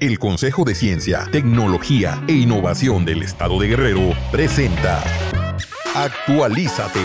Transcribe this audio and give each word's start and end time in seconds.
El 0.00 0.18
Consejo 0.18 0.64
de 0.64 0.74
Ciencia, 0.74 1.28
Tecnología 1.30 2.24
e 2.26 2.32
Innovación 2.32 3.04
del 3.04 3.22
Estado 3.22 3.60
de 3.60 3.68
Guerrero 3.68 4.14
presenta 4.32 5.04
Actualízate. 5.94 7.00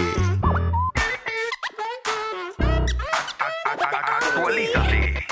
Actualízate. 3.66 5.26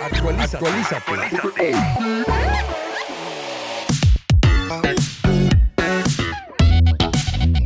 Actualízate. 0.00 0.56
Actualízate. 0.56 1.72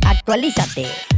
Actualízate. 0.03 1.16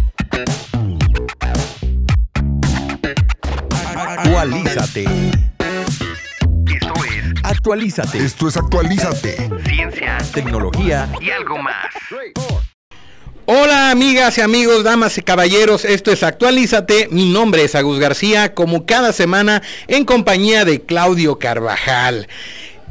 Esto 4.39 4.55
es 7.03 7.43
Actualízate. 7.43 8.17
Esto 8.19 8.47
es 8.47 8.55
Actualízate. 8.55 9.49
Ciencia, 9.67 10.17
tecnología 10.33 11.09
y 11.19 11.29
algo 11.29 11.57
más. 11.57 11.93
Hola 13.47 13.91
amigas 13.91 14.37
y 14.37 14.41
amigos, 14.41 14.85
damas 14.85 15.17
y 15.17 15.23
caballeros, 15.23 15.83
esto 15.83 16.13
es 16.13 16.23
Actualízate, 16.23 17.09
mi 17.11 17.29
nombre 17.29 17.65
es 17.65 17.75
Agus 17.75 17.99
García, 17.99 18.53
como 18.53 18.85
cada 18.85 19.11
semana 19.11 19.61
en 19.87 20.05
compañía 20.05 20.63
de 20.63 20.83
Claudio 20.83 21.37
Carvajal. 21.37 22.29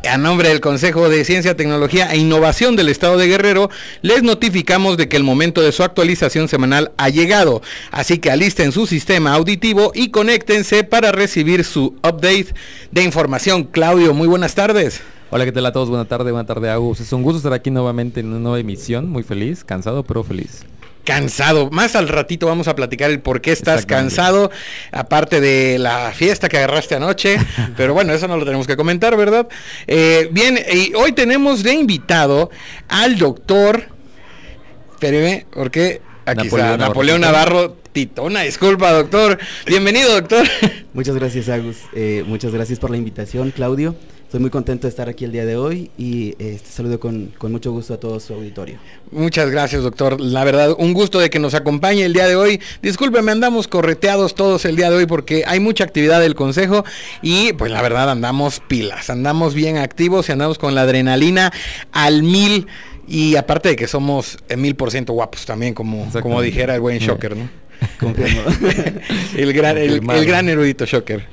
A 0.07 0.17
nombre 0.17 0.49
del 0.49 0.61
Consejo 0.61 1.09
de 1.09 1.25
Ciencia, 1.25 1.57
Tecnología 1.57 2.13
e 2.13 2.19
Innovación 2.19 2.77
del 2.77 2.89
Estado 2.89 3.19
de 3.19 3.27
Guerrero, 3.27 3.69
les 4.01 4.23
notificamos 4.23 4.97
de 4.97 5.09
que 5.09 5.17
el 5.17 5.25
momento 5.25 5.61
de 5.61 5.73
su 5.73 5.83
actualización 5.83 6.49
semanal 6.49 6.93
ha 6.97 7.09
llegado. 7.09 7.63
Así 7.91 8.19
que 8.19 8.31
alisten 8.31 8.71
su 8.71 8.87
sistema 8.87 9.35
auditivo 9.35 9.91
y 9.95 10.11
conéctense 10.11 10.85
para 10.85 11.11
recibir 11.11 11.65
su 11.65 11.97
update 12.05 12.55
de 12.93 13.03
información. 13.03 13.65
Claudio, 13.65 14.15
muy 14.15 14.29
buenas 14.29 14.55
tardes. 14.55 15.01
Hola, 15.31 15.45
¿qué 15.45 15.53
tal 15.53 15.67
a 15.67 15.73
todos? 15.73 15.89
Buenas 15.89 16.09
tardes, 16.09 16.33
buenas 16.33 16.47
tardes, 16.47 16.71
Agus. 16.71 17.01
Es 17.01 17.13
un 17.13 17.23
gusto 17.23 17.39
estar 17.39 17.53
aquí 17.53 17.71
nuevamente 17.71 18.21
en 18.21 18.29
una 18.29 18.39
nueva 18.39 18.61
emisión. 18.61 19.11
Muy 19.11 19.25
feliz, 19.25 19.65
cansado, 19.65 20.05
pero 20.05 20.23
feliz 20.23 20.65
cansado. 21.09 21.71
Más 21.71 21.97
al 21.97 22.07
ratito 22.07 22.47
vamos 22.47 22.69
a 22.69 22.77
platicar 22.77 23.11
el 23.11 23.21
por 23.21 23.41
qué 23.41 23.51
estás 23.51 23.87
cansado, 23.87 24.51
aparte 24.93 25.41
de 25.41 25.79
la 25.79 26.13
fiesta 26.13 26.51
que 26.51 26.59
agarraste 26.59 26.97
anoche. 26.97 27.39
pero 27.79 27.95
bueno, 27.95 28.13
eso 28.13 28.29
no 28.29 28.37
lo 28.37 28.45
tenemos 28.45 28.67
que 28.67 28.77
comentar, 28.77 29.17
¿verdad? 29.17 29.49
Eh, 29.87 30.29
bien, 30.33 30.59
y 30.71 30.93
hoy 30.93 31.13
tenemos 31.13 31.63
de 31.63 31.73
invitado 31.73 32.51
al 32.89 33.17
doctor. 33.17 33.85
Espéreme, 34.93 35.47
porque 35.51 36.03
aquí 36.27 36.45
Napoleón 36.45 36.73
está 36.73 36.89
Napoleón 36.89 37.21
Navarro. 37.23 37.77
Tito, 37.91 38.25
una 38.25 38.43
disculpa, 38.43 38.93
doctor. 38.93 39.39
Bienvenido, 39.67 40.13
doctor. 40.13 40.47
Muchas 40.93 41.15
gracias, 41.15 41.49
Agus. 41.49 41.79
Eh, 41.95 42.23
muchas 42.27 42.53
gracias 42.53 42.79
por 42.79 42.91
la 42.91 42.99
invitación, 42.99 43.51
Claudio. 43.51 43.97
Estoy 44.29 44.41
muy 44.41 44.51
contento 44.51 44.87
de 44.87 44.91
estar 44.91 45.09
aquí 45.09 45.25
el 45.25 45.33
día 45.33 45.47
de 45.47 45.57
hoy 45.57 45.91
y 45.97 46.35
este, 46.39 46.69
saludo 46.71 47.01
con, 47.01 47.33
mucho 47.45 47.73
gusto 47.73 47.95
a 47.95 47.97
todo 47.97 48.21
su 48.21 48.35
auditorio. 48.35 48.79
Muchas 49.11 49.49
gracias, 49.49 49.83
doctor. 49.83 50.21
La 50.21 50.45
verdad, 50.45 50.75
un 50.77 50.93
gusto 50.93 51.19
de 51.19 51.31
que 51.31 51.39
nos 51.39 51.55
acompañe 51.55 52.05
el 52.05 52.13
día 52.13 52.27
de 52.27 52.37
hoy. 52.37 52.61
Discúlpeme, 52.83 53.33
andamos 53.33 53.69
correteados 53.69 54.35
todos 54.35 54.67
el 54.67 54.77
día 54.77 54.91
de 54.91 54.97
hoy 54.97 55.07
porque 55.07 55.45
hay 55.47 55.61
mucha 55.61 55.85
actividad 55.85 56.21
del 56.21 56.35
Consejo 56.35 56.85
y 57.23 57.55
pues 57.55 57.73
la 57.73 57.81
verdad 57.81 58.11
andamos 58.11 58.61
pilas, 58.69 59.09
andamos 59.09 59.55
bien 59.55 59.79
activos 59.79 60.29
y 60.29 60.33
andamos 60.33 60.59
con 60.59 60.75
la 60.75 60.83
adrenalina 60.83 61.51
al 61.93 62.23
mil. 62.23 62.67
Y 63.07 63.37
aparte 63.37 63.71
de 63.71 63.77
que 63.77 63.89
somos 63.89 64.37
mil 64.59 64.77
por 64.77 64.91
ciento 64.91 65.15
guapos 65.15 65.47
también, 65.47 65.73
como, 65.73 66.07
como 66.21 66.43
dijera 66.43 66.75
el 66.75 66.83
buen 66.83 66.99
Shocker, 66.99 67.35
¿no? 67.35 67.49
el, 69.39 69.53
gran, 69.55 69.79
el, 69.79 70.03
gran 70.03 70.51
erudito 70.51 70.85
Shocker. 70.85 71.25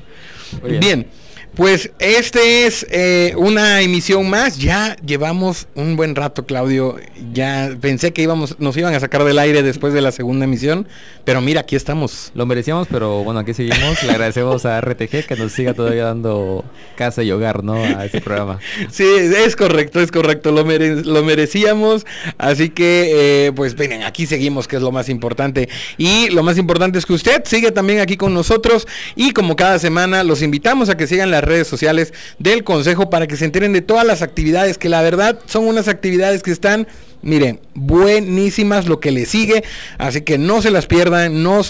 bien. 0.80 1.08
Pues 1.56 1.92
este 2.00 2.66
es 2.66 2.86
eh, 2.90 3.34
una 3.38 3.82
emisión 3.82 4.30
más. 4.30 4.58
Ya 4.58 4.98
llevamos 4.98 5.68
un 5.74 5.96
buen 5.96 6.14
rato, 6.14 6.46
Claudio. 6.46 6.98
Ya 7.32 7.72
pensé 7.80 8.12
que 8.12 8.22
íbamos, 8.22 8.60
nos 8.60 8.76
iban 8.76 8.94
a 8.94 9.00
sacar 9.00 9.24
del 9.24 9.40
aire 9.40 9.64
después 9.64 9.94
de 9.94 10.02
la 10.02 10.12
segunda 10.12 10.44
emisión, 10.44 10.86
pero 11.24 11.40
mira, 11.40 11.62
aquí 11.62 11.78
estamos. 11.78 12.32
Lo 12.36 12.46
merecíamos, 12.46 12.90
pero 12.92 13.24
bueno, 13.24 13.40
aquí 13.40 13.54
seguimos. 13.54 14.04
Le 14.04 14.12
agradecemos 14.12 14.66
a 14.66 14.82
RTG 14.82 15.26
que 15.28 15.36
nos 15.38 15.54
siga 15.54 15.74
todavía 15.74 16.04
dando 16.04 16.66
casa 16.98 17.24
y 17.24 17.32
hogar, 17.32 17.64
¿no? 17.64 17.76
A 17.76 18.06
este 18.06 18.20
programa. 18.22 18.60
Sí, 18.92 19.04
es 19.06 19.56
correcto, 19.56 20.00
es 20.00 20.12
correcto. 20.12 20.52
Lo, 20.52 20.64
lo 20.64 21.24
merecíamos. 21.24 22.06
Así 22.38 22.70
que, 22.70 23.48
eh, 23.48 23.52
pues 23.54 23.76
vengan, 23.76 24.04
aquí 24.04 24.26
seguimos, 24.26 24.68
que 24.68 24.76
es 24.76 24.82
lo 24.82 24.92
más 24.92 25.10
importante. 25.10 25.70
Y 25.98 26.30
lo 26.30 26.44
más 26.44 26.58
importante 26.58 27.00
es 27.00 27.06
que 27.06 27.14
usted 27.14 27.44
sigue 27.46 27.72
también 27.72 28.00
aquí 28.00 28.18
con 28.18 28.34
nosotros. 28.34 28.88
Y 29.16 29.32
como 29.32 29.56
cada 29.56 29.80
semana, 29.80 30.24
los 30.24 30.42
invitamos 30.42 30.90
a 30.90 30.98
que 30.98 31.08
sigan 31.08 31.32
las 31.32 31.45
redes 31.46 31.68
sociales 31.68 32.14
del 32.40 32.64
Consejo 32.64 33.10
para 33.10 33.28
que 33.28 33.38
se 33.38 33.46
enteren 33.46 33.74
de 33.74 33.82
todas 33.82 34.06
las 34.06 34.22
actividades, 34.22 34.78
que 34.78 34.90
la 34.90 35.02
verdad 35.02 35.40
son 35.46 35.66
unas 35.66 35.88
actividades 35.88 36.44
que 36.44 36.52
están, 36.52 36.88
miren, 37.22 37.62
buenísimas 37.74 38.88
lo 38.88 39.00
que 39.00 39.12
le 39.12 39.26
sigue, 39.26 39.64
así 39.98 40.22
que 40.22 40.38
no 40.38 40.62
se 40.62 40.72
las 40.72 40.86
pierdan, 40.86 41.44
no 41.44 41.62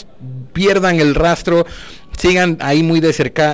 pierdan 0.53 0.99
el 0.99 1.15
rastro 1.15 1.65
sigan 2.17 2.57
ahí 2.61 2.83
muy 2.83 2.99
de 2.99 3.13
cerca 3.13 3.51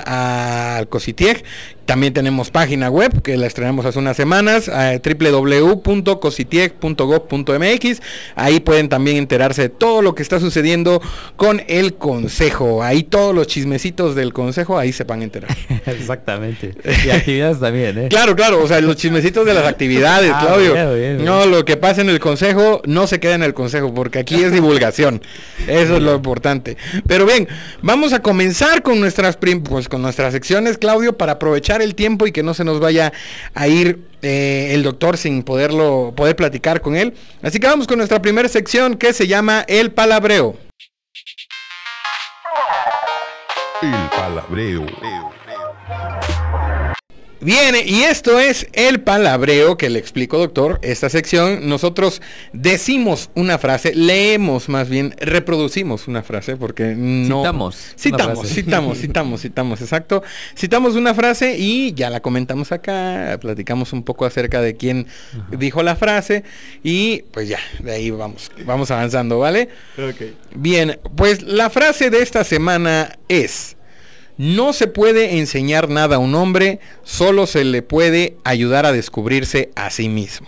al 0.77 0.87
Cositieg 0.87 1.43
también 1.91 2.13
tenemos 2.13 2.51
página 2.51 2.89
web 2.89 3.21
que 3.21 3.35
la 3.35 3.47
estrenamos 3.47 3.85
hace 3.85 3.99
unas 3.99 4.15
semanas, 4.15 4.71
eh, 4.73 5.01
www.cositiec.gov.mx. 5.03 8.01
Ahí 8.35 8.61
pueden 8.61 8.87
también 8.87 9.17
enterarse 9.17 9.63
de 9.63 9.69
todo 9.69 10.01
lo 10.01 10.15
que 10.15 10.23
está 10.23 10.39
sucediendo 10.39 11.01
con 11.35 11.61
el 11.67 11.95
consejo. 11.95 12.81
Ahí 12.81 13.03
todos 13.03 13.35
los 13.35 13.47
chismecitos 13.47 14.15
del 14.15 14.31
consejo, 14.31 14.79
ahí 14.79 14.93
se 14.93 15.03
van 15.03 15.19
a 15.19 15.25
enterar. 15.25 15.51
Exactamente. 15.85 16.75
Y 17.05 17.09
actividades 17.09 17.59
también, 17.59 17.97
¿eh? 17.97 18.07
Claro, 18.09 18.37
claro, 18.37 18.63
o 18.63 18.67
sea, 18.69 18.79
los 18.79 18.95
chismecitos 18.95 19.45
de 19.45 19.53
las 19.53 19.65
actividades, 19.67 20.31
ah, 20.33 20.45
Claudio. 20.45 20.73
No, 21.19 21.45
lo 21.45 21.65
que 21.65 21.75
pasa 21.75 21.99
en 21.99 22.09
el 22.09 22.21
consejo 22.21 22.81
no 22.85 23.05
se 23.05 23.19
queda 23.19 23.35
en 23.35 23.43
el 23.43 23.53
consejo, 23.53 23.93
porque 23.93 24.19
aquí 24.19 24.41
es 24.41 24.53
divulgación. 24.53 25.21
Eso 25.67 25.97
es 25.97 26.01
lo 26.01 26.15
importante. 26.15 26.77
Pero 27.05 27.25
bien, 27.25 27.49
vamos 27.81 28.13
a 28.13 28.21
comenzar 28.21 28.81
con 28.81 29.01
nuestras, 29.01 29.37
pues, 29.65 29.89
con 29.89 30.01
nuestras 30.01 30.31
secciones, 30.31 30.77
Claudio, 30.77 31.17
para 31.17 31.33
aprovechar 31.33 31.80
el 31.81 31.95
tiempo 31.95 32.27
y 32.27 32.31
que 32.31 32.43
no 32.43 32.53
se 32.53 32.63
nos 32.63 32.79
vaya 32.79 33.11
a 33.53 33.67
ir 33.67 33.99
eh, 34.21 34.69
el 34.73 34.83
doctor 34.83 35.17
sin 35.17 35.43
poderlo 35.43 36.13
poder 36.15 36.35
platicar 36.35 36.81
con 36.81 36.95
él. 36.95 37.13
Así 37.41 37.59
que 37.59 37.67
vamos 37.67 37.87
con 37.87 37.97
nuestra 37.97 38.21
primera 38.21 38.47
sección 38.47 38.95
que 38.95 39.13
se 39.13 39.27
llama 39.27 39.65
El 39.67 39.91
Palabreo. 39.91 40.55
El 43.81 44.09
Palabreo. 44.15 44.85
Bien, 47.43 47.75
y 47.85 48.03
esto 48.03 48.39
es 48.39 48.67
el 48.73 49.01
palabreo 49.01 49.75
que 49.75 49.89
le 49.89 49.97
explico, 49.97 50.37
doctor. 50.37 50.79
Esta 50.83 51.09
sección, 51.09 51.67
nosotros 51.67 52.21
decimos 52.53 53.31
una 53.33 53.57
frase, 53.57 53.95
leemos 53.95 54.69
más 54.69 54.87
bien, 54.89 55.15
reproducimos 55.19 56.07
una 56.07 56.21
frase, 56.21 56.55
porque 56.55 56.93
no... 56.95 57.39
Citamos. 57.39 57.93
Citamos, 57.97 58.47
citamos, 58.47 58.97
citamos, 59.01 59.41
citamos, 59.41 59.81
exacto. 59.81 60.21
Citamos 60.55 60.95
una 60.95 61.15
frase 61.15 61.57
y 61.57 61.93
ya 61.93 62.11
la 62.11 62.19
comentamos 62.19 62.71
acá, 62.71 63.39
platicamos 63.41 63.91
un 63.91 64.03
poco 64.03 64.25
acerca 64.25 64.61
de 64.61 64.77
quién 64.77 65.07
dijo 65.57 65.81
la 65.81 65.95
frase 65.95 66.43
y 66.83 67.23
pues 67.31 67.49
ya, 67.49 67.59
de 67.79 67.91
ahí 67.91 68.11
vamos, 68.11 68.51
vamos 68.65 68.91
avanzando, 68.91 69.39
¿vale? 69.39 69.69
Bien, 70.53 70.99
pues 71.15 71.41
la 71.41 71.71
frase 71.71 72.11
de 72.11 72.21
esta 72.21 72.43
semana 72.43 73.17
es... 73.27 73.77
No 74.41 74.73
se 74.73 74.87
puede 74.87 75.37
enseñar 75.37 75.87
nada 75.87 76.15
a 76.15 76.19
un 76.19 76.33
hombre, 76.33 76.79
solo 77.03 77.45
se 77.45 77.63
le 77.63 77.83
puede 77.83 78.37
ayudar 78.43 78.87
a 78.87 78.91
descubrirse 78.91 79.69
a 79.75 79.91
sí 79.91 80.09
mismo. 80.09 80.47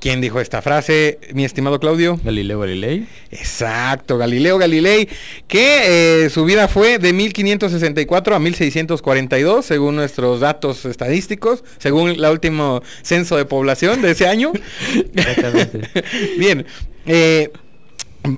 ¿Quién 0.00 0.20
dijo 0.20 0.40
esta 0.40 0.60
frase, 0.60 1.20
mi 1.32 1.44
estimado 1.44 1.78
Claudio? 1.78 2.18
Galileo 2.24 2.58
Galilei. 2.58 3.06
Exacto, 3.30 4.18
Galileo 4.18 4.58
Galilei, 4.58 5.08
que 5.46 6.24
eh, 6.24 6.30
su 6.30 6.44
vida 6.44 6.66
fue 6.66 6.98
de 6.98 7.12
1564 7.12 8.34
a 8.34 8.40
1642, 8.40 9.64
según 9.64 9.94
nuestros 9.94 10.40
datos 10.40 10.84
estadísticos, 10.84 11.62
según 11.78 12.08
el 12.08 12.24
último 12.24 12.82
censo 13.02 13.36
de 13.36 13.44
población 13.44 14.02
de 14.02 14.10
ese 14.10 14.26
año. 14.26 14.52
Exactamente. 15.14 15.82
Bien, 16.38 16.66
eh, 17.06 17.52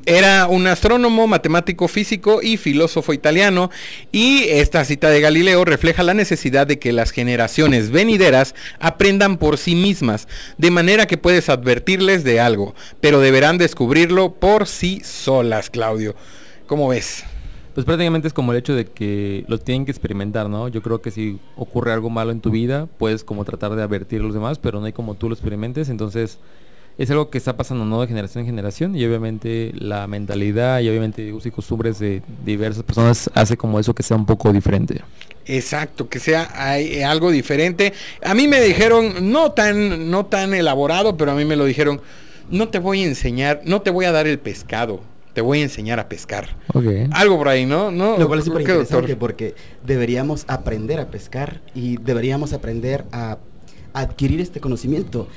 era 0.06 0.46
un 0.46 0.66
astrónomo, 0.66 1.26
matemático 1.26 1.88
físico 1.88 2.40
y 2.42 2.56
filósofo 2.56 3.12
italiano 3.12 3.70
y 4.12 4.44
esta 4.48 4.84
cita 4.84 5.10
de 5.10 5.20
Galileo 5.20 5.64
refleja 5.64 6.02
la 6.02 6.14
necesidad 6.14 6.66
de 6.66 6.78
que 6.78 6.92
las 6.92 7.10
generaciones 7.10 7.90
venideras 7.90 8.54
aprendan 8.80 9.36
por 9.36 9.58
sí 9.58 9.74
mismas, 9.74 10.28
de 10.56 10.70
manera 10.70 11.06
que 11.06 11.18
puedes 11.18 11.48
advertirles 11.48 12.24
de 12.24 12.40
algo, 12.40 12.74
pero 13.00 13.20
deberán 13.20 13.58
descubrirlo 13.58 14.34
por 14.34 14.66
sí 14.66 15.00
solas, 15.04 15.70
Claudio. 15.70 16.14
¿Cómo 16.66 16.88
ves? 16.88 17.24
Pues 17.74 17.84
prácticamente 17.84 18.26
es 18.26 18.34
como 18.34 18.52
el 18.52 18.58
hecho 18.58 18.74
de 18.74 18.86
que 18.86 19.44
lo 19.46 19.58
tienen 19.58 19.84
que 19.84 19.92
experimentar, 19.92 20.48
¿no? 20.48 20.66
Yo 20.68 20.82
creo 20.82 21.00
que 21.00 21.10
si 21.12 21.38
ocurre 21.56 21.92
algo 21.92 22.10
malo 22.10 22.32
en 22.32 22.40
tu 22.40 22.50
vida, 22.50 22.88
puedes 22.98 23.22
como 23.22 23.44
tratar 23.44 23.76
de 23.76 23.82
advertir 23.82 24.20
a 24.20 24.24
los 24.24 24.34
demás, 24.34 24.58
pero 24.58 24.80
no 24.80 24.86
hay 24.86 24.92
como 24.92 25.14
tú 25.14 25.28
lo 25.28 25.34
experimentes, 25.34 25.88
entonces 25.88 26.38
es 26.98 27.08
algo 27.12 27.30
que 27.30 27.38
está 27.38 27.56
pasando 27.56 27.84
no 27.84 28.00
de 28.00 28.08
generación 28.08 28.42
en 28.42 28.46
generación 28.46 28.96
y 28.96 29.04
obviamente 29.06 29.72
la 29.76 30.08
mentalidad 30.08 30.80
y 30.80 30.88
obviamente 30.88 31.32
usos 31.32 31.46
y 31.46 31.50
costumbres 31.52 32.00
de 32.00 32.22
diversas 32.44 32.82
personas 32.82 33.30
hace 33.34 33.56
como 33.56 33.78
eso 33.78 33.94
que 33.94 34.02
sea 34.02 34.16
un 34.16 34.26
poco 34.26 34.52
diferente. 34.52 35.00
Exacto, 35.46 36.08
que 36.08 36.18
sea 36.18 36.50
hay, 36.54 37.02
algo 37.02 37.30
diferente. 37.30 37.92
A 38.22 38.34
mí 38.34 38.48
me 38.48 38.60
dijeron, 38.60 39.30
no 39.30 39.52
tan, 39.52 40.10
no 40.10 40.26
tan 40.26 40.52
elaborado, 40.52 41.16
pero 41.16 41.30
a 41.30 41.34
mí 41.36 41.44
me 41.44 41.54
lo 41.54 41.64
dijeron, 41.64 42.00
no 42.50 42.68
te 42.68 42.80
voy 42.80 43.04
a 43.04 43.06
enseñar, 43.06 43.62
no 43.64 43.80
te 43.80 43.90
voy 43.90 44.04
a 44.04 44.12
dar 44.12 44.26
el 44.26 44.40
pescado, 44.40 45.00
te 45.34 45.40
voy 45.40 45.60
a 45.60 45.62
enseñar 45.62 46.00
a 46.00 46.08
pescar. 46.08 46.56
Okay. 46.74 47.08
Algo 47.12 47.38
por 47.38 47.48
ahí, 47.48 47.64
¿no? 47.64 47.92
¿No? 47.92 48.18
Lo 48.18 48.26
cual 48.26 48.40
es 48.40 48.44
¿Qué, 48.44 48.50
súper 48.50 48.66
doctor? 48.66 48.80
interesante 48.82 49.14
porque 49.14 49.54
deberíamos 49.86 50.44
aprender 50.48 50.98
a 50.98 51.10
pescar 51.12 51.60
y 51.76 51.96
deberíamos 51.96 52.52
aprender 52.52 53.04
a 53.12 53.38
adquirir 53.92 54.40
este 54.40 54.60
conocimiento. 54.60 55.28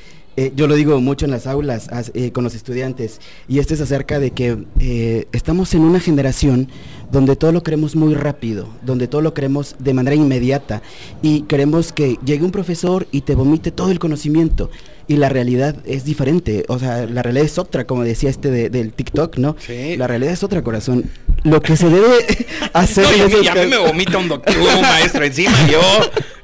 Eh, 0.42 0.52
yo 0.56 0.66
lo 0.68 0.74
digo 0.74 1.00
mucho 1.02 1.26
en 1.26 1.32
las 1.32 1.46
aulas 1.46 1.88
as- 1.90 2.12
eh, 2.16 2.32
con 2.32 2.44
los 2.44 2.56
estudiantes 2.56 3.20
y 3.48 3.60
esto 3.60 3.76
es 3.76 3.82
acerca 3.82 4.18
de 4.20 4.32
que 4.32 4.58
eh, 4.80 5.28
estamos 5.34 5.72
en 5.76 5.82
una 5.82 6.00
generación 6.00 6.68
donde 7.12 7.36
todo 7.36 7.52
lo 7.52 7.62
queremos 7.62 7.96
muy 7.96 8.16
rápido, 8.16 8.68
donde 8.84 9.08
todo 9.08 9.22
lo 9.22 9.36
queremos 9.36 9.76
de 9.78 9.94
manera 9.94 10.16
inmediata 10.16 10.82
y 11.22 11.42
queremos 11.42 11.94
que 11.94 12.18
llegue 12.26 12.44
un 12.44 12.50
profesor 12.52 13.06
y 13.12 13.22
te 13.22 13.36
vomite 13.36 13.70
todo 13.70 13.92
el 13.92 14.00
conocimiento 14.00 14.72
y 15.08 15.18
la 15.18 15.30
realidad 15.30 15.76
es 15.86 16.06
diferente, 16.06 16.64
o 16.70 16.80
sea, 16.80 17.06
la 17.06 17.22
realidad 17.22 17.46
es 17.46 17.60
otra, 17.60 17.86
como 17.86 18.04
decía 18.04 18.30
este 18.32 18.50
de- 18.50 18.70
del 18.72 18.94
TikTok, 18.94 19.38
¿no? 19.38 19.56
Sí. 19.60 19.96
La 19.96 20.08
realidad 20.08 20.34
es 20.34 20.42
otra, 20.44 20.64
corazón. 20.64 21.04
Lo 21.44 21.62
que 21.62 21.76
se 21.76 21.90
debe 21.90 22.48
hacer 22.74 23.06
No, 23.06 23.52
a 23.52 23.56
mí, 23.56 23.70
me 23.70 23.78
vomita 23.78 24.18
un 24.18 24.28
doctor, 24.28 24.56
un 24.58 24.82
maestro 24.82 25.24
encima, 25.24 25.56
yo 25.68 25.82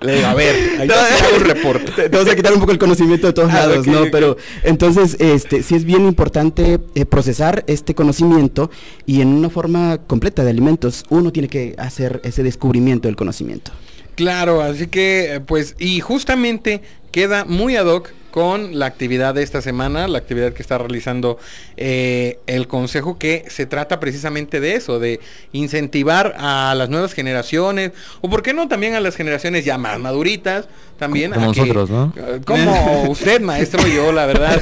le 0.02 0.16
digo, 0.16 0.28
a 0.28 0.34
ver, 0.34 0.80
ahí 0.80 0.88
No, 0.88 0.94
hago 0.96 1.36
un 1.38 1.44
reporte. 1.44 2.10
Te, 2.10 2.18
vas 2.18 2.28
a 2.28 2.36
quitar 2.36 2.54
un 2.54 2.60
poco 2.60 2.72
el 2.72 2.80
conocimiento 2.80 3.28
de 3.28 3.34
todos 3.34 3.52
Ah, 3.52 3.68
lados, 3.68 3.88
¿no? 3.88 4.06
Pero 4.12 4.38
entonces, 4.64 5.18
este, 5.20 5.64
sí 5.64 5.76
es 5.76 5.86
bien 5.86 6.06
importante 6.06 6.80
eh, 6.96 7.06
procesar 7.06 7.64
este 7.68 7.96
conocimiento 7.96 8.70
y 9.06 9.22
en 9.22 9.30
una 9.30 9.50
forma 9.50 10.00
completa 10.08 10.44
de 10.44 10.50
alimentos, 10.50 11.04
uno 11.10 11.32
tiene 11.32 11.48
que 11.48 11.76
hacer 11.78 12.22
ese 12.24 12.44
descubrimiento 12.44 13.08
del 13.08 13.16
conocimiento. 13.16 13.72
Claro, 14.16 14.62
así 14.62 14.88
que 14.88 15.36
eh, 15.36 15.40
pues 15.42 15.76
y 15.78 16.00
justamente 16.00 16.82
queda 17.12 17.46
muy 17.46 17.76
ad 17.76 17.86
hoc 17.86 18.10
con 18.38 18.78
la 18.78 18.86
actividad 18.86 19.34
de 19.34 19.42
esta 19.42 19.64
semana, 19.64 20.08
la 20.08 20.20
actividad 20.20 20.54
que 20.54 20.62
está 20.62 20.78
realizando 20.78 21.40
eh, 21.76 22.38
el 22.46 22.68
Consejo, 22.68 23.18
que 23.18 23.46
se 23.48 23.66
trata 23.66 24.00
precisamente 24.00 24.60
de 24.60 24.76
eso, 24.76 25.00
de 25.00 25.20
incentivar 25.54 26.36
a 26.38 26.76
las 26.78 26.88
nuevas 26.88 27.14
generaciones, 27.14 27.94
o 28.22 28.30
por 28.30 28.44
qué 28.44 28.54
no 28.54 28.68
también 28.68 28.94
a 28.94 29.00
las 29.00 29.16
generaciones 29.16 29.66
ya 29.66 29.80
más 29.80 29.98
maduritas, 30.00 30.68
también 31.00 31.32
Como 31.32 31.50
a 31.50 31.54
que- 31.54 31.62
nosotros, 31.62 31.90
¿no? 31.90 32.14
eh, 32.16 32.42
como 32.46 33.04
usted, 33.10 33.42
maestro, 33.42 33.88
yo 33.88 34.12
la 34.12 34.28
verdad, 34.28 34.60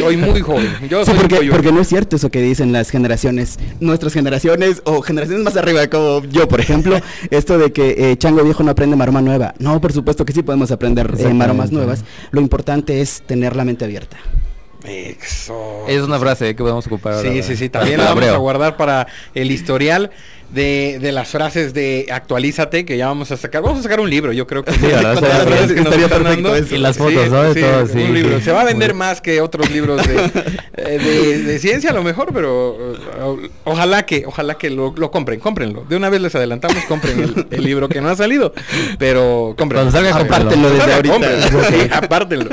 soy 0.00 0.16
muy 0.16 0.40
joven. 0.40 0.70
Yo 0.88 1.04
Sí, 1.04 1.10
soy 1.10 1.20
porque, 1.28 1.48
porque 1.50 1.72
no 1.72 1.80
es 1.82 1.88
cierto 1.88 2.16
eso 2.16 2.30
que 2.30 2.40
dicen 2.40 2.72
las 2.72 2.88
generaciones, 2.90 3.58
nuestras 3.80 4.14
generaciones 4.14 4.80
o 4.84 5.02
generaciones 5.02 5.44
más 5.44 5.56
arriba, 5.58 5.86
como 5.88 6.22
yo, 6.24 6.48
por 6.48 6.60
ejemplo, 6.60 6.98
esto 7.30 7.58
de 7.58 7.70
que 7.72 8.12
eh, 8.12 8.16
chango 8.16 8.42
viejo 8.44 8.62
no 8.62 8.70
aprende 8.70 8.96
maroma 8.96 9.20
nueva. 9.20 9.54
No, 9.58 9.78
por 9.80 9.92
supuesto 9.92 10.24
que 10.24 10.32
sí 10.32 10.42
podemos 10.42 10.70
aprender 10.70 11.14
eh, 11.18 11.34
maromas 11.34 11.70
nuevas. 11.70 12.02
Lo 12.30 12.40
importante 12.40 12.93
es 13.00 13.22
tener 13.22 13.56
la 13.56 13.64
mente 13.64 13.84
abierta. 13.84 14.18
Es 14.84 16.02
una 16.02 16.18
frase 16.18 16.50
eh, 16.50 16.54
que 16.56 16.62
podemos 16.62 16.86
ocupar. 16.86 17.22
Sí, 17.22 17.42
sí, 17.42 17.56
sí, 17.56 17.68
también 17.68 17.98
la 17.98 18.06
vamos 18.14 18.24
a 18.24 18.36
guardar 18.36 18.76
para 18.76 19.06
el 19.34 19.50
historial 19.50 20.10
de, 20.50 20.98
de 21.00 21.10
las 21.10 21.28
frases 21.28 21.74
de 21.74 22.06
actualízate 22.12 22.84
que 22.84 22.96
ya 22.96 23.06
vamos 23.08 23.30
a 23.32 23.36
sacar. 23.36 23.62
Vamos 23.62 23.80
a 23.80 23.82
sacar 23.82 23.98
un 24.00 24.08
libro, 24.10 24.32
yo 24.32 24.46
creo 24.46 24.62
que 24.64 24.72
Sí, 24.72 24.78
que 24.80 24.92
nos 24.92 25.14
estaría 25.16 25.64
están 25.64 25.82
perfecto 25.82 26.22
dando. 26.22 26.54
eso. 26.54 26.74
Y 26.74 26.78
las 26.78 26.96
fotos, 26.98 27.30
¿no? 27.30 27.42
De 27.42 27.60
todo, 27.60 27.86
sí, 27.86 27.98
un 27.98 28.14
libro. 28.14 28.40
Se 28.40 28.52
va 28.52 28.60
a 28.60 28.64
vender 28.64 28.90
Muy- 28.92 28.98
más 28.98 29.20
que 29.20 29.40
otros 29.40 29.70
libros 29.70 30.06
de, 30.06 30.14
eh, 30.76 30.98
de, 30.98 31.38
de 31.44 31.58
ciencia 31.58 31.90
a 31.90 31.94
lo 31.94 32.02
mejor, 32.04 32.30
pero 32.32 32.94
eh, 32.94 33.50
ojalá 33.64 34.04
que, 34.06 34.24
ojalá 34.26 34.54
que 34.54 34.70
lo, 34.70 34.92
lo 34.96 35.10
compren, 35.10 35.40
cómprenlo. 35.40 35.84
De 35.88 35.96
una 35.96 36.10
vez 36.10 36.20
les 36.20 36.34
adelantamos, 36.34 36.84
compren 36.84 37.18
el, 37.20 37.46
el 37.50 37.64
libro 37.64 37.88
que 37.88 38.00
no 38.00 38.10
ha 38.10 38.16
salido, 38.16 38.52
pero 38.98 39.54
compren. 39.58 39.82
Cuando 39.90 39.92
salga, 39.98 40.14
Apártenlo 40.20 40.70
desde 40.70 40.92
ahorita. 40.92 41.14
Sí, 41.70 41.88
apártenlo. 41.90 42.50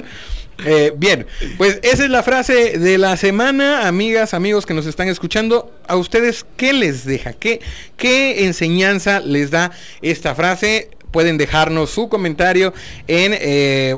Eh, 0.66 0.94
bien, 0.96 1.26
pues 1.58 1.80
esa 1.82 2.04
es 2.04 2.10
la 2.10 2.24
frase 2.24 2.78
de 2.78 2.98
la 2.98 3.18
semana, 3.18 3.88
amigas, 3.88 4.34
amigos 4.34 4.66
que 4.66 4.74
nos 4.74 4.86
están 4.86 5.08
escuchando. 5.08 5.72
¿A 5.88 5.96
ustedes 5.96 6.46
qué 6.58 6.74
les 6.74 7.06
deja? 7.06 7.34
¿Qué, 7.34 7.62
qué 7.98 8.46
enseñanza 8.46 9.20
les 9.22 9.52
da 9.52 9.72
esta 10.02 10.36
frase? 10.36 10.90
Pueden 11.12 11.38
dejarnos 11.38 11.90
su 11.90 12.10
comentario 12.10 12.74
en... 13.08 13.34
eh, 13.36 13.98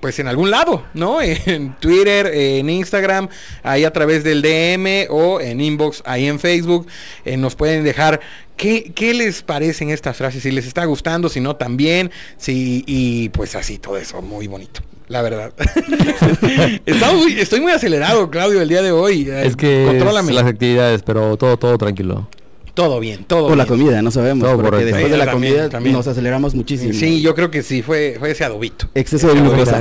pues 0.00 0.18
en 0.18 0.26
algún 0.26 0.50
lado, 0.50 0.84
¿no? 0.94 1.22
En 1.22 1.76
Twitter, 1.78 2.26
en 2.26 2.68
Instagram, 2.68 3.28
ahí 3.62 3.84
a 3.84 3.92
través 3.92 4.24
del 4.24 4.42
DM 4.42 5.06
o 5.08 5.40
en 5.40 5.60
inbox, 5.60 6.02
ahí 6.04 6.26
en 6.26 6.40
Facebook. 6.40 6.88
Eh, 7.24 7.36
nos 7.36 7.54
pueden 7.54 7.84
dejar 7.84 8.20
qué, 8.56 8.92
qué 8.94 9.14
les 9.14 9.42
parecen 9.42 9.90
estas 9.90 10.16
frases, 10.16 10.42
si 10.42 10.50
les 10.50 10.66
está 10.66 10.84
gustando, 10.86 11.28
si 11.28 11.40
no 11.40 11.54
también, 11.54 12.10
si, 12.36 12.82
y 12.84 13.28
pues 13.28 13.54
así 13.54 13.78
todo 13.78 13.96
eso, 13.96 14.20
muy 14.22 14.48
bonito. 14.48 14.82
La 15.08 15.22
verdad. 15.22 15.52
Muy- 17.14 17.38
estoy 17.40 17.60
muy 17.60 17.72
acelerado, 17.72 18.30
Claudio, 18.30 18.60
el 18.62 18.68
día 18.68 18.82
de 18.82 18.92
hoy. 18.92 19.28
Eh, 19.28 19.46
Es 19.46 19.56
que 19.56 19.84
Contrólame. 19.86 20.32
las 20.32 20.46
actividades, 20.46 21.02
pero 21.02 21.36
todo, 21.36 21.56
todo 21.56 21.76
tranquilo. 21.78 22.28
Todo 22.74 23.00
bien, 23.00 23.24
todo 23.24 23.48
O 23.48 23.54
la 23.54 23.66
comida, 23.66 24.00
no 24.00 24.10
sabemos. 24.10 24.44
Todo 24.44 24.54
porque 24.56 24.70
correcto. 24.70 24.86
después 24.86 25.04
Sí, 25.04 25.10
de 25.10 25.18
la 25.18 25.26
también, 25.26 25.52
comida 25.54 25.68
también. 25.68 25.94
nos 25.94 26.06
aceleramos 26.06 26.54
muchísimo. 26.54 26.94
Sí, 26.94 27.20
yo 27.20 27.34
creo 27.34 27.50
que 27.50 27.62
sí, 27.62 27.82
fue, 27.82 28.16
fue 28.18 28.30
ese 28.30 28.44
adobito. 28.44 28.88
Exceso 28.94 29.28
de 29.28 29.40
glucosa. 29.42 29.78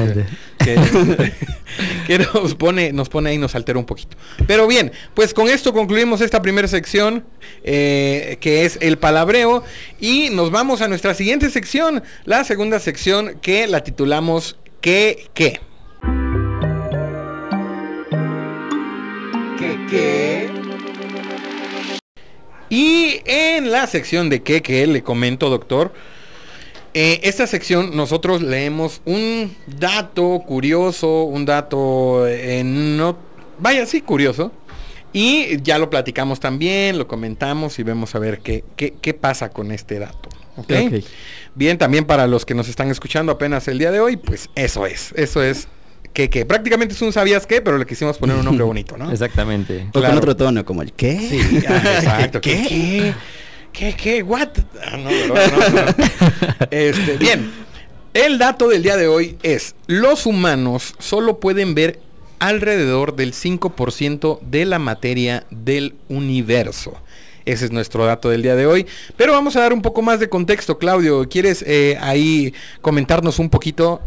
Que, 0.60 0.76
que 2.06 2.20
nos 2.20 2.54
pone 2.56 2.92
nos 2.94 3.08
pone 3.10 3.30
ahí 3.32 3.38
nos 3.40 3.56
altera 3.56 3.80
un 3.80 3.86
poquito 3.86 4.16
pero 4.46 4.68
bien 4.68 4.92
pues 5.16 5.34
con 5.34 5.48
esto 5.48 5.74
concluimos 5.74 6.22
esta 6.22 6.40
primera 6.44 6.68
sección 6.68 7.24
eh, 7.64 8.38
que 8.42 8.64
es 8.66 8.78
el 8.80 9.00
palabreo 9.00 9.64
y 10.00 10.30
nos 10.30 10.52
vamos 10.52 10.82
a 10.82 10.88
nuestra 10.88 11.16
siguiente 11.16 11.50
sección 11.50 12.04
la 12.26 12.44
segunda 12.44 12.80
sección 12.80 13.40
que 13.42 13.66
la 13.66 13.84
titulamos 13.84 14.58
qué 14.82 15.28
qué 15.34 15.60
qué 19.58 19.80
qué 19.90 20.50
y 22.70 23.22
en 23.26 23.72
la 23.72 23.88
sección 23.88 24.30
de 24.30 24.42
qué 24.42 24.62
qué 24.62 24.88
le 24.88 25.04
comento 25.04 25.50
doctor 25.50 25.94
eh, 26.94 27.22
esta 27.24 27.48
sección 27.48 27.96
nosotros 27.96 28.42
leemos 28.42 29.02
un 29.06 29.56
dato 29.66 30.44
curioso, 30.46 31.24
un 31.24 31.46
dato 31.46 32.28
eh, 32.28 32.64
no, 32.66 33.18
vaya, 33.60 33.86
sí, 33.86 34.02
curioso. 34.02 34.52
Y 35.14 35.62
ya 35.62 35.78
lo 35.78 35.90
platicamos 35.90 36.40
también, 36.40 36.98
lo 36.98 37.08
comentamos 37.08 37.80
y 37.80 37.84
vemos 37.84 38.16
a 38.16 38.20
ver 38.20 38.40
qué, 38.40 38.64
qué, 38.76 38.94
qué 39.02 39.14
pasa 39.14 39.50
con 39.50 39.72
este 39.72 40.00
dato. 40.00 40.30
¿Ok? 40.58 40.72
Ok. 40.88 41.04
Bien, 41.56 41.78
también 41.78 42.06
para 42.06 42.28
los 42.28 42.46
que 42.46 42.54
nos 42.54 42.68
están 42.70 42.90
escuchando 42.90 43.32
apenas 43.32 43.68
el 43.68 43.78
día 43.78 43.92
de 43.92 44.00
hoy, 44.00 44.18
pues 44.18 44.50
eso 44.56 44.86
es, 44.86 45.14
eso 45.16 45.44
es 45.44 45.68
que, 46.14 46.30
que 46.30 46.46
prácticamente 46.46 46.94
es 46.94 47.02
un 47.02 47.14
sabías 47.14 47.46
qué, 47.46 47.62
pero 47.62 47.78
le 47.78 47.86
quisimos 47.86 48.18
poner 48.18 48.38
un 48.38 48.46
nombre 48.46 48.64
bonito, 48.66 48.98
¿no? 48.98 49.12
Exactamente. 49.12 49.88
O 49.90 50.00
Claro. 50.00 50.10
con 50.10 50.18
otro 50.18 50.36
tono, 50.36 50.66
como 50.66 50.82
el 50.82 50.94
¿qué? 50.94 51.18
Sí, 51.20 51.64
ah, 51.68 51.82
exacto. 51.98 52.42
¿Qué? 52.42 52.66
¿Qué? 52.68 53.14
¿Qué? 53.74 53.96
¿Qué? 53.96 54.24
¿What? 54.24 54.50
Ah, 54.86 54.98
no, 54.98 55.10
¿verdad? 55.10 55.52
No, 55.52 55.82
no. 55.82 56.68
Este, 56.72 57.18
bien. 57.18 57.52
El 58.14 58.38
dato 58.38 58.68
del 58.68 58.84
día 58.84 58.98
de 58.98 59.08
hoy 59.08 59.38
es, 59.42 59.74
los 59.88 60.26
humanos 60.26 60.96
solo 61.00 61.40
pueden 61.40 61.76
ver 61.76 62.00
alrededor 62.40 63.16
del 63.16 63.32
5% 63.34 64.40
de 64.42 64.66
la 64.66 64.80
materia 64.80 65.46
del 65.50 65.96
universo. 66.10 66.98
Ese 67.52 67.66
es 67.66 67.72
nuestro 67.74 68.06
dato 68.06 68.30
del 68.30 68.44
día 68.44 68.56
de 68.56 68.66
hoy. 68.66 68.88
Pero 69.18 69.34
vamos 69.34 69.58
a 69.58 69.60
dar 69.60 69.74
un 69.74 69.82
poco 69.82 70.02
más 70.02 70.22
de 70.22 70.30
contexto, 70.30 70.78
Claudio. 70.78 71.28
¿Quieres 71.28 71.66
eh, 71.68 71.98
ahí 72.00 72.54
comentarnos 72.80 73.40
un 73.40 73.50
poquito? 73.50 74.00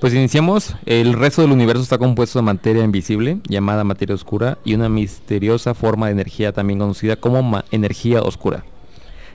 Pues 0.00 0.14
iniciamos. 0.14 0.74
El 0.86 1.12
resto 1.12 1.42
del 1.42 1.52
universo 1.52 1.82
está 1.82 1.98
compuesto 1.98 2.38
de 2.38 2.44
materia 2.44 2.82
invisible, 2.82 3.36
llamada 3.46 3.84
materia 3.84 4.14
oscura, 4.14 4.56
y 4.64 4.72
una 4.72 4.88
misteriosa 4.88 5.74
forma 5.74 6.06
de 6.06 6.12
energía 6.12 6.52
también 6.52 6.78
conocida 6.78 7.16
como 7.16 7.62
energía 7.70 8.22
oscura. 8.22 8.64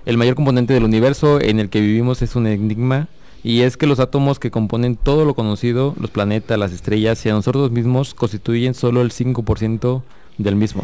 El 0.08 0.18
mayor 0.18 0.34
componente 0.34 0.74
del 0.74 0.84
universo 0.84 1.40
en 1.40 1.60
el 1.60 1.70
que 1.70 1.82
vivimos 1.82 2.24
es 2.24 2.36
un 2.36 2.48
enigma, 2.48 3.10
y 3.44 3.62
es 3.62 3.78
que 3.78 3.86
los 3.86 4.00
átomos 4.00 4.40
que 4.40 4.50
componen 4.50 4.96
todo 4.96 5.24
lo 5.24 5.36
conocido, 5.36 5.94
los 6.00 6.10
planetas, 6.10 6.58
las 6.58 6.72
estrellas 6.72 7.24
y 7.28 7.30
a 7.30 7.34
nosotros 7.34 7.70
mismos, 7.70 8.16
constituyen 8.16 8.74
solo 8.74 9.04
el 9.04 9.12
5% 9.12 10.02
del 10.40 10.56
mismo. 10.56 10.84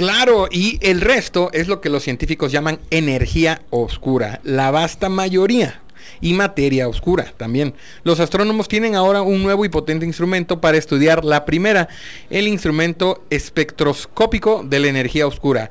Claro, 0.00 0.48
y 0.50 0.78
el 0.80 1.02
resto 1.02 1.50
es 1.52 1.68
lo 1.68 1.82
que 1.82 1.90
los 1.90 2.02
científicos 2.02 2.50
llaman 2.50 2.80
energía 2.88 3.60
oscura, 3.68 4.40
la 4.44 4.70
vasta 4.70 5.10
mayoría. 5.10 5.82
Y 6.22 6.32
materia 6.32 6.88
oscura 6.88 7.34
también. 7.36 7.74
Los 8.02 8.18
astrónomos 8.18 8.66
tienen 8.66 8.94
ahora 8.94 9.20
un 9.20 9.42
nuevo 9.42 9.66
y 9.66 9.68
potente 9.68 10.06
instrumento 10.06 10.58
para 10.58 10.78
estudiar 10.78 11.22
la 11.22 11.44
primera, 11.44 11.86
el 12.30 12.48
instrumento 12.48 13.26
espectroscópico 13.28 14.64
de 14.64 14.80
la 14.80 14.86
energía 14.86 15.26
oscura. 15.26 15.68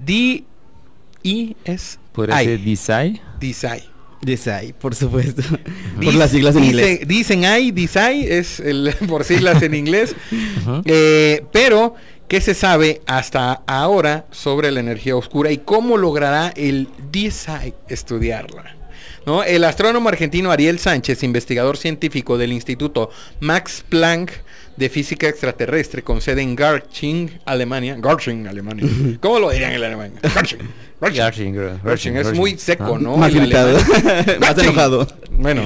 DIS. 0.00 0.42
Podría 2.12 2.38
ser 2.38 2.58
DSI. 2.58 3.20
DSI. 3.40 3.98
DISAI, 4.20 4.72
por 4.72 4.94
supuesto. 4.94 5.42
por 6.02 6.14
las 6.14 6.30
siglas 6.30 6.56
en 6.56 6.64
inglés. 6.64 7.00
Dicen 7.06 7.44
ahí, 7.44 7.70
DISAI 7.70 8.24
es 8.24 8.60
el, 8.60 8.92
por 9.08 9.24
siglas 9.24 9.62
en 9.62 9.74
inglés. 9.74 10.14
Eh, 10.84 11.44
pero, 11.52 11.94
¿qué 12.28 12.40
se 12.40 12.54
sabe 12.54 13.00
hasta 13.06 13.62
ahora 13.66 14.26
sobre 14.30 14.70
la 14.70 14.80
energía 14.80 15.16
oscura 15.16 15.50
y 15.50 15.58
cómo 15.58 15.96
logrará 15.96 16.52
el 16.54 16.88
DISAI 17.10 17.74
estudiarla? 17.88 18.76
¿No? 19.26 19.42
El 19.42 19.64
astrónomo 19.64 20.08
argentino 20.08 20.50
Ariel 20.50 20.78
Sánchez, 20.78 21.22
investigador 21.22 21.76
científico 21.76 22.38
del 22.38 22.52
Instituto 22.52 23.10
Max 23.40 23.84
Planck 23.86 24.32
de 24.76 24.88
Física 24.88 25.28
Extraterrestre 25.28 26.02
con 26.02 26.20
sede 26.20 26.42
en 26.42 26.54
Garching, 26.54 27.40
Alemania. 27.44 27.96
Garching, 27.98 28.46
Alemania. 28.46 28.86
¿Cómo 29.20 29.38
lo 29.40 29.50
dirían 29.50 29.72
en 29.72 29.84
Alemania? 29.84 30.20
Garching. 30.22 30.60
Garching. 31.00 31.80
Garching. 31.82 32.16
Es 32.16 32.32
muy 32.32 32.56
seco, 32.56 32.98
¿no? 32.98 33.16
Más 33.16 33.32
limitado. 33.32 33.78
Más 34.40 34.56
enojado. 34.58 35.06
Bueno. 35.30 35.62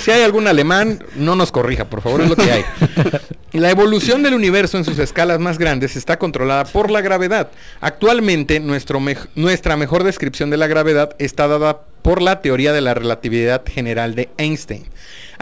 Si 0.00 0.10
hay 0.10 0.22
algún 0.22 0.46
alemán, 0.46 1.04
no 1.16 1.36
nos 1.36 1.50
corrija, 1.52 1.86
por 1.86 2.02
favor, 2.02 2.20
es 2.22 2.28
lo 2.28 2.36
que 2.36 2.50
hay. 2.50 2.64
La 3.52 3.70
evolución 3.70 4.22
del 4.22 4.34
universo 4.34 4.78
en 4.78 4.84
sus 4.84 4.98
escalas 4.98 5.38
más 5.38 5.58
grandes 5.58 5.96
está 5.96 6.18
controlada 6.18 6.64
por 6.64 6.90
la 6.90 7.02
gravedad. 7.02 7.50
Actualmente, 7.80 8.60
nuestro 8.60 8.98
nuestra 9.34 9.76
mejor 9.76 10.04
descripción 10.04 10.48
de 10.48 10.56
la 10.56 10.68
gravedad 10.68 11.14
está 11.18 11.48
dada 11.48 11.82
por 12.00 12.22
la 12.22 12.40
teoría 12.40 12.72
de 12.72 12.80
la 12.80 12.94
relatividad 12.94 13.62
general 13.66 14.14
de 14.14 14.30
Einstein 14.38 14.86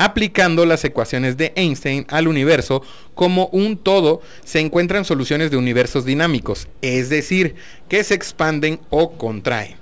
aplicando 0.00 0.64
las 0.64 0.82
ecuaciones 0.84 1.36
de 1.36 1.52
Einstein 1.56 2.06
al 2.08 2.26
universo 2.26 2.82
como 3.14 3.48
un 3.48 3.76
todo, 3.76 4.22
se 4.44 4.60
encuentran 4.60 5.04
soluciones 5.04 5.50
de 5.50 5.58
universos 5.58 6.06
dinámicos, 6.06 6.68
es 6.80 7.10
decir, 7.10 7.54
que 7.86 8.02
se 8.02 8.14
expanden 8.14 8.80
o 8.88 9.12
contraen. 9.12 9.76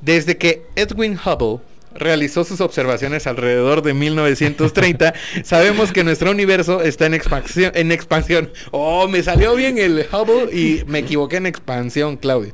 Desde 0.00 0.36
que 0.36 0.64
Edwin 0.74 1.16
Hubble 1.16 1.60
realizó 1.94 2.44
sus 2.44 2.60
observaciones 2.60 3.26
alrededor 3.26 3.82
de 3.82 3.94
1930, 3.94 5.14
sabemos 5.44 5.92
que 5.92 6.04
nuestro 6.04 6.30
universo 6.30 6.82
está 6.82 7.06
en 7.06 7.14
expansión, 7.14 7.72
en 7.74 7.92
expansión. 7.92 8.50
Oh, 8.70 9.08
me 9.08 9.22
salió 9.22 9.54
bien 9.54 9.78
el 9.78 10.06
Hubble 10.12 10.56
y 10.56 10.84
me 10.86 11.00
equivoqué 11.00 11.36
en 11.36 11.46
expansión, 11.46 12.16
Claudio. 12.16 12.50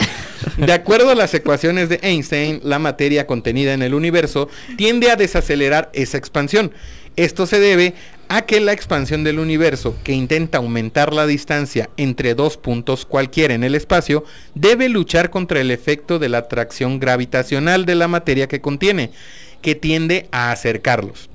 De 0.56 0.72
acuerdo 0.72 1.10
a 1.10 1.14
las 1.14 1.34
ecuaciones 1.34 1.88
de 1.88 2.00
Einstein, 2.02 2.60
la 2.62 2.78
materia 2.78 3.26
contenida 3.26 3.74
en 3.74 3.82
el 3.82 3.94
universo 3.94 4.48
tiende 4.76 5.10
a 5.10 5.16
desacelerar 5.16 5.90
esa 5.92 6.18
expansión. 6.18 6.72
Esto 7.18 7.48
se 7.48 7.58
debe 7.58 7.94
a 8.28 8.42
que 8.42 8.60
la 8.60 8.72
expansión 8.72 9.24
del 9.24 9.40
universo, 9.40 9.96
que 10.04 10.12
intenta 10.12 10.58
aumentar 10.58 11.12
la 11.12 11.26
distancia 11.26 11.90
entre 11.96 12.36
dos 12.36 12.56
puntos 12.56 13.04
cualquiera 13.04 13.54
en 13.54 13.64
el 13.64 13.74
espacio, 13.74 14.24
debe 14.54 14.88
luchar 14.88 15.28
contra 15.28 15.60
el 15.60 15.72
efecto 15.72 16.20
de 16.20 16.28
la 16.28 16.38
atracción 16.38 17.00
gravitacional 17.00 17.86
de 17.86 17.96
la 17.96 18.06
materia 18.06 18.46
que 18.46 18.60
contiene, 18.60 19.10
que 19.62 19.74
tiende 19.74 20.28
a 20.30 20.52
acercarlos. 20.52 21.28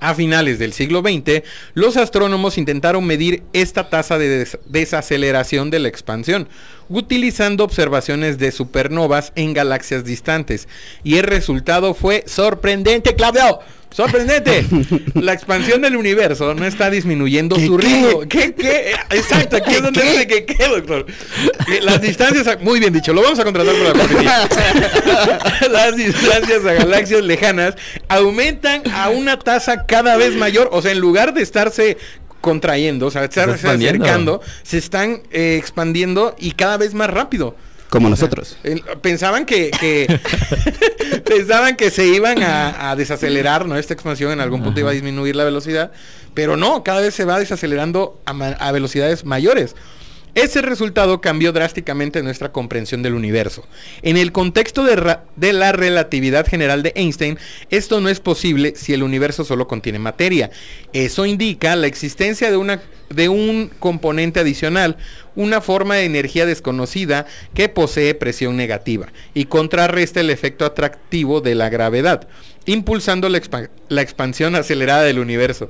A 0.00 0.14
finales 0.16 0.58
del 0.58 0.72
siglo 0.72 1.00
XX, 1.00 1.44
los 1.74 1.96
astrónomos 1.96 2.58
intentaron 2.58 3.06
medir 3.06 3.44
esta 3.52 3.90
tasa 3.90 4.18
de 4.18 4.48
desaceleración 4.66 5.70
de 5.70 5.78
la 5.78 5.88
expansión, 5.88 6.48
utilizando 6.88 7.62
observaciones 7.62 8.36
de 8.38 8.50
supernovas 8.50 9.32
en 9.36 9.54
galaxias 9.54 10.04
distantes, 10.04 10.66
y 11.04 11.18
el 11.18 11.24
resultado 11.24 11.94
fue 11.94 12.24
sorprendente, 12.26 13.14
Claudio. 13.14 13.60
Sorprendente. 13.98 14.64
La 15.14 15.32
expansión 15.32 15.82
del 15.82 15.96
universo 15.96 16.54
no 16.54 16.64
está 16.64 16.88
disminuyendo 16.88 17.58
su 17.58 17.76
ritmo. 17.76 18.20
¿Qué? 18.28 18.54
¿Qué? 18.54 18.92
Exacto, 19.10 19.56
aquí 19.56 19.74
es 19.74 19.82
donde 19.82 20.00
dice 20.00 20.28
que 20.28 20.46
qué, 20.46 20.68
doctor. 20.68 21.04
Las 21.82 22.00
distancias, 22.00 22.60
muy 22.60 22.78
bien 22.78 22.92
dicho, 22.92 23.12
lo 23.12 23.22
vamos 23.22 23.40
a 23.40 23.42
contratar 23.42 23.74
por 23.74 23.96
la 24.22 25.68
Las 25.72 25.96
distancias 25.96 26.64
a 26.64 26.74
galaxias 26.74 27.24
lejanas 27.24 27.74
aumentan 28.08 28.84
a 28.92 29.08
una 29.10 29.36
tasa 29.36 29.84
cada 29.84 30.16
vez 30.16 30.36
mayor. 30.36 30.68
O 30.70 30.80
sea, 30.80 30.92
en 30.92 31.00
lugar 31.00 31.34
de 31.34 31.42
estarse 31.42 31.98
contrayendo, 32.40 33.06
o 33.06 33.10
sea, 33.10 33.24
estarse 33.24 33.66
acercando, 33.66 34.40
se 34.62 34.78
están 34.78 35.22
eh, 35.32 35.56
expandiendo 35.58 36.36
y 36.38 36.52
cada 36.52 36.76
vez 36.76 36.94
más 36.94 37.10
rápido. 37.10 37.56
Como 37.88 38.08
nosotros. 38.10 38.56
pensaban 39.00 39.46
que, 39.46 39.70
pensaban 41.24 41.76
que 41.76 41.90
se 41.90 42.06
iban 42.06 42.42
a, 42.42 42.94
desacelerar, 42.96 43.66
¿no? 43.66 43.76
Esta 43.76 43.94
expansión 43.94 44.32
en 44.32 44.40
algún 44.40 44.62
punto 44.62 44.80
iba 44.80 44.90
a 44.90 44.92
disminuir 44.92 45.36
la 45.36 45.44
velocidad, 45.44 45.92
pero 46.34 46.56
no, 46.56 46.84
cada 46.84 47.00
vez 47.00 47.14
se 47.14 47.24
va 47.24 47.38
desacelerando 47.38 48.20
a 48.26 48.72
velocidades 48.72 49.24
mayores. 49.24 49.74
Ese 50.38 50.62
resultado 50.62 51.20
cambió 51.20 51.50
drásticamente 51.50 52.22
nuestra 52.22 52.52
comprensión 52.52 53.02
del 53.02 53.14
universo. 53.14 53.66
En 54.02 54.16
el 54.16 54.30
contexto 54.30 54.84
de, 54.84 55.52
la 55.52 55.72
relatividad 55.72 56.46
general 56.46 56.84
de 56.84 56.92
Einstein, 56.94 57.40
esto 57.70 58.00
no 58.00 58.08
es 58.08 58.20
posible 58.20 58.74
si 58.76 58.92
el 58.92 59.02
universo 59.02 59.44
solo 59.44 59.66
contiene 59.66 59.98
materia. 59.98 60.52
Eso 60.92 61.26
indica 61.26 61.74
la 61.74 61.88
existencia 61.88 62.52
de, 62.52 63.28
un 63.28 63.70
componente 63.80 64.38
adicional, 64.38 64.96
una 65.34 65.60
forma 65.60 65.96
de 65.96 66.04
energía 66.04 66.46
desconocida 66.46 67.26
que 67.52 67.68
posee 67.68 68.14
presión 68.14 68.56
negativa 68.56 69.08
y 69.34 69.46
contrarresta 69.46 70.20
el 70.20 70.30
efecto 70.30 70.64
atractivo 70.64 71.40
de 71.40 71.56
la 71.56 71.68
gravedad, 71.68 72.28
impulsando 72.64 73.28
la 73.28 74.02
expansión 74.02 74.54
acelerada 74.54 75.02
del 75.02 75.18
universo. 75.18 75.68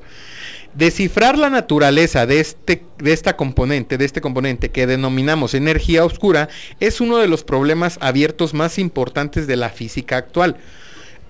Descifrar 0.75 1.39
la 1.39 1.51
naturaleza 1.51 2.27
de, 2.27 2.41
este, 2.41 2.83
de 2.99 3.13
esta 3.13 3.37
componente, 3.37 3.99
de 3.99 4.05
este 4.05 4.21
componente 4.21 4.71
que 4.71 4.87
denominamos 4.87 5.55
energía 5.55 6.05
oscura, 6.05 6.49
es 6.79 7.01
uno 7.01 7.19
de 7.19 7.27
los 7.27 7.43
problemas 7.43 7.99
abiertos 8.01 8.55
más 8.55 8.79
importantes 8.79 9.47
de 9.47 9.57
la 9.57 9.71
física 9.71 10.17
actual. 10.17 10.57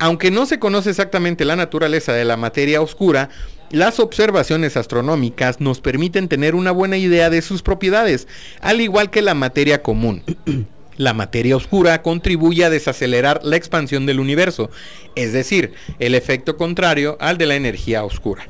Aunque 0.00 0.30
no 0.30 0.46
se 0.46 0.58
conoce 0.58 0.90
exactamente 0.90 1.44
la 1.44 1.56
naturaleza 1.56 2.12
de 2.12 2.24
la 2.24 2.36
materia 2.36 2.80
oscura, 2.80 3.30
las 3.70 4.00
observaciones 4.00 4.76
astronómicas 4.76 5.60
nos 5.60 5.80
permiten 5.80 6.28
tener 6.28 6.54
una 6.54 6.70
buena 6.70 6.96
idea 6.96 7.30
de 7.30 7.42
sus 7.42 7.62
propiedades, 7.62 8.28
al 8.60 8.80
igual 8.80 9.10
que 9.10 9.22
la 9.22 9.34
materia 9.34 9.82
común. 9.82 10.22
La 10.98 11.14
materia 11.14 11.54
oscura 11.54 12.02
contribuye 12.02 12.64
a 12.64 12.70
desacelerar 12.70 13.38
la 13.44 13.54
expansión 13.54 14.04
del 14.04 14.18
universo, 14.18 14.68
es 15.14 15.32
decir, 15.32 15.72
el 16.00 16.16
efecto 16.16 16.56
contrario 16.56 17.16
al 17.20 17.38
de 17.38 17.46
la 17.46 17.54
energía 17.54 18.02
oscura. 18.02 18.48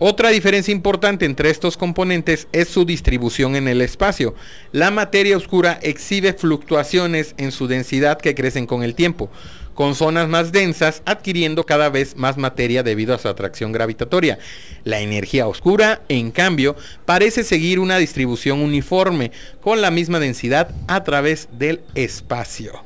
Otra 0.00 0.30
diferencia 0.30 0.70
importante 0.70 1.26
entre 1.26 1.50
estos 1.50 1.76
componentes 1.76 2.46
es 2.52 2.68
su 2.68 2.84
distribución 2.84 3.56
en 3.56 3.66
el 3.66 3.80
espacio. 3.80 4.36
La 4.70 4.92
materia 4.92 5.36
oscura 5.36 5.76
exhibe 5.82 6.34
fluctuaciones 6.34 7.34
en 7.36 7.50
su 7.50 7.66
densidad 7.66 8.20
que 8.20 8.36
crecen 8.36 8.66
con 8.66 8.84
el 8.84 8.94
tiempo, 8.94 9.28
con 9.74 9.96
zonas 9.96 10.28
más 10.28 10.52
densas 10.52 11.02
adquiriendo 11.04 11.66
cada 11.66 11.88
vez 11.88 12.14
más 12.14 12.36
materia 12.36 12.84
debido 12.84 13.12
a 13.12 13.18
su 13.18 13.26
atracción 13.26 13.72
gravitatoria. 13.72 14.38
La 14.84 15.00
energía 15.00 15.48
oscura, 15.48 16.00
en 16.08 16.30
cambio, 16.30 16.76
parece 17.04 17.42
seguir 17.42 17.80
una 17.80 17.98
distribución 17.98 18.60
uniforme, 18.60 19.32
con 19.60 19.80
la 19.80 19.90
misma 19.90 20.20
densidad 20.20 20.70
a 20.86 21.02
través 21.02 21.48
del 21.50 21.80
espacio. 21.96 22.84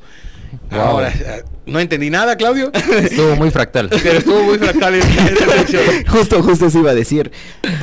Ahora, 0.71 1.09
eh, 1.09 1.43
no 1.65 1.79
entendí 1.79 2.09
nada, 2.09 2.35
Claudio. 2.35 2.71
Estuvo 3.01 3.35
muy 3.35 3.51
fractal. 3.51 3.89
Pero 3.89 4.19
estuvo 4.19 4.43
muy 4.43 4.57
fractal 4.57 4.95
Justo, 6.07 6.43
justo 6.43 6.65
eso 6.67 6.79
iba 6.79 6.91
a 6.91 6.95
decir. 6.95 7.31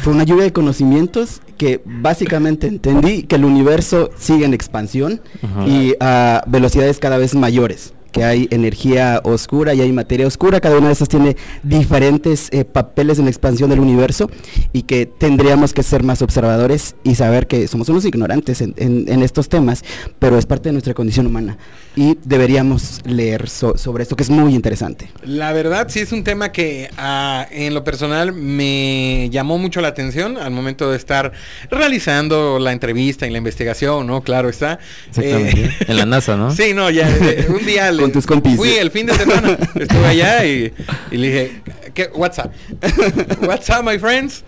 Fue 0.03 0.13
una 0.13 0.25
lluvia 0.25 0.45
de 0.45 0.53
conocimientos 0.53 1.41
que 1.57 1.81
básicamente 1.85 2.67
entendí 2.67 3.23
que 3.25 3.37
el 3.37 3.45
universo 3.45 4.11
sigue 4.19 4.45
en 4.45 4.55
expansión 4.55 5.21
y 5.67 5.95
a 6.01 6.43
velocidades 6.47 6.99
cada 6.99 7.19
vez 7.19 7.35
mayores 7.35 7.93
que 8.11 8.25
hay 8.25 8.49
energía 8.51 9.21
oscura 9.25 9.75
y 9.75 9.81
hay 9.81 9.93
materia 9.93 10.27
oscura, 10.27 10.61
cada 10.61 10.79
una 10.79 10.89
de 10.89 10.93
esas 10.93 11.09
tiene 11.09 11.37
diferentes 11.63 12.49
eh, 12.53 12.65
papeles 12.65 13.19
en 13.19 13.25
la 13.25 13.31
expansión 13.31 13.71
del 13.71 13.81
universo 13.81 14.31
y 14.73 14.83
que 14.83 15.07
tendríamos 15.07 15.73
que 15.73 15.83
ser 15.83 16.03
más 16.03 16.23
observadores 16.23 16.95
y 17.05 17.15
saber 17.15 17.47
que 17.47 17.69
somos 17.69 17.89
unos 17.89 18.05
ignorantes 18.05 18.61
en, 18.61 19.23
estos 19.23 19.49
temas, 19.49 19.85
pero 20.19 20.39
es 20.39 20.47
parte 20.47 20.69
de 20.71 20.73
nuestra 20.73 20.95
condición 20.95 21.27
humana 21.27 21.59
y 21.97 22.17
deberíamos 22.25 23.01
leer 23.05 23.49
sobre 23.49 24.03
esto 24.03 24.17
que 24.17 24.23
es 24.23 24.31
muy 24.31 24.55
interesante. 24.55 25.11
La 25.25 25.53
verdad 25.53 25.89
sí 25.89 26.01
es 26.01 26.13
un 26.13 26.25
tema 26.25 26.53
que 26.53 26.91
ah, 26.97 27.47
en 27.51 27.75
lo 27.75 27.85
personal 27.85 28.33
me 28.33 29.29
llamó 29.31 29.59
mucho 29.59 29.81
la 29.81 29.89
atención 29.89 30.39
al 30.39 30.51
momento 30.51 30.91
de 30.91 30.97
estar 30.97 31.33
realizando 31.71 32.59
la 32.59 32.73
entrevista 32.73 33.27
y 33.27 33.31
la 33.31 33.39
investigación, 33.39 34.07
¿no? 34.07 34.23
Claro 34.23 34.49
está. 34.49 34.79
Eh, 35.17 35.71
en 35.87 35.97
la 35.97 36.07
NASA, 36.07 36.37
¿no? 36.37 36.51
Sí, 36.61 36.75
no, 36.75 36.91
ya 36.91 37.09
eh, 37.09 37.47
un 37.49 37.65
día 37.65 37.91
con 38.01 38.13
tus 38.13 38.27
compis. 38.27 38.57
Fui 38.57 38.71
el 38.71 38.91
fin 38.91 39.07
de 39.07 39.15
semana, 39.15 39.57
estuve 39.75 40.07
allá 40.07 40.45
y, 40.45 40.73
le 41.11 41.27
dije, 41.27 41.63
¿qué, 41.95 42.11
what's 42.15 42.39
up? 42.39 42.51
what's 43.47 43.69
up, 43.71 43.85
my 43.85 43.99
friends? 43.99 44.45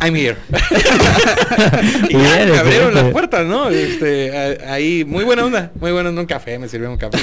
I'm 0.00 0.14
here. 0.14 0.36
y 2.08 2.12
ya, 2.12 2.46
me 2.46 2.58
abrieron 2.58 2.94
las 2.94 3.10
puertas, 3.10 3.46
¿no? 3.46 3.70
Este, 3.70 4.60
ahí, 4.66 5.04
muy 5.04 5.24
buena 5.24 5.44
onda, 5.44 5.72
muy 5.80 5.90
buena 5.90 6.10
onda, 6.10 6.20
un 6.20 6.26
café, 6.26 6.58
me 6.58 6.68
sirvió 6.68 6.90
un 6.90 6.98
café. 6.98 7.18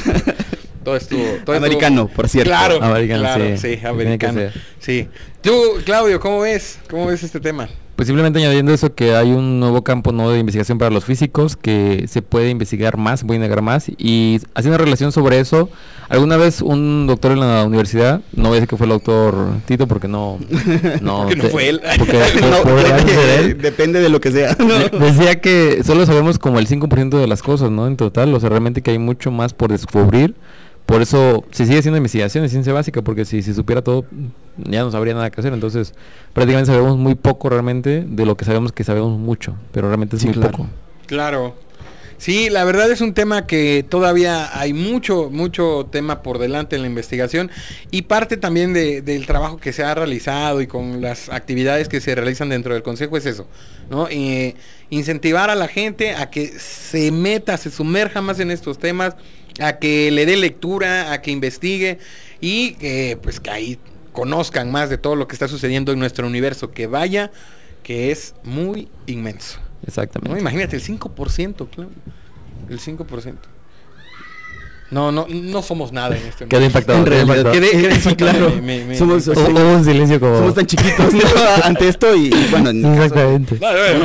Todo 0.83 0.97
estuvo... 0.97 1.23
Todo 1.45 1.55
americano, 1.55 2.07
por 2.07 2.27
cierto. 2.27 2.49
Claro, 2.49 2.83
americano, 2.83 3.21
claro, 3.21 3.57
sí, 3.57 3.79
americano. 3.83 4.41
Sí. 4.79 5.07
Tú, 5.41 5.81
Claudio, 5.85 6.19
¿cómo 6.19 6.41
ves? 6.41 6.79
¿Cómo 6.89 7.07
ves 7.07 7.23
este 7.23 7.39
tema? 7.39 7.69
Pues 7.95 8.07
simplemente 8.07 8.39
añadiendo 8.39 8.73
eso 8.73 8.93
que 8.93 9.15
hay 9.15 9.31
un 9.31 9.61
nuevo 9.61 9.83
campo 9.83 10.11
nuevo 10.11 10.31
de 10.31 10.39
investigación 10.39 10.77
para 10.77 10.91
los 10.91 11.05
físicos 11.05 11.55
que 11.55 12.05
se 12.09 12.21
puede 12.21 12.49
investigar 12.49 12.97
más, 12.97 13.23
puede 13.23 13.39
negar 13.39 13.61
más 13.61 13.89
y 13.97 14.41
haciendo 14.53 14.77
relación 14.77 15.13
sobre 15.13 15.39
eso, 15.39 15.69
alguna 16.09 16.35
vez 16.35 16.61
un 16.61 17.07
doctor 17.07 17.31
en 17.31 17.39
la 17.39 17.63
universidad, 17.63 18.19
no 18.33 18.49
voy 18.49 18.51
a 18.51 18.55
decir 18.55 18.67
que 18.67 18.75
fue 18.75 18.85
el 18.85 18.91
doctor 18.91 19.47
Tito 19.65 19.87
porque 19.87 20.09
no 20.09 20.39
no, 21.01 21.23
porque 21.23 21.35
no 21.37 21.43
fue 21.45 21.69
él. 21.69 21.81
Porque 21.97 22.19
él. 23.39 23.61
Depende 23.61 24.01
de 24.01 24.09
lo 24.09 24.19
que 24.19 24.31
sea. 24.31 24.55
Decía 24.55 25.39
que 25.39 25.81
solo 25.85 26.05
sabemos 26.05 26.37
como 26.37 26.59
el 26.59 26.67
5% 26.67 27.17
de 27.17 27.27
las 27.27 27.41
cosas, 27.41 27.71
¿no? 27.71 27.87
En 27.87 27.95
total, 27.95 28.33
o 28.33 28.39
sea, 28.41 28.49
realmente 28.49 28.81
que 28.81 28.91
hay 28.91 28.99
mucho 28.99 29.31
más 29.31 29.53
por 29.53 29.71
descubrir 29.71 30.35
por 30.85 31.01
eso 31.01 31.43
se 31.51 31.65
sigue 31.65 31.79
haciendo 31.79 31.97
investigación 31.97 32.43
de 32.43 32.49
ciencia 32.49 32.73
básica, 32.73 33.01
porque 33.01 33.25
si 33.25 33.41
se 33.41 33.53
supiera 33.53 33.81
todo, 33.81 34.05
ya 34.57 34.83
no 34.83 34.91
sabría 34.91 35.13
nada 35.13 35.29
que 35.31 35.39
hacer. 35.39 35.53
Entonces, 35.53 35.93
prácticamente 36.33 36.71
sabemos 36.71 36.97
muy 36.97 37.15
poco 37.15 37.49
realmente 37.49 38.03
de 38.07 38.25
lo 38.25 38.37
que 38.37 38.45
sabemos 38.45 38.71
que 38.71 38.83
sabemos 38.83 39.17
mucho, 39.17 39.55
pero 39.71 39.87
realmente 39.87 40.15
es 40.15 40.25
muy 40.25 40.35
poco. 40.35 40.67
Claro. 41.07 41.55
Sí, 42.17 42.49
la 42.49 42.63
verdad 42.63 42.89
es 42.91 43.01
un 43.01 43.13
tema 43.13 43.45
que 43.45 43.85
todavía 43.87 44.57
hay 44.57 44.73
mucho, 44.73 45.29
mucho 45.29 45.89
tema 45.91 46.23
por 46.23 46.39
delante 46.39 46.75
en 46.77 46.81
la 46.81 46.87
investigación 46.87 47.51
y 47.91 48.03
parte 48.03 48.37
también 48.37 48.73
del 48.73 49.25
trabajo 49.25 49.57
que 49.57 49.73
se 49.73 49.83
ha 49.83 49.93
realizado 49.93 50.61
y 50.61 50.67
con 50.67 51.01
las 51.01 51.27
actividades 51.27 51.89
que 51.89 51.99
se 51.99 52.15
realizan 52.15 52.47
dentro 52.47 52.73
del 52.73 52.83
Consejo 52.83 53.17
es 53.17 53.25
eso, 53.25 53.47
¿no? 53.89 54.07
incentivar 54.89 55.49
a 55.49 55.55
la 55.55 55.67
gente 55.67 56.15
a 56.15 56.29
que 56.29 56.47
se 56.57 57.11
meta, 57.11 57.57
se 57.57 57.69
sumerja 57.69 58.21
más 58.21 58.39
en 58.39 58.49
estos 58.49 58.77
temas, 58.77 59.15
a 59.59 59.77
que 59.77 60.11
le 60.11 60.25
dé 60.25 60.37
lectura, 60.37 61.11
a 61.11 61.21
que 61.21 61.31
investigue 61.31 61.99
y 62.41 62.73
que 62.73 63.17
pues 63.21 63.39
que 63.39 63.49
ahí 63.49 63.79
conozcan 64.11 64.71
más 64.71 64.89
de 64.89 64.97
todo 64.97 65.15
lo 65.15 65.27
que 65.27 65.35
está 65.35 65.47
sucediendo 65.47 65.91
en 65.91 65.99
nuestro 65.99 66.25
universo, 66.25 66.71
que 66.71 66.87
vaya, 66.87 67.31
que 67.83 68.11
es 68.11 68.33
muy 68.43 68.87
inmenso. 69.05 69.59
Exactamente. 69.85 70.39
Imagínate, 70.39 70.75
el 70.75 70.83
5%, 70.83 71.69
claro. 71.69 71.89
El 72.69 72.79
5%. 72.79 73.35
No, 74.91 75.11
no, 75.11 75.25
no 75.27 75.61
somos 75.63 75.91
nada 75.91 76.15
en 76.15 76.27
este 76.27 76.45
Queda 76.45 76.65
impactado. 76.65 76.99
En 76.99 77.05
realidad, 77.07 77.51
quedé, 77.51 78.15
claro. 78.15 78.53
somos, 78.95 79.27
un 79.27 79.83
silencio 79.83 80.19
como... 80.19 80.37
Somos 80.37 80.53
tan 80.53 80.65
chiquitos 80.67 81.13
ante 81.63 81.87
esto 81.87 82.15
y, 82.15 82.29
bueno, 82.51 82.69
Exactamente. 82.93 83.57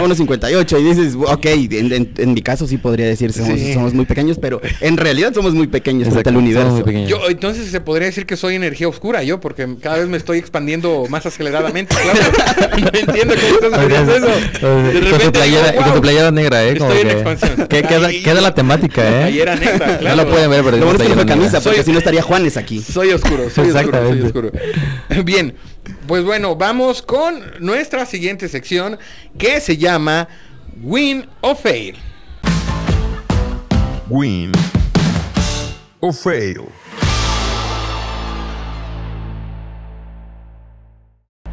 unos 0.02 0.16
58 0.16 0.78
y 0.78 0.84
dices, 0.84 1.14
ok, 1.16 1.46
en, 1.46 2.32
mi 2.32 2.40
caso 2.42 2.66
sí 2.66 2.78
podría 2.78 3.06
decir 3.06 3.32
somos, 3.32 3.60
somos 3.74 3.94
muy 3.94 4.06
pequeños, 4.06 4.38
pero 4.40 4.60
en 4.80 4.96
realidad 4.96 5.34
somos 5.34 5.52
muy 5.52 5.66
pequeños 5.66 6.08
frente 6.08 6.30
al 6.30 6.36
universo. 6.36 6.84
Yo, 7.06 7.28
entonces 7.28 7.70
se 7.70 7.80
podría 7.80 8.06
decir 8.06 8.24
que 8.24 8.36
soy 8.36 8.54
energía 8.54 8.88
oscura 8.88 9.22
yo, 9.22 9.38
porque 9.38 9.68
cada 9.82 9.98
vez 9.98 10.08
me 10.08 10.16
estoy 10.16 10.38
expandiendo 10.38 11.06
más 11.08 11.26
aceleradamente. 11.26 11.94
Claro. 11.94 12.72
no 12.80 12.98
entiendo 12.98 13.34
cómo 13.34 13.76
estás 13.76 14.08
eso. 14.08 14.26
De 14.60 14.92
repente, 14.92 15.10
con, 15.10 15.20
tu 15.20 15.32
playera, 15.32 15.74
con 15.74 15.94
tu 15.94 16.00
playera 16.00 16.30
negra, 16.30 16.64
¿eh? 16.64 16.72
Estoy 16.72 17.00
en 17.00 17.10
expansión. 17.10 17.66
queda, 17.68 18.10
queda, 18.10 18.40
la 18.40 18.54
temática, 18.54 19.02
¿eh? 19.06 19.22
Playera 19.22 19.56
negra, 19.56 19.98
claro. 19.98 20.16
No 20.16 20.24
lo 20.24 20.30
pueden 20.30 20.50
ver, 20.50 20.69
lo 20.76 20.86
bueno 20.86 21.02
es 21.02 21.16
que 21.16 21.26
camisa, 21.26 21.60
porque 21.60 21.82
si 21.82 21.92
no 21.92 21.98
estaría 21.98 22.22
Juanes 22.22 22.56
aquí. 22.56 22.80
Soy 22.80 23.10
oscuro, 23.10 23.50
soy 23.50 23.70
oscuro, 23.70 24.08
soy 24.08 24.22
oscuro. 24.22 24.50
Bien, 25.24 25.54
pues 26.06 26.24
bueno, 26.24 26.56
vamos 26.56 27.02
con 27.02 27.42
nuestra 27.60 28.06
siguiente 28.06 28.48
sección 28.48 28.98
que 29.38 29.60
se 29.60 29.76
llama 29.76 30.28
Win 30.82 31.26
o 31.40 31.54
Fail. 31.54 31.96
Win 34.08 34.52
o 36.00 36.12
Fail. 36.12 36.79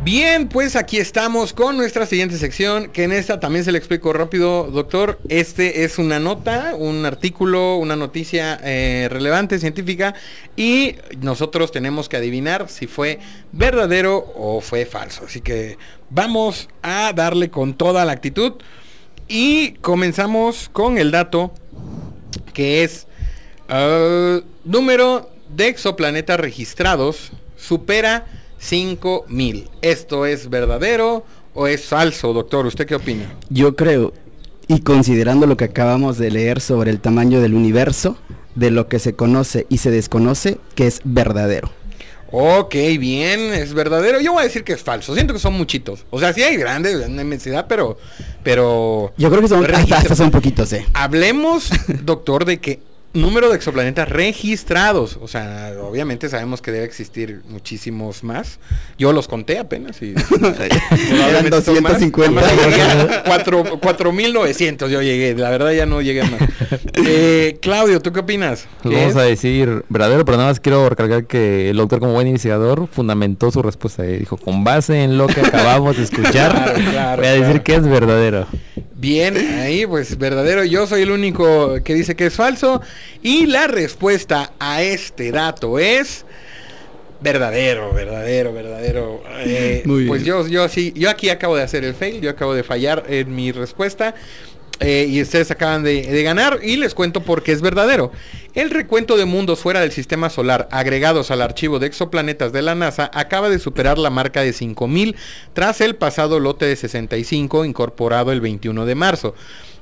Bien, 0.07 0.47
pues 0.47 0.77
aquí 0.77 0.99
estamos 0.99 1.51
con 1.51 1.75
nuestra 1.75 2.05
siguiente 2.05 2.37
sección, 2.37 2.87
que 2.91 3.03
en 3.03 3.11
esta 3.11 3.41
también 3.41 3.65
se 3.65 3.73
le 3.73 3.77
explico 3.77 4.13
rápido, 4.13 4.71
doctor. 4.71 5.19
Este 5.27 5.83
es 5.83 5.97
una 5.97 6.17
nota, 6.17 6.75
un 6.77 7.05
artículo, 7.05 7.75
una 7.75 7.97
noticia 7.97 8.57
eh, 8.63 9.09
relevante, 9.11 9.59
científica, 9.59 10.15
y 10.55 10.95
nosotros 11.19 11.73
tenemos 11.73 12.07
que 12.07 12.15
adivinar 12.15 12.69
si 12.69 12.87
fue 12.87 13.19
verdadero 13.51 14.31
o 14.37 14.61
fue 14.61 14.85
falso. 14.85 15.25
Así 15.25 15.41
que 15.41 15.77
vamos 16.09 16.69
a 16.81 17.11
darle 17.11 17.49
con 17.49 17.73
toda 17.73 18.05
la 18.05 18.13
actitud 18.13 18.53
y 19.27 19.73
comenzamos 19.81 20.69
con 20.71 20.97
el 20.97 21.11
dato 21.11 21.51
que 22.53 22.85
es 22.85 23.07
uh, 23.69 24.39
número 24.63 25.29
de 25.49 25.67
exoplanetas 25.67 26.39
registrados 26.39 27.33
supera 27.57 28.25
5000. 28.59 29.69
¿Esto 29.81 30.25
es 30.25 30.49
verdadero 30.49 31.25
o 31.53 31.67
es 31.67 31.85
falso, 31.85 32.33
doctor? 32.33 32.65
¿Usted 32.65 32.85
qué 32.85 32.95
opina? 32.95 33.33
Yo 33.49 33.75
creo, 33.75 34.13
y 34.67 34.81
considerando 34.81 35.47
lo 35.47 35.57
que 35.57 35.65
acabamos 35.65 36.17
de 36.17 36.31
leer 36.31 36.61
sobre 36.61 36.91
el 36.91 36.99
tamaño 36.99 37.41
del 37.41 37.53
universo, 37.53 38.17
de 38.55 38.71
lo 38.71 38.87
que 38.87 38.99
se 38.99 39.13
conoce 39.13 39.65
y 39.69 39.77
se 39.77 39.91
desconoce, 39.91 40.57
que 40.75 40.87
es 40.87 41.01
verdadero. 41.03 41.71
Ok, 42.31 42.75
bien, 42.99 43.53
es 43.53 43.73
verdadero. 43.73 44.19
Yo 44.19 44.33
voy 44.33 44.41
a 44.41 44.43
decir 44.43 44.63
que 44.63 44.73
es 44.73 44.81
falso. 44.81 45.13
Siento 45.13 45.33
que 45.33 45.39
son 45.39 45.53
muchitos. 45.53 46.05
O 46.09 46.19
sea, 46.19 46.33
sí 46.33 46.43
hay 46.43 46.57
grandes, 46.57 47.07
una 47.07 47.21
inmensidad, 47.21 47.67
pero, 47.69 47.97
pero. 48.43 49.13
Yo 49.17 49.29
creo 49.29 49.41
que 49.41 49.47
son 49.47 49.65
hasta, 49.73 50.15
son 50.15 50.31
poquitos, 50.31 50.73
eh. 50.73 50.85
Hablemos, 50.93 51.69
doctor, 52.03 52.43
de 52.43 52.59
que 52.59 52.81
número 53.21 53.49
de 53.49 53.55
exoplanetas 53.55 54.07
registrados. 54.09 55.17
O 55.21 55.27
sea, 55.27 55.73
obviamente 55.81 56.29
sabemos 56.29 56.61
que 56.61 56.71
debe 56.71 56.85
existir 56.85 57.41
muchísimos 57.49 58.23
más. 58.23 58.59
Yo 58.97 59.11
los 59.13 59.27
conté 59.27 59.59
apenas 59.59 60.01
y... 60.01 60.13
Eran 61.29 61.49
250. 61.49 62.41
4.900 63.25 64.89
yo 64.89 65.01
llegué. 65.01 65.35
La 65.35 65.49
verdad 65.49 65.71
ya 65.71 65.85
no 65.85 66.01
llegué 66.01 66.23
más. 66.23 66.41
Eh, 66.93 67.57
Claudio, 67.61 68.01
¿tú 68.01 68.11
qué 68.11 68.21
opinas? 68.21 68.67
Vamos 68.83 69.15
a 69.15 69.21
decir 69.23 69.85
verdadero, 69.89 70.25
pero 70.25 70.37
nada 70.37 70.49
más 70.49 70.59
quiero 70.59 70.89
recalcar 70.89 71.25
que 71.25 71.69
el 71.69 71.77
doctor 71.77 71.99
como 71.99 72.13
buen 72.13 72.27
iniciador 72.27 72.87
fundamentó 72.91 73.51
su 73.51 73.61
respuesta. 73.61 74.03
Dijo, 74.03 74.37
con 74.37 74.63
base 74.63 75.03
en 75.03 75.17
lo 75.17 75.27
que 75.27 75.41
acabamos 75.41 75.97
de 75.97 76.03
escuchar, 76.03 76.75
voy 77.17 77.27
a 77.27 77.31
decir 77.33 77.61
que 77.61 77.75
es 77.75 77.87
verdadero. 77.87 78.47
Bien, 78.99 79.37
ahí 79.59 79.85
pues 79.85 80.17
verdadero. 80.17 80.63
Yo 80.63 80.87
soy 80.87 81.03
el 81.03 81.11
único 81.11 81.83
que 81.83 81.93
dice 81.93 82.15
que 82.15 82.25
es 82.25 82.33
falso. 82.33 82.81
Y 83.21 83.45
la 83.45 83.67
respuesta 83.67 84.53
a 84.59 84.81
este 84.81 85.31
dato 85.31 85.77
es 85.77 86.25
verdadero, 87.21 87.93
verdadero, 87.93 88.53
verdadero. 88.53 89.23
Eh, 89.37 89.83
pues 90.07 90.25
yo, 90.25 90.47
yo 90.47 90.67
sí, 90.67 90.93
yo 90.95 91.11
aquí 91.11 91.29
acabo 91.29 91.55
de 91.55 91.61
hacer 91.61 91.83
el 91.83 91.93
fail, 91.93 92.21
yo 92.21 92.31
acabo 92.31 92.55
de 92.55 92.63
fallar 92.63 93.03
en 93.07 93.35
mi 93.35 93.51
respuesta. 93.51 94.15
Eh, 94.79 95.07
y 95.09 95.21
ustedes 95.23 95.49
acaban 95.49 95.83
de, 95.83 96.21
ganar 96.21 96.59
y 96.61 96.75
les 96.75 96.93
cuento 96.93 97.21
por 97.21 97.41
qué 97.41 97.51
es 97.51 97.61
verdadero. 97.61 98.11
El 98.53 98.69
recuento 98.69 99.17
de 99.17 99.25
mundos 99.25 99.59
fuera 99.59 99.79
del 99.79 99.91
sistema 99.91 100.29
solar 100.29 100.67
agregados 100.71 101.31
al 101.31 101.41
archivo 101.41 101.79
de 101.79 101.87
exoplanetas 101.87 102.53
de 102.53 102.61
la 102.61 102.75
NASA 102.75 103.09
acaba 103.13 103.49
de 103.49 103.59
superar 103.59 103.97
la 103.97 104.11
marca 104.11 104.41
de 104.41 104.53
5000 104.53 105.15
tras 105.53 105.81
el 105.81 105.95
pasado 105.95 106.39
lote 106.39 106.65
de 106.65 106.75
65 106.75 107.65
incorporado 107.65 108.31
el 108.31 108.41
21 108.41 108.85
de 108.85 108.95
marzo. 108.95 109.35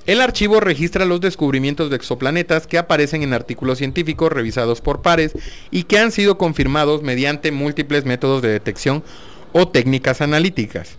El 0.06 0.22
archivo 0.22 0.60
registra 0.60 1.04
los 1.04 1.20
descubrimientos 1.20 1.90
de 1.90 1.96
exoplanetas 1.96 2.68
que 2.68 2.78
aparecen 2.78 3.24
en 3.24 3.34
artículos 3.34 3.80
científicos 3.80 4.32
revisados 4.32 4.80
por 4.80 5.02
pares 5.02 5.34
y 5.72 5.84
que 5.84 5.98
han 5.98 6.12
sido 6.12 6.38
confirmados 6.38 7.02
mediante 7.02 7.52
múltiples 7.52 8.06
métodos 8.06 8.42
de 8.44 8.50
detección 8.50 9.04
o 9.52 9.68
técnicas 9.68 10.22
analíticas. 10.22 10.98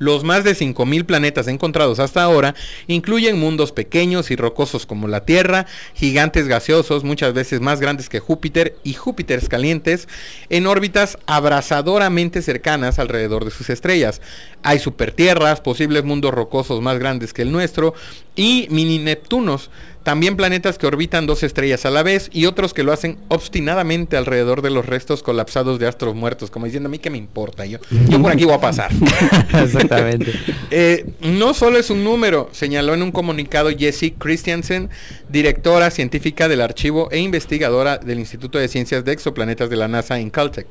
Los 0.00 0.24
más 0.24 0.44
de 0.44 0.56
5.000 0.56 1.04
planetas 1.04 1.46
encontrados 1.46 2.00
hasta 2.00 2.22
ahora 2.22 2.54
incluyen 2.86 3.38
mundos 3.38 3.70
pequeños 3.70 4.30
y 4.30 4.36
rocosos 4.36 4.86
como 4.86 5.08
la 5.08 5.26
Tierra, 5.26 5.66
gigantes 5.92 6.48
gaseosos 6.48 7.04
muchas 7.04 7.34
veces 7.34 7.60
más 7.60 7.80
grandes 7.80 8.08
que 8.08 8.18
Júpiter 8.18 8.78
y 8.82 8.94
Júpiteres 8.94 9.50
calientes 9.50 10.08
en 10.48 10.66
órbitas 10.66 11.18
abrasadoramente 11.26 12.40
cercanas 12.40 12.98
alrededor 12.98 13.44
de 13.44 13.50
sus 13.50 13.68
estrellas. 13.68 14.22
Hay 14.62 14.78
supertierras, 14.78 15.60
posibles 15.60 16.02
mundos 16.02 16.32
rocosos 16.32 16.80
más 16.80 16.98
grandes 16.98 17.34
que 17.34 17.42
el 17.42 17.52
nuestro 17.52 17.92
y 18.34 18.68
mini 18.70 18.98
Neptunos 18.98 19.70
también 20.02 20.36
planetas 20.36 20.78
que 20.78 20.86
orbitan 20.86 21.26
dos 21.26 21.42
estrellas 21.42 21.84
a 21.84 21.90
la 21.90 22.02
vez 22.02 22.30
y 22.32 22.46
otros 22.46 22.72
que 22.72 22.82
lo 22.82 22.92
hacen 22.92 23.18
obstinadamente 23.28 24.16
alrededor 24.16 24.62
de 24.62 24.70
los 24.70 24.86
restos 24.86 25.22
colapsados 25.22 25.78
de 25.78 25.86
astros 25.86 26.14
muertos, 26.14 26.50
como 26.50 26.66
diciendo 26.66 26.88
a 26.88 26.90
mí 26.90 26.98
que 26.98 27.10
me 27.10 27.18
importa, 27.18 27.66
yo, 27.66 27.78
yo 28.08 28.20
por 28.20 28.32
aquí 28.32 28.44
voy 28.44 28.54
a 28.54 28.60
pasar. 28.60 28.90
Exactamente. 29.62 30.32
Eh, 30.72 31.04
no 31.20 31.52
solo 31.52 31.78
es 31.78 31.90
un 31.90 32.04
número, 32.04 32.48
señaló 32.52 32.94
en 32.94 33.02
un 33.02 33.10
comunicado 33.10 33.70
Jessie 33.76 34.14
Christiansen, 34.16 34.88
directora 35.28 35.90
científica 35.90 36.46
del 36.46 36.60
archivo 36.60 37.08
e 37.10 37.18
investigadora 37.18 37.98
del 37.98 38.20
Instituto 38.20 38.58
de 38.58 38.68
Ciencias 38.68 39.04
de 39.04 39.12
Exoplanetas 39.12 39.68
de 39.68 39.76
la 39.76 39.88
NASA 39.88 40.20
en 40.20 40.30
Caltech. 40.30 40.68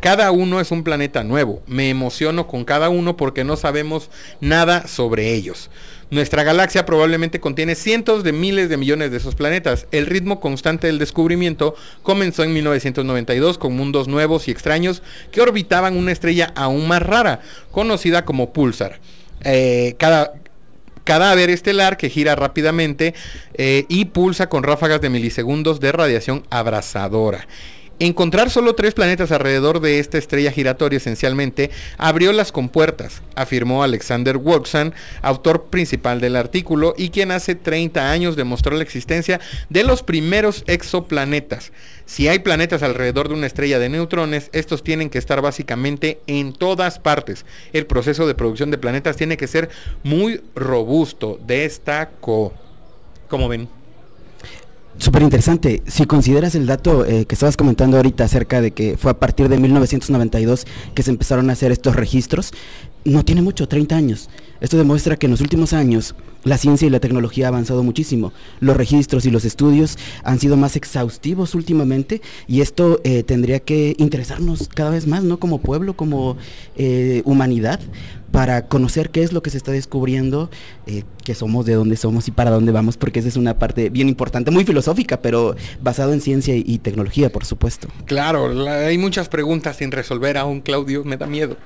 Cada 0.00 0.30
uno 0.30 0.60
es 0.60 0.70
un 0.70 0.84
planeta 0.84 1.24
nuevo. 1.24 1.62
Me 1.66 1.90
emociono 1.90 2.46
con 2.46 2.64
cada 2.64 2.88
uno 2.88 3.16
porque 3.16 3.44
no 3.44 3.56
sabemos 3.56 4.10
nada 4.40 4.86
sobre 4.86 5.34
ellos. 5.34 5.70
Nuestra 6.10 6.44
galaxia 6.44 6.86
probablemente 6.86 7.40
contiene 7.40 7.74
cientos 7.74 8.22
de 8.22 8.32
miles 8.32 8.68
de 8.68 8.76
millones 8.76 9.10
de 9.10 9.16
esos 9.16 9.34
planetas. 9.34 9.86
El 9.90 10.06
ritmo 10.06 10.38
constante 10.38 10.86
del 10.86 11.00
descubrimiento 11.00 11.74
comenzó 12.02 12.44
en 12.44 12.52
1992 12.52 13.58
con 13.58 13.74
mundos 13.74 14.06
nuevos 14.06 14.46
y 14.46 14.52
extraños 14.52 15.02
que 15.32 15.40
orbitaban 15.40 15.96
una 15.96 16.12
estrella 16.12 16.52
aún 16.54 16.86
más 16.86 17.02
rara, 17.02 17.40
conocida 17.72 18.24
como 18.24 18.52
Pulsar. 18.52 19.00
eh, 19.42 19.94
cada 19.98 20.32
cadáver 21.06 21.50
estelar 21.50 21.96
que 21.96 22.10
gira 22.10 22.34
rápidamente 22.34 23.14
eh, 23.54 23.86
y 23.88 24.06
pulsa 24.06 24.48
con 24.48 24.64
ráfagas 24.64 25.00
de 25.00 25.08
milisegundos 25.08 25.80
de 25.80 25.92
radiación 25.92 26.44
abrasadora. 26.50 27.46
Encontrar 27.98 28.50
solo 28.50 28.74
tres 28.74 28.92
planetas 28.92 29.32
alrededor 29.32 29.80
de 29.80 29.98
esta 30.00 30.18
estrella 30.18 30.52
giratoria 30.52 30.98
esencialmente 30.98 31.70
abrió 31.96 32.30
las 32.32 32.52
compuertas, 32.52 33.22
afirmó 33.36 33.82
Alexander 33.82 34.36
Wolfson, 34.36 34.92
autor 35.22 35.64
principal 35.70 36.20
del 36.20 36.36
artículo 36.36 36.92
y 36.98 37.08
quien 37.08 37.30
hace 37.30 37.54
30 37.54 38.10
años 38.10 38.36
demostró 38.36 38.76
la 38.76 38.82
existencia 38.82 39.40
de 39.70 39.82
los 39.82 40.02
primeros 40.02 40.62
exoplanetas. 40.66 41.72
Si 42.04 42.28
hay 42.28 42.40
planetas 42.40 42.82
alrededor 42.82 43.28
de 43.28 43.34
una 43.34 43.46
estrella 43.46 43.78
de 43.78 43.88
neutrones, 43.88 44.50
estos 44.52 44.84
tienen 44.84 45.08
que 45.08 45.18
estar 45.18 45.40
básicamente 45.40 46.20
en 46.26 46.52
todas 46.52 46.98
partes. 46.98 47.46
El 47.72 47.86
proceso 47.86 48.26
de 48.26 48.34
producción 48.34 48.70
de 48.70 48.76
planetas 48.76 49.16
tiene 49.16 49.38
que 49.38 49.46
ser 49.46 49.70
muy 50.02 50.42
robusto, 50.54 51.40
destacó. 51.46 52.52
¿Cómo 53.28 53.48
ven? 53.48 53.75
Súper 54.98 55.22
interesante. 55.22 55.82
Si 55.86 56.06
consideras 56.06 56.54
el 56.54 56.66
dato 56.66 57.04
eh, 57.04 57.26
que 57.26 57.34
estabas 57.34 57.56
comentando 57.56 57.96
ahorita 57.96 58.24
acerca 58.24 58.60
de 58.60 58.70
que 58.70 58.96
fue 58.96 59.10
a 59.10 59.18
partir 59.18 59.48
de 59.48 59.58
1992 59.58 60.66
que 60.94 61.02
se 61.02 61.10
empezaron 61.10 61.50
a 61.50 61.52
hacer 61.52 61.70
estos 61.70 61.96
registros, 61.96 62.52
no 63.06 63.24
tiene 63.24 63.42
mucho, 63.42 63.68
30 63.68 63.96
años. 63.96 64.28
Esto 64.60 64.76
demuestra 64.76 65.16
que 65.16 65.26
en 65.26 65.32
los 65.32 65.40
últimos 65.40 65.72
años 65.72 66.14
la 66.44 66.58
ciencia 66.58 66.86
y 66.86 66.90
la 66.90 67.00
tecnología 67.00 67.46
ha 67.46 67.48
avanzado 67.48 67.82
muchísimo. 67.82 68.32
Los 68.60 68.76
registros 68.76 69.26
y 69.26 69.30
los 69.30 69.44
estudios 69.44 69.98
han 70.22 70.38
sido 70.38 70.56
más 70.56 70.76
exhaustivos 70.76 71.54
últimamente 71.54 72.20
y 72.46 72.60
esto 72.60 73.00
eh, 73.04 73.22
tendría 73.22 73.60
que 73.60 73.94
interesarnos 73.98 74.68
cada 74.68 74.90
vez 74.90 75.06
más, 75.06 75.24
¿no? 75.24 75.38
Como 75.38 75.58
pueblo, 75.58 75.96
como 75.96 76.36
eh, 76.76 77.22
humanidad, 77.24 77.80
para 78.30 78.66
conocer 78.66 79.10
qué 79.10 79.22
es 79.22 79.32
lo 79.32 79.42
que 79.42 79.50
se 79.50 79.56
está 79.56 79.72
descubriendo, 79.72 80.50
eh, 80.86 81.04
qué 81.24 81.34
somos, 81.34 81.66
de 81.66 81.74
dónde 81.74 81.96
somos 81.96 82.28
y 82.28 82.30
para 82.30 82.50
dónde 82.50 82.70
vamos, 82.70 82.96
porque 82.96 83.20
esa 83.20 83.28
es 83.28 83.36
una 83.36 83.58
parte 83.58 83.88
bien 83.88 84.08
importante, 84.08 84.50
muy 84.50 84.64
filosófica, 84.64 85.20
pero 85.22 85.56
basado 85.82 86.12
en 86.12 86.20
ciencia 86.20 86.54
y, 86.54 86.78
tecnología, 86.78 87.30
por 87.30 87.44
supuesto. 87.44 87.88
Claro, 88.04 88.68
hay 88.68 88.98
muchas 88.98 89.28
preguntas 89.28 89.76
sin 89.76 89.90
resolver 89.90 90.36
aún, 90.36 90.60
Claudio, 90.60 91.02
me 91.04 91.16
da 91.16 91.26
miedo. 91.26 91.56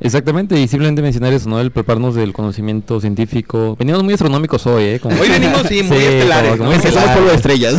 Exactamente, 0.00 0.58
y 0.58 0.66
simplemente 0.66 1.02
mencionar 1.02 1.32
eso, 1.32 1.48
¿no? 1.48 1.60
El 1.60 1.70
prepararnos 1.70 2.14
del 2.14 2.32
conocimiento 2.32 3.00
científico. 3.00 3.76
Venimos 3.78 4.02
muy 4.02 4.14
astronómicos 4.14 4.66
hoy, 4.66 4.84
¿eh? 4.84 5.00
hoy 5.02 5.28
venimos, 5.28 5.62
sí, 5.68 5.82
muy 5.82 5.98
estelares. 5.98 6.56
Como, 6.56 6.72
Somos 6.72 7.10
polvo 7.14 7.28
de 7.28 7.34
estrellas. 7.34 7.74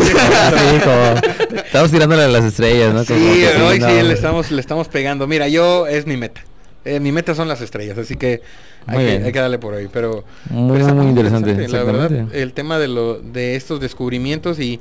estamos 1.65 1.91
tirándole 1.91 2.23
a 2.23 2.27
las 2.27 2.45
estrellas, 2.45 2.93
¿no? 2.93 3.03
sí, 3.03 3.13
hoy 3.13 3.81
sí 3.81 4.03
le 4.03 4.13
estamos, 4.13 4.51
le 4.51 4.61
estamos 4.61 4.87
pegando. 4.87 5.25
Mira, 5.25 5.47
yo, 5.47 5.87
es 5.87 6.05
mi 6.05 6.15
meta. 6.15 6.41
Eh, 6.85 6.99
mi 6.99 7.11
meta 7.11 7.35
son 7.35 7.47
las 7.47 7.61
estrellas, 7.61 7.97
así 7.97 8.15
que 8.15 8.41
hay, 8.87 9.31
que 9.31 9.39
darle 9.39 9.57
por 9.57 9.73
ahí. 9.73 9.87
Pero 9.91 10.23
muy, 10.49 10.79
muy 10.83 11.07
interesante. 11.07 11.67
La 11.67 11.83
verdad, 11.83 12.11
el 12.33 12.53
tema 12.53 12.77
de, 12.77 12.87
lo, 12.87 13.19
de 13.19 13.55
estos 13.55 13.79
descubrimientos 13.79 14.59
y, 14.59 14.79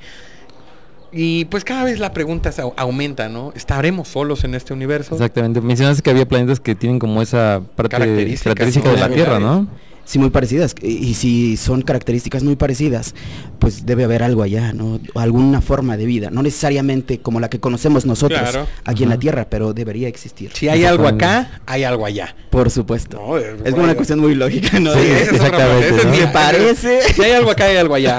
y 1.12 1.44
pues 1.46 1.64
cada 1.64 1.84
vez 1.84 1.98
la 1.98 2.12
pregunta 2.12 2.50
aumenta, 2.76 3.28
¿no? 3.28 3.52
¿Estaremos 3.54 4.08
solos 4.08 4.44
en 4.44 4.54
este 4.54 4.72
universo? 4.72 5.14
Exactamente. 5.14 5.60
Mencionaste 5.60 6.02
que 6.02 6.10
había 6.10 6.26
planetas 6.26 6.60
que 6.60 6.74
tienen 6.74 6.98
como 6.98 7.22
esa 7.22 7.60
parte 7.74 7.90
característica, 7.90 8.54
de 8.54 8.96
la 8.96 9.08
Tierra, 9.08 9.40
¿no? 9.40 9.66
Sí 10.10 10.18
muy 10.18 10.30
parecidas. 10.30 10.74
Y, 10.82 11.14
si 11.14 11.56
son 11.56 11.82
características 11.82 12.42
muy 12.42 12.56
parecidas, 12.56 13.14
pues 13.60 13.86
debe 13.86 14.02
haber 14.02 14.24
algo 14.24 14.42
allá, 14.42 14.72
¿no? 14.72 14.98
Alguna 15.14 15.60
forma 15.60 15.96
de 15.96 16.04
vida, 16.04 16.30
no 16.32 16.42
necesariamente 16.42 17.20
como 17.20 17.38
la 17.38 17.48
que 17.48 17.60
conocemos 17.60 18.06
nosotros 18.06 18.58
aquí 18.84 19.04
en 19.04 19.10
la 19.10 19.20
Tierra, 19.20 19.46
pero 19.48 19.72
debería 19.72 20.08
existir. 20.08 20.50
Si 20.52 20.68
hay 20.68 20.84
algo 20.84 21.06
acá, 21.06 21.60
hay 21.64 21.84
algo 21.84 22.06
allá. 22.06 22.34
Por 22.50 22.72
supuesto. 22.72 23.38
es 23.38 23.70
como 23.70 23.84
una 23.84 23.94
cuestión 23.94 24.18
muy 24.18 24.34
lógica, 24.34 24.80
¿no? 24.80 24.92
Sí, 24.94 25.00
exactamente. 25.00 26.04
Me 26.06 26.26
parece. 26.26 27.02
Si 27.14 27.22
hay 27.22 27.32
algo 27.32 27.52
acá, 27.52 27.66
hay 27.66 27.76
algo 27.76 27.94
allá. 27.94 28.18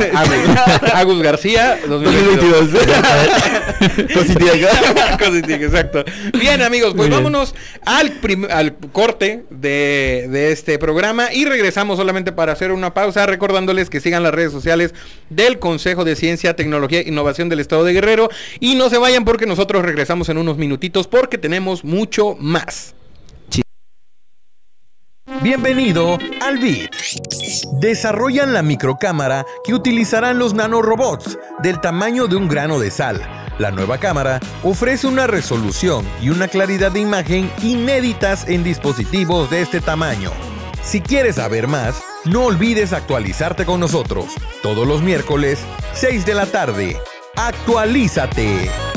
Agus, 0.94 1.22
García, 1.22 1.78
2022. 1.90 2.70
exacto. 5.50 6.06
Bien, 6.40 6.62
amigos, 6.62 6.94
pues 6.96 7.10
vámonos 7.10 7.54
al, 7.86 8.14
al 8.50 8.78
corte 8.94 9.44
de, 9.50 10.28
de 10.30 10.54
este 10.54 10.80
programa 10.80 11.34
y 11.34 11.44
regresamos 11.44 11.81
solamente 11.98 12.32
para 12.32 12.54
hacer 12.54 12.72
una 12.72 12.94
pausa, 12.94 13.26
recordándoles 13.26 13.89
que 13.89 14.00
sigan 14.00 14.24
las 14.24 14.34
redes 14.34 14.52
sociales 14.52 14.94
del 15.30 15.60
Consejo 15.60 16.06
de 16.06 16.15
Ciencia, 16.15 16.56
Tecnología 16.56 17.00
e 17.00 17.08
Innovación 17.08 17.50
del 17.50 17.60
Estado 17.60 17.84
de 17.84 17.94
Guerrero. 17.94 18.30
Y 18.60 18.76
no 18.76 18.89
se 18.89 18.98
vayan 18.98 19.26
porque 19.26 19.46
nosotros 19.46 19.84
regresamos 19.84 20.30
en 20.30 20.38
unos 20.38 20.58
minutitos 20.58 21.08
porque 21.08 21.38
tenemos 21.38 21.84
mucho 21.84 22.36
más. 22.39 22.96
Bienvenido 25.41 26.20
al 26.41 26.60
BIT. 26.60 26.91
Desarrollan 27.80 28.54
la 28.54 28.62
microcámara 28.62 29.46
que 29.63 29.74
utilizarán 29.74 30.38
los 30.38 30.54
nanorobots 30.54 31.39
del 31.63 31.82
tamaño 31.82 32.28
de 32.28 32.36
un 32.36 32.48
grano 32.48 32.80
de 32.80 32.91
sal. 32.91 33.20
La 33.58 33.72
nueva 33.72 33.98
cámara 33.98 34.39
ofrece 34.63 35.08
una 35.08 35.28
resolución 35.28 36.06
y 36.22 36.30
una 36.30 36.48
claridad 36.48 36.91
de 36.91 37.00
imagen 37.00 37.52
inéditas 37.63 38.48
en 38.48 38.63
dispositivos 38.63 39.50
de 39.50 39.62
este 39.62 39.82
tamaño 39.82 40.32
si 40.84 41.02
quieres 41.02 41.36
saber 41.36 41.67
más, 41.67 42.02
no 42.26 42.46
olvides 42.46 42.94
actualizarte 42.94 43.65
con 43.65 43.80
nosotros 43.80 44.28
todos 44.62 44.88
los 44.88 45.02
miércoles, 45.02 45.60
6 45.94 46.26
de 46.26 46.34
la 46.36 46.46
tarde. 46.46 46.98
Actualízate. 47.36 48.91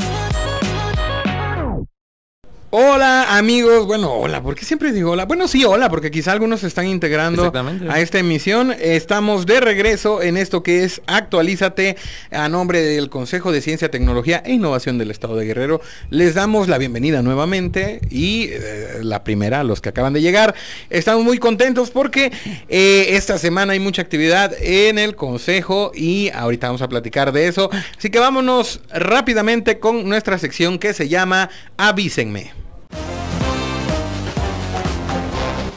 Hola 2.77 3.37
amigos, 3.37 3.85
bueno, 3.85 4.11
hola, 4.11 4.43
¿por 4.43 4.53
qué 4.53 4.65
siempre 4.65 4.91
digo 4.91 5.11
hola? 5.11 5.23
Bueno, 5.23 5.47
sí, 5.47 5.63
hola, 5.63 5.89
porque 5.89 6.11
quizá 6.11 6.33
algunos 6.33 6.59
se 6.59 6.67
están 6.67 6.87
integrando 6.87 7.53
a 7.87 8.01
esta 8.01 8.19
emisión. 8.19 8.75
Estamos 8.77 9.45
de 9.45 9.61
regreso 9.61 10.21
en 10.21 10.35
esto 10.35 10.61
que 10.61 10.83
es 10.83 11.01
Actualízate 11.07 11.95
a 12.31 12.49
nombre 12.49 12.81
del 12.81 13.09
Consejo 13.09 13.53
de 13.53 13.61
Ciencia, 13.61 13.89
Tecnología 13.89 14.43
e 14.45 14.51
Innovación 14.51 14.97
del 14.97 15.09
Estado 15.09 15.37
de 15.37 15.45
Guerrero. 15.45 15.79
Les 16.09 16.33
damos 16.33 16.67
la 16.67 16.77
bienvenida 16.77 17.21
nuevamente 17.21 18.01
y 18.09 18.49
eh, 18.51 18.99
la 19.03 19.23
primera 19.23 19.61
a 19.61 19.63
los 19.63 19.79
que 19.79 19.87
acaban 19.87 20.11
de 20.11 20.19
llegar. 20.19 20.53
Estamos 20.89 21.23
muy 21.23 21.37
contentos 21.37 21.91
porque 21.91 22.33
eh, 22.67 23.05
esta 23.11 23.37
semana 23.37 23.71
hay 23.71 23.79
mucha 23.79 24.01
actividad 24.01 24.51
en 24.59 24.99
el 24.99 25.15
Consejo 25.15 25.93
y 25.95 26.29
ahorita 26.33 26.67
vamos 26.67 26.81
a 26.81 26.89
platicar 26.89 27.31
de 27.31 27.47
eso. 27.47 27.69
Así 27.97 28.09
que 28.09 28.19
vámonos 28.19 28.81
rápidamente 28.93 29.79
con 29.79 30.09
nuestra 30.09 30.37
sección 30.37 30.77
que 30.77 30.93
se 30.93 31.07
llama 31.07 31.49
Avísenme. 31.77 32.64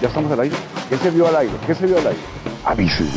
Ya 0.00 0.06
estamos 0.06 0.30
al 0.30 0.40
aire. 0.40 0.54
¿Qué 0.88 0.96
se 0.96 1.10
vio 1.10 1.26
al 1.26 1.34
aire? 1.34 1.52
¿Qué 1.66 1.74
se 1.74 1.86
vio 1.86 1.98
al 1.98 2.06
aire? 2.06 2.20
Avísenme. 2.64 3.10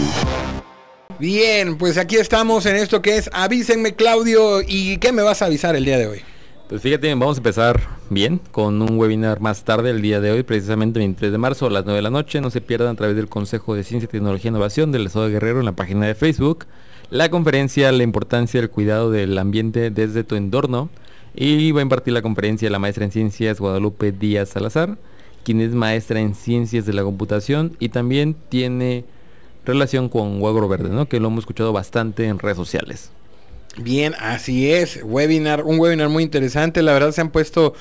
Bien, 1.20 1.78
pues 1.78 2.00
aquí 2.00 2.16
estamos 2.16 2.66
en 2.66 2.76
esto 2.76 3.04
que 3.04 3.18
es 3.18 3.30
Avísenme 3.34 3.94
Claudio. 3.94 4.62
¿Y 4.68 4.98
qué 4.98 5.12
me 5.12 5.22
vas 5.22 5.44
a 5.44 5.46
avisar 5.46 5.76
el 5.76 5.86
día 5.86 6.00
de 6.00 6.08
hoy? 6.08 6.22
Pues 6.70 6.82
fíjate, 6.82 7.08
vamos 7.14 7.38
a 7.38 7.40
empezar 7.40 7.82
bien 8.10 8.42
con 8.52 8.82
un 8.82 8.98
webinar 8.98 9.42
más 9.42 9.64
tarde 9.64 9.92
el 9.92 10.02
día 10.02 10.22
de 10.22 10.32
hoy, 10.32 10.42
precisamente 10.42 10.98
el 10.98 11.04
23 11.04 11.32
de 11.32 11.38
marzo 11.38 11.68
a 11.68 11.70
las 11.70 11.86
9 11.86 11.98
de 11.98 12.02
la 12.02 12.10
noche. 12.10 12.42
No 12.42 12.50
se 12.50 12.62
pierdan 12.62 12.88
a 12.90 12.96
través 12.96 13.16
del 13.16 13.30
Consejo 13.30 13.76
de 13.76 13.84
Ciencia, 13.84 14.10
Tecnología 14.10 14.50
e 14.50 14.52
Innovación 14.52 14.92
del 14.92 15.06
Estado 15.06 15.26
de 15.26 15.34
Guerrero 15.34 15.60
en 15.60 15.66
la 15.66 15.74
página 15.74 16.08
de 16.08 16.16
Facebook. 16.16 16.66
La 17.12 17.30
conferencia 17.30 17.92
La 17.92 18.02
importancia 18.02 18.60
del 18.60 18.72
cuidado 18.72 19.12
del 19.12 19.38
ambiente 19.38 19.92
desde 19.92 20.24
tu 20.24 20.36
entorno. 20.36 20.90
Y 21.36 21.72
va 21.74 21.82
a 21.82 21.84
impartir 21.84 22.14
la 22.14 22.24
conferencia 22.24 22.72
la 22.72 22.80
maestra 22.80 23.06
en 23.06 23.12
ciencias 23.12 23.60
Guadalupe 23.60 24.12
Díaz 24.12 24.50
Salazar 24.50 24.98
quien 25.44 25.62
es 25.62 25.72
maestra 25.72 26.20
en 26.20 26.36
ciencias 26.36 26.86
de 26.86 26.94
la 26.94 27.04
computación 27.04 27.76
y 27.80 27.90
también 27.90 28.36
tiene 28.50 29.06
relación 29.66 30.10
con 30.10 30.42
Huevo 30.42 30.68
Verde, 30.68 30.90
¿no? 30.90 31.08
Que 31.08 31.20
lo 31.20 31.28
hemos 31.28 31.42
escuchado 31.42 31.74
bastante 31.74 32.28
en 32.28 32.40
redes 32.40 32.58
sociales. 32.58 33.12
Bien, 33.78 34.14
así 34.20 34.72
es, 34.72 35.00
webinar, 35.04 35.64
un 35.64 35.80
webinar 35.80 36.10
muy 36.10 36.24
interesante, 36.24 36.82
la 36.82 36.94
verdad 36.94 37.12
se 37.12 37.22
han 37.22 37.30
puesto 37.30 37.74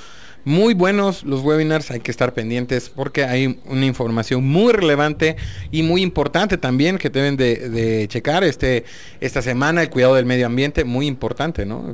muy 0.44 0.74
buenos 0.74 1.24
los 1.24 1.42
webinars, 1.42 1.90
hay 1.90 2.00
que 2.00 2.10
estar 2.10 2.32
pendientes 2.32 2.88
porque 2.88 3.24
hay 3.24 3.58
una 3.66 3.84
información 3.84 4.46
muy 4.46 4.72
relevante 4.72 5.36
y 5.70 5.82
muy 5.82 6.02
importante 6.02 6.56
también 6.56 6.96
que 6.96 7.10
deben 7.10 7.36
de, 7.36 8.06
checar 8.08 8.44
este 8.44 8.84
esta 9.20 9.42
semana, 9.42 9.82
el 9.82 9.90
cuidado 9.90 10.14
del 10.14 10.26
medio 10.26 10.46
ambiente, 10.46 10.84
muy 10.84 11.06
importante, 11.06 11.66
¿no? 11.66 11.92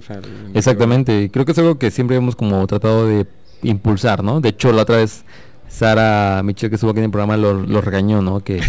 Exactamente, 0.54 1.30
creo 1.32 1.44
que 1.44 1.52
es 1.52 1.58
algo 1.58 1.78
que 1.78 1.90
siempre 1.90 2.16
hemos 2.16 2.36
como 2.36 2.64
tratado 2.66 3.06
de 3.06 3.26
impulsar, 3.62 4.22
¿no? 4.22 4.40
De 4.40 4.50
hecho, 4.50 4.72
la 4.72 4.82
otra 4.82 4.98
vez 4.98 5.24
Sara 5.68 6.42
Michel 6.42 6.70
que 6.70 6.76
estuvo 6.76 6.90
aquí 6.90 6.98
en 6.98 7.06
el 7.06 7.10
programa 7.10 7.36
lo, 7.36 7.80
regañó, 7.80 8.22
¿no? 8.22 8.40
Que, 8.44 8.60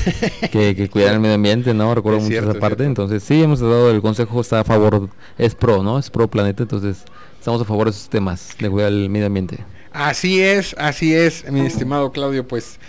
que, 0.52 0.90
cuidar 0.90 1.14
el 1.14 1.20
medio 1.20 1.36
ambiente, 1.36 1.74
¿no? 1.74 1.94
Recuerdo 1.94 2.20
mucho 2.20 2.38
esa 2.38 2.54
parte. 2.56 2.84
Entonces, 2.84 3.24
sí, 3.24 3.44
hemos 3.44 3.60
dado 3.60 3.92
el 3.92 4.02
consejo, 4.02 4.42
está 4.42 4.62
a 4.62 4.64
favor, 4.64 5.10
es 5.38 5.56
pro, 5.56 5.84
¿no? 5.84 6.00
Es 6.00 6.10
pro 6.10 6.28
planeta, 6.28 6.64
entonces 6.64 7.06
estamos 7.40 7.62
a 7.62 7.66
favor 7.66 7.86
de 7.86 7.92
esos 7.92 8.10
temas 8.10 8.56
de 8.60 8.70
cuidar 8.70 8.92
el 8.92 9.10
medio 9.10 9.28
ambiente. 9.28 9.60
Así 9.92 10.42
es, 10.42 10.76
así 10.78 11.14
es, 11.14 11.50
mi 11.50 11.62
estimado 11.62 12.12
Claudio, 12.12 12.48
pues 12.48 12.80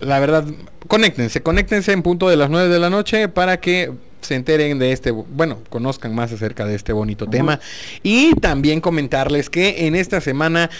la 0.00 0.18
verdad, 0.20 0.44
conéctense, 0.88 1.42
conéctense 1.42 1.92
en 1.92 2.02
punto 2.02 2.28
de 2.28 2.36
las 2.36 2.50
9 2.50 2.68
de 2.68 2.78
la 2.78 2.90
noche 2.90 3.28
para 3.28 3.60
que 3.60 3.92
se 4.20 4.34
enteren 4.34 4.78
de 4.78 4.92
este, 4.92 5.10
bueno, 5.10 5.58
conozcan 5.70 6.14
más 6.14 6.32
acerca 6.32 6.66
de 6.66 6.74
este 6.74 6.92
bonito 6.92 7.26
tema. 7.26 7.60
Y 8.02 8.34
también 8.34 8.80
comentarles 8.80 9.50
que 9.50 9.86
en 9.86 9.94
esta 9.94 10.20
semana 10.20 10.70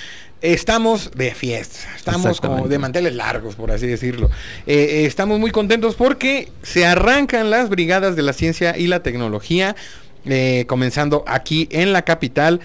estamos 0.43 1.11
de 1.13 1.35
fiesta, 1.35 1.79
estamos 1.97 2.41
como 2.41 2.69
de 2.69 2.79
manteles 2.79 3.15
largos, 3.15 3.55
por 3.55 3.71
así 3.71 3.87
decirlo. 3.87 4.31
Eh, 4.67 4.75
eh, 4.75 5.07
estamos 5.07 5.39
muy 5.41 5.51
contentos 5.51 5.95
porque 5.95 6.51
se 6.63 6.87
arrancan 6.87 7.51
las 7.51 7.69
brigadas 7.69 8.17
de 8.17 8.23
la 8.23 8.33
ciencia 8.33 8.77
y 8.77 8.87
la 8.87 9.03
tecnología, 9.03 9.77
eh, 10.25 10.65
comenzando 10.67 11.25
aquí 11.27 11.69
en 11.71 11.93
la 11.93 12.03
capital 12.03 12.61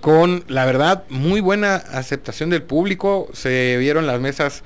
con, 0.00 0.44
la 0.46 0.64
verdad, 0.64 1.04
muy 1.08 1.40
buena 1.40 1.76
aceptación 1.76 2.50
del 2.50 2.62
público. 2.62 3.28
Se 3.32 3.76
vieron 3.78 4.06
las 4.06 4.20
mesas 4.20 4.62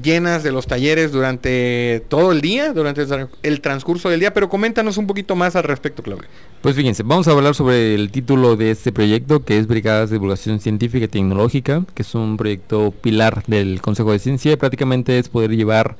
llenas 0.00 0.42
de 0.42 0.52
los 0.52 0.66
talleres 0.66 1.12
durante 1.12 2.02
todo 2.08 2.32
el 2.32 2.40
día, 2.40 2.72
durante 2.72 3.02
el 3.02 3.08
tra- 3.08 3.28
el 3.42 3.60
transcurso 3.60 4.08
del 4.08 4.20
día, 4.20 4.32
pero 4.32 4.48
coméntanos 4.48 4.96
un 4.96 5.06
poquito 5.06 5.36
más 5.36 5.56
al 5.56 5.64
respecto, 5.64 6.02
Claudio. 6.02 6.28
Pues 6.62 6.76
fíjense, 6.76 7.02
vamos 7.02 7.28
a 7.28 7.32
hablar 7.32 7.54
sobre 7.54 7.94
el 7.94 8.10
título 8.10 8.56
de 8.56 8.70
este 8.70 8.92
proyecto, 8.92 9.44
que 9.44 9.58
es 9.58 9.66
Brigadas 9.66 10.10
de 10.10 10.14
Divulgación 10.16 10.60
Científica 10.60 11.04
y 11.04 11.08
Tecnológica, 11.08 11.84
que 11.94 12.02
es 12.02 12.14
un 12.14 12.36
proyecto 12.36 12.92
pilar 12.92 13.42
del 13.46 13.80
Consejo 13.80 14.12
de 14.12 14.18
Ciencia 14.18 14.52
y 14.52 14.56
prácticamente 14.56 15.18
es 15.18 15.28
poder 15.28 15.50
llevar 15.50 15.96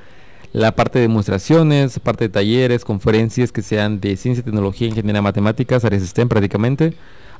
la 0.53 0.77
parte 0.77 0.99
de 0.99 1.09
demostraciones, 1.09 1.99
parte 1.99 2.25
de 2.25 2.29
talleres, 2.29 2.85
conferencias 2.85 3.53
que 3.53 3.63
sean 3.63 4.01
de 4.01 4.17
ciencia, 4.17 4.45
tecnología, 4.45 4.87
ingeniería, 4.89 5.23
matemáticas, 5.23 5.85
áreas 5.85 6.03
STEM 6.03 6.29
prácticamente, 6.29 6.93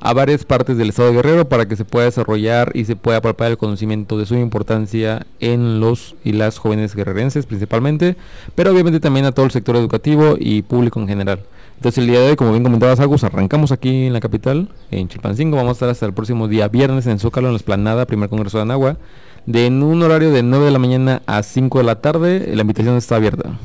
a 0.03 0.11
varias 0.11 0.43
partes 0.43 0.77
del 0.77 0.89
estado 0.89 1.07
de 1.07 1.15
Guerrero 1.15 1.47
para 1.47 1.65
que 1.65 1.77
se 1.77 1.85
pueda 1.85 2.05
desarrollar 2.05 2.71
y 2.73 2.83
se 2.83 2.97
pueda 2.97 3.21
palpar 3.21 3.51
el 3.51 3.57
conocimiento 3.57 4.17
de 4.17 4.25
su 4.25 4.35
importancia 4.35 5.25
en 5.39 5.79
los 5.79 6.15
y 6.25 6.33
las 6.33 6.57
jóvenes 6.57 6.93
guerrerenses 6.93 7.45
principalmente, 7.45 8.17
pero 8.53 8.71
obviamente 8.71 8.99
también 8.99 9.25
a 9.25 9.31
todo 9.31 9.45
el 9.45 9.51
sector 9.53 9.77
educativo 9.77 10.35
y 10.37 10.61
público 10.63 10.99
en 10.99 11.07
general. 11.07 11.39
Entonces 11.77 11.99
el 11.99 12.07
día 12.07 12.19
de 12.19 12.31
hoy, 12.31 12.35
como 12.35 12.51
bien 12.51 12.63
comentabas 12.63 12.99
Agus, 12.99 13.23
arrancamos 13.23 13.71
aquí 13.71 14.07
en 14.07 14.11
la 14.11 14.19
capital, 14.19 14.67
en 14.91 15.07
Chilpancingo, 15.07 15.55
vamos 15.55 15.69
a 15.69 15.73
estar 15.73 15.89
hasta 15.89 16.05
el 16.05 16.13
próximo 16.13 16.49
día 16.49 16.67
viernes 16.67 17.07
en 17.07 17.17
Zócalo, 17.17 17.47
en 17.47 17.53
la 17.53 17.57
esplanada, 17.57 18.05
primer 18.05 18.27
congreso 18.27 18.57
de 18.57 18.63
Anagua, 18.63 18.97
de 19.45 19.67
en 19.67 19.81
un 19.83 20.03
horario 20.03 20.31
de 20.31 20.43
9 20.43 20.65
de 20.65 20.71
la 20.71 20.79
mañana 20.79 21.21
a 21.27 21.41
5 21.43 21.77
de 21.77 21.83
la 21.85 22.01
tarde, 22.01 22.51
la 22.53 22.61
invitación 22.61 22.97
está 22.97 23.15
abierta. 23.15 23.57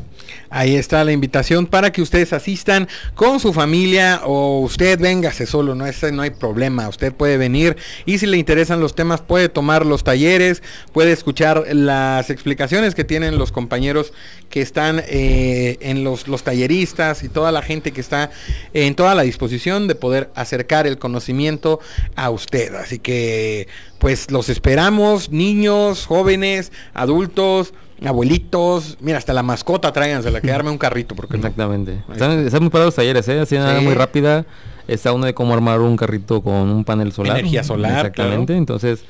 Ahí 0.50 0.76
está 0.76 1.04
la 1.04 1.12
invitación 1.12 1.66
para 1.66 1.92
que 1.92 2.00
ustedes 2.00 2.32
asistan 2.32 2.88
con 3.14 3.38
su 3.38 3.52
familia 3.52 4.22
o 4.24 4.60
usted 4.60 4.98
véngase 4.98 5.46
solo, 5.46 5.74
no, 5.74 5.86
es, 5.86 6.02
no 6.10 6.22
hay 6.22 6.30
problema, 6.30 6.88
usted 6.88 7.12
puede 7.12 7.36
venir 7.36 7.76
y 8.06 8.18
si 8.18 8.26
le 8.26 8.38
interesan 8.38 8.80
los 8.80 8.94
temas 8.94 9.20
puede 9.20 9.50
tomar 9.50 9.84
los 9.84 10.04
talleres, 10.04 10.62
puede 10.92 11.12
escuchar 11.12 11.64
las 11.74 12.30
explicaciones 12.30 12.94
que 12.94 13.04
tienen 13.04 13.36
los 13.36 13.52
compañeros 13.52 14.12
que 14.48 14.62
están 14.62 15.02
eh, 15.08 15.76
en 15.80 16.02
los, 16.02 16.28
los 16.28 16.44
talleristas 16.44 17.22
y 17.24 17.28
toda 17.28 17.52
la 17.52 17.60
gente 17.60 17.92
que 17.92 18.00
está 18.00 18.30
en 18.72 18.94
toda 18.94 19.14
la 19.14 19.22
disposición 19.22 19.86
de 19.86 19.94
poder 19.96 20.30
acercar 20.34 20.86
el 20.86 20.98
conocimiento 20.98 21.80
a 22.16 22.30
usted. 22.30 22.74
Así 22.74 22.98
que 22.98 23.68
pues 23.98 24.30
los 24.30 24.48
esperamos, 24.48 25.30
niños, 25.30 26.06
jóvenes, 26.06 26.72
adultos 26.94 27.74
abuelitos, 28.06 28.96
mira, 29.00 29.18
hasta 29.18 29.32
la 29.32 29.42
mascota 29.42 29.92
tráigansela, 29.92 30.40
que 30.40 30.52
arme 30.52 30.70
un 30.70 30.78
carrito, 30.78 31.14
porque 31.14 31.34
no. 31.34 31.40
Exactamente. 31.40 32.02
Están, 32.12 32.46
están 32.46 32.62
muy 32.62 32.70
parados 32.70 32.88
los 32.88 32.94
talleres, 32.96 33.26
¿eh? 33.28 33.40
Así 33.40 33.56
nada 33.56 33.78
Sí. 33.78 33.84
muy 33.84 33.94
rápida. 33.94 34.44
Está 34.86 35.12
uno 35.12 35.26
de 35.26 35.34
cómo 35.34 35.52
armar 35.52 35.80
un 35.80 35.96
carrito 35.96 36.40
con 36.42 36.54
un 36.54 36.84
panel 36.84 37.12
solar. 37.12 37.38
Energía 37.38 37.62
solar, 37.64 37.90
Exactamente. 38.06 38.46
claro. 38.46 38.58
Entonces, 38.58 39.00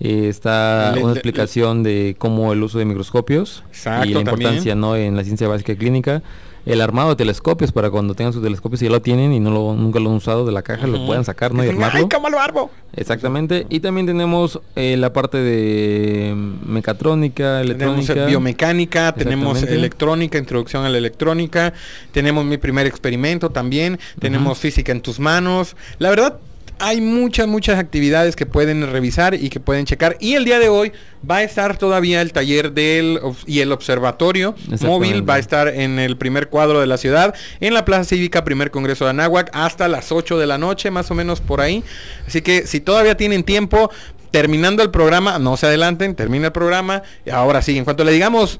eh, 0.00 0.26
está 0.28 0.92
Le- 0.94 1.02
una 1.02 1.12
le- 1.12 1.18
explicación 1.18 1.82
de 1.82 2.16
cómo 2.18 2.52
el 2.52 2.62
uso 2.62 2.78
de 2.78 2.84
microscopios 2.84 3.62
Exacto, 3.68 4.06
y 4.08 4.14
la 4.14 4.24
también. 4.24 4.40
importancia 4.40 4.74
¿no? 4.74 4.96
en 4.96 5.16
la 5.16 5.24
ciencia 5.24 5.48
básica 5.48 5.72
y 5.72 5.76
clínica. 5.76 6.22
El 6.66 6.80
armado 6.80 7.10
de 7.10 7.16
telescopios 7.16 7.72
para 7.72 7.90
cuando 7.90 8.14
tengan 8.14 8.32
sus 8.32 8.42
telescopios 8.42 8.80
y 8.80 8.86
ya 8.86 8.90
lo 8.90 9.02
tienen 9.02 9.34
y 9.34 9.38
no 9.38 9.50
lo, 9.50 9.74
nunca 9.74 10.00
lo 10.00 10.08
han 10.08 10.16
usado 10.16 10.46
de 10.46 10.52
la 10.52 10.62
caja, 10.62 10.86
lo 10.86 11.04
puedan 11.04 11.22
sacar 11.22 11.52
¿no? 11.52 11.62
y 11.62 11.68
armarlo. 11.68 12.00
¡Ay, 12.00 12.08
cómo 12.10 12.30
lo 12.30 12.40
armo! 12.40 12.70
Exactamente. 12.96 13.66
Y 13.68 13.80
también 13.80 14.06
tenemos 14.06 14.58
eh, 14.74 14.96
la 14.96 15.12
parte 15.12 15.36
de 15.36 16.34
mecatrónica, 16.64 17.60
Tenemos 17.60 17.96
electrónica. 17.96 18.26
biomecánica, 18.26 19.12
tenemos 19.14 19.62
electrónica, 19.62 20.38
introducción 20.38 20.86
a 20.86 20.88
la 20.88 20.96
electrónica, 20.96 21.74
tenemos 22.12 22.46
mi 22.46 22.56
primer 22.56 22.86
experimento 22.86 23.50
también, 23.50 23.98
tenemos 24.18 24.56
física 24.58 24.90
en 24.92 25.02
tus 25.02 25.20
manos. 25.20 25.76
La 25.98 26.08
verdad, 26.08 26.38
hay 26.78 27.00
muchas, 27.00 27.46
muchas 27.46 27.78
actividades 27.78 28.36
que 28.36 28.46
pueden 28.46 28.90
revisar 28.90 29.34
y 29.34 29.48
que 29.50 29.60
pueden 29.60 29.86
checar. 29.86 30.16
Y 30.20 30.34
el 30.34 30.44
día 30.44 30.58
de 30.58 30.68
hoy 30.68 30.92
va 31.28 31.38
a 31.38 31.42
estar 31.42 31.76
todavía 31.78 32.20
el 32.20 32.32
taller 32.32 32.72
del 32.72 33.20
y 33.46 33.60
el 33.60 33.72
observatorio 33.72 34.54
móvil. 34.82 35.28
Va 35.28 35.34
a 35.34 35.38
estar 35.38 35.68
en 35.68 35.98
el 35.98 36.16
primer 36.16 36.48
cuadro 36.48 36.80
de 36.80 36.86
la 36.86 36.96
ciudad, 36.96 37.34
en 37.60 37.74
la 37.74 37.84
Plaza 37.84 38.04
Cívica, 38.04 38.44
primer 38.44 38.70
Congreso 38.70 39.04
de 39.04 39.10
Anáhuac, 39.10 39.50
hasta 39.52 39.88
las 39.88 40.12
8 40.12 40.38
de 40.38 40.46
la 40.46 40.58
noche, 40.58 40.90
más 40.90 41.10
o 41.10 41.14
menos 41.14 41.40
por 41.40 41.60
ahí. 41.60 41.84
Así 42.26 42.42
que 42.42 42.66
si 42.66 42.80
todavía 42.80 43.16
tienen 43.16 43.44
tiempo, 43.44 43.90
terminando 44.30 44.82
el 44.82 44.90
programa, 44.90 45.38
no 45.38 45.56
se 45.56 45.66
adelanten, 45.66 46.14
termina 46.14 46.46
el 46.46 46.52
programa. 46.52 47.02
Y 47.24 47.30
ahora 47.30 47.62
sí, 47.62 47.78
en 47.78 47.84
cuanto 47.84 48.04
le 48.04 48.12
digamos, 48.12 48.58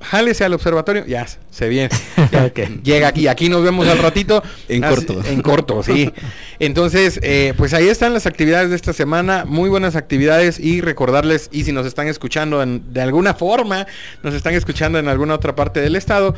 jálese 0.00 0.44
al 0.44 0.52
observatorio, 0.54 1.04
ya 1.06 1.26
se 1.50 1.68
viene. 1.68 1.88
Ya. 2.32 2.52
Llega 2.82 3.08
aquí, 3.08 3.28
aquí 3.28 3.48
nos 3.48 3.62
vemos 3.62 3.86
al 3.86 3.98
ratito. 3.98 4.42
En 4.68 4.82
corto. 4.82 5.22
En 5.24 5.42
corto, 5.42 5.82
sí. 5.82 6.12
Entonces, 6.58 7.20
eh, 7.22 7.54
pues 7.56 7.72
ahí 7.74 7.88
están 7.88 8.12
las 8.14 8.26
actividades 8.26 8.70
de 8.70 8.76
esta 8.76 8.92
semana, 8.92 9.44
muy 9.46 9.68
buenas 9.70 9.94
actividades 9.96 10.58
y 10.58 10.80
recordarles, 10.80 11.48
y 11.52 11.64
si 11.64 11.72
nos 11.72 11.86
están 11.86 12.08
escuchando 12.08 12.62
en- 12.62 12.92
de 12.92 13.00
alguna 13.02 13.34
forma, 13.34 13.86
nos 14.22 14.34
están 14.34 14.54
escuchando 14.54 14.98
en 14.98 15.08
alguna 15.08 15.34
otra 15.34 15.54
parte 15.54 15.80
del 15.80 15.94
estado, 15.96 16.34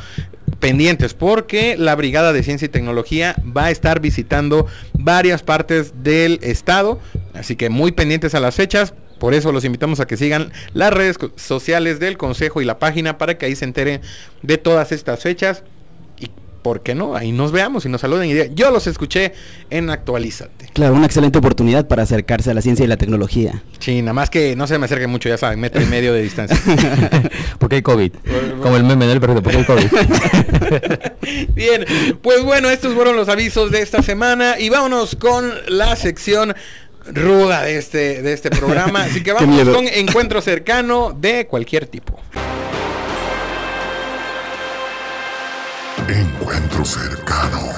pendientes, 0.59 1.13
porque 1.13 1.75
la 1.77 1.95
Brigada 1.95 2.33
de 2.33 2.43
Ciencia 2.43 2.65
y 2.65 2.69
Tecnología 2.69 3.35
va 3.55 3.65
a 3.65 3.71
estar 3.71 3.99
visitando 3.99 4.67
varias 4.93 5.41
partes 5.41 5.93
del 6.03 6.39
estado, 6.41 6.99
así 7.33 7.55
que 7.55 7.69
muy 7.69 7.91
pendientes 7.93 8.35
a 8.35 8.39
las 8.39 8.55
fechas. 8.55 8.93
Por 9.19 9.33
eso 9.33 9.51
los 9.51 9.65
invitamos 9.65 9.99
a 9.99 10.07
que 10.07 10.17
sigan 10.17 10.51
las 10.73 10.91
redes 10.91 11.17
sociales 11.35 11.99
del 11.99 12.17
Consejo 12.17 12.61
y 12.61 12.65
la 12.65 12.79
página 12.79 13.17
para 13.17 13.37
que 13.37 13.45
ahí 13.45 13.55
se 13.55 13.65
enteren 13.65 14.01
de 14.41 14.57
todas 14.57 14.91
estas 14.91 15.21
fechas. 15.21 15.63
Y 16.17 16.31
por 16.61 16.81
qué 16.81 16.95
no, 16.95 17.15
ahí 17.15 17.31
nos 17.31 17.51
veamos 17.51 17.85
y 17.85 17.89
nos 17.89 18.01
saluden 18.01 18.29
y 18.29 18.55
yo 18.55 18.71
los 18.71 18.87
escuché 18.87 19.33
en 19.69 19.89
Actualízate. 19.89 20.69
Claro, 20.73 20.93
una 20.93 21.05
excelente 21.05 21.37
oportunidad 21.37 21.87
para 21.87 22.03
acercarse 22.03 22.51
a 22.51 22.53
la 22.53 22.61
ciencia 22.61 22.85
y 22.85 22.87
la 22.87 22.97
tecnología. 22.97 23.63
Sí, 23.79 24.01
nada 24.01 24.13
más 24.13 24.29
que 24.29 24.55
no 24.55 24.67
se 24.67 24.77
me 24.77 24.85
acerque 24.85 25.07
mucho, 25.07 25.29
ya 25.29 25.37
saben, 25.37 25.59
metro 25.59 25.81
y 25.81 25.85
medio 25.85 26.13
de 26.13 26.21
distancia. 26.21 26.57
Porque 27.59 27.77
hay 27.77 27.81
COVID. 27.81 28.11
Como 28.61 28.77
el 28.77 28.83
meme 28.83 29.05
del 29.07 29.19
perrito, 29.19 29.41
porque 29.41 29.57
hay 29.57 29.65
COVID. 29.65 29.87
Bien, 31.53 31.85
pues 32.21 32.43
bueno, 32.43 32.69
estos 32.69 32.93
fueron 32.93 33.15
los 33.15 33.29
avisos 33.29 33.71
de 33.71 33.81
esta 33.81 34.01
semana 34.01 34.59
y 34.59 34.69
vámonos 34.69 35.15
con 35.15 35.51
la 35.67 35.95
sección 35.95 36.55
ruda 37.13 37.63
de 37.63 37.77
este, 37.77 38.21
de 38.21 38.33
este 38.33 38.49
programa. 38.49 39.03
Así 39.03 39.21
que 39.21 39.33
vamos 39.33 39.67
con 39.69 39.87
encuentro 39.87 40.41
cercano 40.41 41.15
de 41.15 41.47
cualquier 41.47 41.87
tipo. 41.87 42.19
Encuentro 46.07 46.85
cercano. 46.85 47.69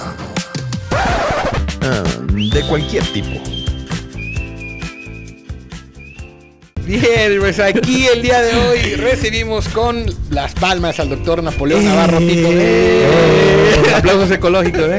Ah, 1.82 2.04
de 2.30 2.62
cualquier 2.68 3.04
tipo. 3.12 3.42
Bien, 6.86 7.38
pues 7.40 7.60
aquí 7.60 8.08
el 8.08 8.22
día 8.22 8.42
de 8.42 8.56
hoy 8.56 8.96
recibimos 8.96 9.68
con 9.70 10.06
las 10.30 10.54
palmas 10.54 11.00
al 11.00 11.10
doctor 11.10 11.44
Napoleón 11.44 11.86
Navarro 11.86 12.18
Tito. 12.18 12.48
Eh. 12.52 13.06
¡Eh! 13.86 13.94
Aplausos 13.96 14.32
ecológicos. 14.32 14.90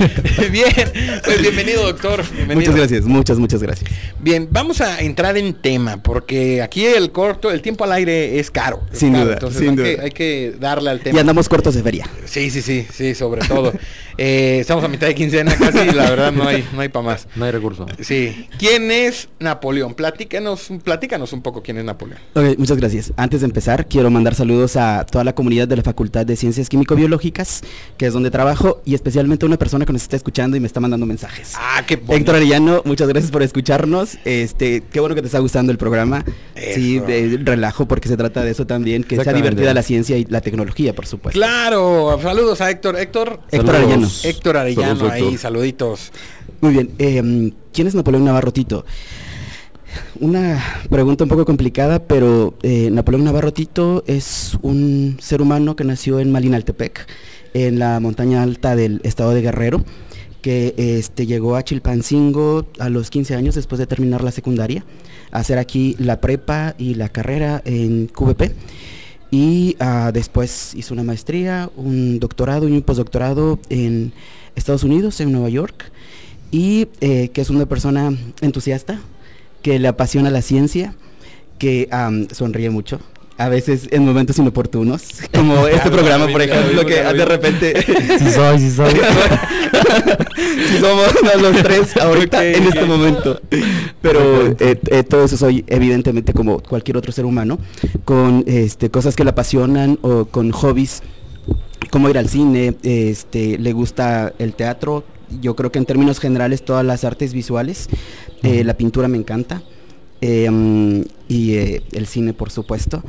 Bien, 0.50 1.20
pues 1.24 1.42
bienvenido 1.42 1.82
doctor. 1.84 2.24
Bienvenido. 2.32 2.56
Muchas 2.56 2.74
gracias, 2.74 3.04
muchas, 3.04 3.38
muchas 3.38 3.62
gracias. 3.62 3.90
Bien, 4.18 4.48
vamos 4.50 4.80
a 4.80 5.00
entrar 5.00 5.36
en 5.36 5.52
tema 5.54 6.02
porque 6.02 6.62
aquí 6.62 6.86
el 6.86 7.12
corto, 7.12 7.50
el 7.50 7.60
tiempo 7.60 7.84
al 7.84 7.92
aire 7.92 8.38
es 8.38 8.50
caro. 8.50 8.80
es 8.92 8.98
Sin 8.98 9.12
caro, 9.12 9.24
duda, 9.24 9.34
Entonces 9.34 9.60
sin 9.60 9.70
hay, 9.70 9.76
duda. 9.76 9.84
Que, 9.96 10.00
hay 10.00 10.10
que 10.10 10.54
darle 10.58 10.90
al 10.90 10.98
Y 10.98 11.02
tema. 11.02 11.20
andamos 11.20 11.48
cortos 11.48 11.74
de 11.74 11.82
feria. 11.82 12.08
Sí, 12.24 12.50
sí, 12.50 12.62
sí, 12.62 12.86
sí, 12.92 13.14
sobre 13.14 13.42
todo. 13.46 13.72
Eh, 14.22 14.58
estamos 14.60 14.84
a 14.84 14.88
mitad 14.88 15.06
de 15.06 15.14
quincena 15.14 15.56
casi 15.56 15.78
y 15.78 15.92
la 15.92 16.10
verdad 16.10 16.30
no 16.30 16.46
hay, 16.46 16.62
no 16.74 16.82
hay 16.82 16.90
para 16.90 17.06
más. 17.06 17.26
No 17.36 17.46
hay 17.46 17.52
recurso. 17.52 17.86
Sí. 18.00 18.48
¿Quién 18.58 18.90
es 18.90 19.30
Napoleón? 19.38 19.94
Platícanos, 19.94 20.68
platícanos 20.84 21.32
un 21.32 21.40
poco 21.40 21.62
quién 21.62 21.78
es 21.78 21.84
Napoleón. 21.84 22.18
Muchas 22.58 22.76
gracias. 22.76 23.14
Antes 23.16 23.40
de 23.40 23.46
empezar, 23.46 23.86
quiero 23.86 24.10
mandar 24.10 24.34
saludos 24.34 24.76
a 24.76 25.06
toda 25.10 25.24
la 25.24 25.34
comunidad 25.34 25.68
de 25.68 25.76
la 25.76 25.82
Facultad 25.82 26.26
de 26.26 26.36
Ciencias 26.36 26.68
Químico-Biológicas, 26.68 27.62
que 27.96 28.04
es 28.06 28.12
donde 28.12 28.30
trabajo, 28.30 28.82
y 28.84 28.94
especialmente 28.94 29.46
a 29.46 29.48
una 29.48 29.56
persona 29.56 29.86
que 29.86 29.89
nos 29.92 30.02
está 30.02 30.16
escuchando 30.16 30.56
y 30.56 30.60
me 30.60 30.66
está 30.66 30.80
mandando 30.80 31.06
mensajes. 31.06 31.52
Ah, 31.56 31.82
qué 31.86 31.96
bonito. 31.96 32.14
Héctor 32.14 32.34
Arellano, 32.36 32.82
muchas 32.84 33.08
gracias 33.08 33.30
por 33.30 33.42
escucharnos. 33.42 34.18
Este, 34.24 34.82
qué 34.90 35.00
bueno 35.00 35.14
que 35.14 35.20
te 35.22 35.26
está 35.26 35.38
gustando 35.38 35.72
el 35.72 35.78
programa. 35.78 36.24
Sí, 36.74 37.00
relajo 37.00 37.86
porque 37.86 38.08
se 38.08 38.16
trata 38.16 38.42
de 38.44 38.50
eso 38.50 38.66
también, 38.66 39.04
que 39.04 39.22
sea 39.22 39.32
divertida 39.32 39.72
la 39.74 39.82
ciencia 39.82 40.16
y 40.16 40.24
la 40.26 40.40
tecnología, 40.40 40.94
por 40.94 41.06
supuesto. 41.06 41.38
Claro, 41.38 42.18
saludos 42.22 42.60
a 42.60 42.70
Héctor. 42.70 42.96
Héctor. 42.96 43.40
Héctor 43.50 43.74
Saludos. 43.74 43.74
Arellano. 43.90 44.08
Héctor 44.24 44.56
Arellano 44.56 44.94
Saludos, 44.96 45.12
ahí, 45.12 45.22
Héctor. 45.22 45.38
saluditos. 45.38 46.12
Muy 46.60 46.72
bien. 46.72 46.90
em, 46.98 47.52
¿Quién 47.72 47.86
es 47.86 47.94
Napoleón 47.94 48.24
Navarro 48.24 48.52
Tito? 48.52 48.84
Una 50.20 50.62
pregunta 50.88 51.24
un 51.24 51.30
poco 51.30 51.44
complicada, 51.44 51.98
pero 52.00 52.54
eh, 52.62 52.90
Napoleón 52.92 53.24
Navarro 53.24 53.52
Tito 53.52 54.04
es 54.06 54.56
un 54.62 55.16
ser 55.20 55.40
humano 55.42 55.74
que 55.76 55.84
nació 55.84 56.20
en 56.20 56.30
Malinaltepec, 56.30 57.06
en 57.54 57.78
la 57.78 58.00
montaña 58.00 58.42
alta 58.42 58.76
del 58.76 59.00
estado 59.04 59.32
de 59.32 59.42
Guerrero, 59.42 59.84
que 60.42 60.74
este, 60.76 61.26
llegó 61.26 61.56
a 61.56 61.64
Chilpancingo 61.64 62.66
a 62.78 62.88
los 62.88 63.10
15 63.10 63.34
años 63.34 63.54
después 63.54 63.78
de 63.78 63.86
terminar 63.86 64.24
la 64.24 64.30
secundaria, 64.30 64.84
a 65.30 65.38
hacer 65.38 65.58
aquí 65.58 65.96
la 65.98 66.20
prepa 66.20 66.74
y 66.78 66.94
la 66.94 67.08
carrera 67.08 67.62
en 67.64 68.06
QVP. 68.06 68.52
Y 69.30 69.76
ah, 69.78 70.10
después 70.12 70.74
hizo 70.74 70.92
una 70.92 71.04
maestría, 71.04 71.70
un 71.76 72.18
doctorado 72.18 72.68
y 72.68 72.72
un 72.72 72.82
postdoctorado 72.82 73.60
en 73.68 74.12
Estados 74.56 74.82
Unidos, 74.82 75.20
en 75.20 75.30
Nueva 75.30 75.48
York, 75.48 75.92
y 76.50 76.88
eh, 77.00 77.28
que 77.28 77.40
es 77.40 77.50
una 77.50 77.66
persona 77.66 78.12
entusiasta, 78.40 78.98
que 79.62 79.78
le 79.78 79.88
apasiona 79.88 80.30
la 80.30 80.42
ciencia, 80.42 80.94
que 81.58 81.88
am, 81.92 82.26
sonríe 82.30 82.70
mucho. 82.70 82.98
A 83.40 83.48
veces 83.48 83.88
en 83.90 84.04
momentos 84.04 84.38
inoportunos, 84.38 85.02
como 85.32 85.66
este 85.66 85.90
programa, 85.90 86.26
por 86.26 86.42
ejemplo, 86.42 86.84
que 86.84 87.02
de 87.02 87.24
repente 87.24 87.74
Sí 88.18 88.30
soy, 88.30 88.58
sí 88.58 88.70
soy. 88.70 88.92
si 90.68 90.78
somos 90.78 91.06
los 91.40 91.62
tres 91.62 91.96
ahorita 91.96 92.44
en 92.44 92.64
este 92.64 92.84
momento. 92.84 93.40
Pero 94.02 94.46
eh, 94.58 94.78
eh, 94.90 95.02
todo 95.04 95.24
eso 95.24 95.38
soy 95.38 95.64
evidentemente 95.68 96.34
como 96.34 96.60
cualquier 96.60 96.98
otro 96.98 97.12
ser 97.12 97.24
humano, 97.24 97.58
con 98.04 98.44
este, 98.46 98.90
cosas 98.90 99.16
que 99.16 99.24
le 99.24 99.30
apasionan 99.30 99.98
o 100.02 100.26
con 100.26 100.50
hobbies 100.50 101.02
como 101.90 102.10
ir 102.10 102.18
al 102.18 102.28
cine, 102.28 102.76
este, 102.82 103.58
le 103.58 103.72
gusta 103.72 104.34
el 104.38 104.54
teatro, 104.54 105.04
yo 105.40 105.56
creo 105.56 105.72
que 105.72 105.78
en 105.78 105.86
términos 105.86 106.20
generales 106.20 106.62
todas 106.62 106.84
las 106.84 107.04
artes 107.04 107.32
visuales, 107.32 107.88
eh, 108.42 108.64
la 108.64 108.76
pintura 108.76 109.08
me 109.08 109.16
encanta, 109.16 109.62
eh, 110.20 111.04
y 111.28 111.54
eh, 111.54 111.82
el 111.92 112.06
cine 112.06 112.34
por 112.34 112.50
supuesto, 112.50 113.02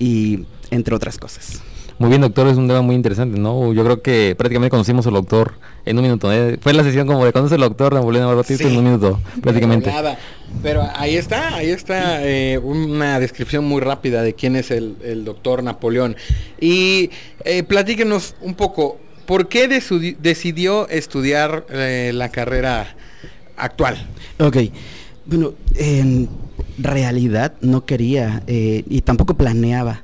y 0.00 0.46
entre 0.72 0.96
otras 0.96 1.16
cosas. 1.18 1.62
Muy 2.00 2.08
bien, 2.08 2.22
doctor, 2.22 2.48
es 2.48 2.56
un 2.56 2.66
tema 2.66 2.80
muy 2.80 2.94
interesante, 2.94 3.38
¿no? 3.38 3.74
Yo 3.74 3.84
creo 3.84 4.00
que 4.00 4.34
prácticamente 4.34 4.70
conocimos 4.70 5.06
al 5.06 5.12
doctor 5.12 5.52
en 5.84 5.98
un 5.98 6.02
minuto. 6.02 6.32
¿eh? 6.32 6.58
Fue 6.58 6.72
la 6.72 6.82
sesión 6.82 7.06
como 7.06 7.26
de 7.26 7.32
conoce 7.34 7.56
al 7.56 7.60
doctor 7.60 7.92
Napoleón 7.92 8.26
Barbatito 8.26 8.66
en 8.66 8.78
un 8.78 8.84
minuto, 8.84 9.20
prácticamente. 9.42 9.90
Nada. 9.90 10.18
Pero 10.62 10.82
ahí 10.94 11.16
está, 11.16 11.56
ahí 11.56 11.68
está 11.68 12.26
eh, 12.26 12.56
una 12.56 13.20
descripción 13.20 13.66
muy 13.66 13.82
rápida 13.82 14.22
de 14.22 14.32
quién 14.32 14.56
es 14.56 14.70
el, 14.70 14.96
el 15.04 15.26
doctor 15.26 15.62
Napoleón. 15.62 16.16
Y 16.58 17.10
eh, 17.44 17.64
platíquenos 17.64 18.34
un 18.40 18.54
poco, 18.54 18.98
¿por 19.26 19.48
qué 19.48 19.68
decidió 19.68 20.88
estudiar 20.88 21.66
eh, 21.68 22.12
la 22.14 22.30
carrera 22.30 22.96
actual? 23.58 24.08
Ok, 24.38 24.56
bueno, 25.26 25.52
en 25.74 26.30
realidad 26.78 27.54
no 27.60 27.84
quería 27.84 28.42
eh, 28.46 28.84
y 28.88 29.00
tampoco 29.02 29.34
planeaba 29.34 30.02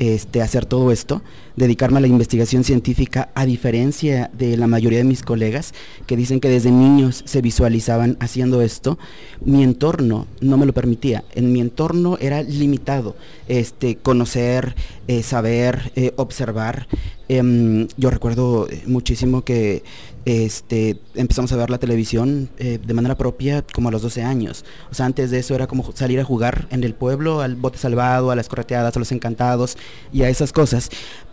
este, 0.00 0.42
hacer 0.42 0.66
todo 0.66 0.90
esto, 0.90 1.22
dedicarme 1.54 1.98
a 1.98 2.00
la 2.00 2.08
investigación 2.08 2.64
científica, 2.64 3.30
a 3.34 3.46
diferencia 3.46 4.28
de 4.36 4.56
la 4.56 4.66
mayoría 4.66 4.98
de 4.98 5.04
mis 5.04 5.22
colegas 5.22 5.72
que 6.06 6.16
dicen 6.16 6.40
que 6.40 6.48
desde 6.48 6.72
niños 6.72 7.22
se 7.24 7.40
visualizaban 7.40 8.16
haciendo 8.18 8.60
esto, 8.60 8.98
mi 9.44 9.62
entorno 9.62 10.26
no 10.40 10.56
me 10.56 10.66
lo 10.66 10.72
permitía. 10.72 11.24
En 11.34 11.52
mi 11.52 11.60
entorno 11.60 12.18
era 12.20 12.42
limitado, 12.42 13.14
este, 13.46 13.96
conocer, 13.96 14.74
eh, 15.06 15.22
saber, 15.22 15.92
eh, 15.94 16.12
observar. 16.16 16.88
Em, 17.28 17.86
yo 17.96 18.10
recuerdo 18.10 18.68
muchísimo 18.86 19.42
que 19.44 19.84
este, 20.24 21.00
empezamos 21.14 21.52
a 21.52 21.56
ver 21.56 21.70
la 21.70 21.78
televisión 21.78 22.48
eh, 22.58 22.78
de 22.84 22.94
manera 22.94 23.16
propia 23.16 23.64
como 23.74 23.88
a 23.88 23.92
los 23.92 24.02
12 24.02 24.22
años. 24.22 24.64
O 24.90 24.94
sea, 24.94 25.06
antes 25.06 25.30
de 25.30 25.38
eso 25.38 25.54
era 25.54 25.66
como 25.66 25.92
salir 25.92 26.20
a 26.20 26.24
jugar 26.24 26.66
en 26.70 26.84
el 26.84 26.94
pueblo, 26.94 27.40
al 27.40 27.56
bote 27.56 27.78
salvado, 27.78 28.30
a 28.30 28.36
las 28.36 28.48
correteadas, 28.48 28.96
a 28.96 28.98
los 28.98 29.12
encantados 29.12 29.76
y 30.12 30.22
a 30.22 30.28
esas 30.28 30.52
cosas. 30.52 30.90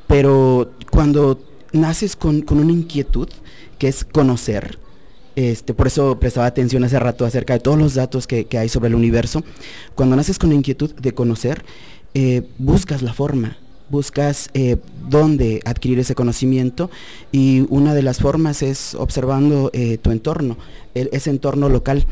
Pero 0.07 0.71
cuando 0.91 1.41
naces 1.71 2.15
con, 2.15 2.41
con 2.41 2.59
una 2.59 2.71
inquietud, 2.71 3.29
que 3.79 3.87
es 3.87 4.03
conocer, 4.03 4.77
este, 5.35 5.73
por 5.73 5.87
eso 5.87 6.19
prestaba 6.19 6.45
atención 6.45 6.83
hace 6.83 6.99
rato 6.99 7.25
acerca 7.25 7.53
de 7.53 7.59
todos 7.59 7.79
los 7.79 7.95
datos 7.95 8.27
que, 8.27 8.45
que 8.45 8.57
hay 8.57 8.69
sobre 8.69 8.89
el 8.89 8.95
universo. 8.95 9.43
Cuando 9.95 10.15
naces 10.15 10.37
con 10.37 10.49
la 10.49 10.55
inquietud 10.55 10.93
de 10.93 11.13
conocer, 11.13 11.63
eh, 12.13 12.43
buscas 12.57 13.01
la 13.01 13.13
forma, 13.13 13.57
buscas 13.91 14.49
eh, 14.53 14.77
dónde 15.09 15.59
adquirir 15.65 15.99
ese 15.99 16.15
conocimiento 16.15 16.89
y 17.31 17.65
una 17.69 17.93
de 17.93 18.01
las 18.01 18.19
formas 18.19 18.63
es 18.63 18.95
observando 18.95 19.69
eh, 19.73 19.97
tu 19.97 20.11
entorno, 20.11 20.57
el- 20.95 21.09
ese 21.11 21.29
entorno 21.29 21.69
local. 21.69 22.05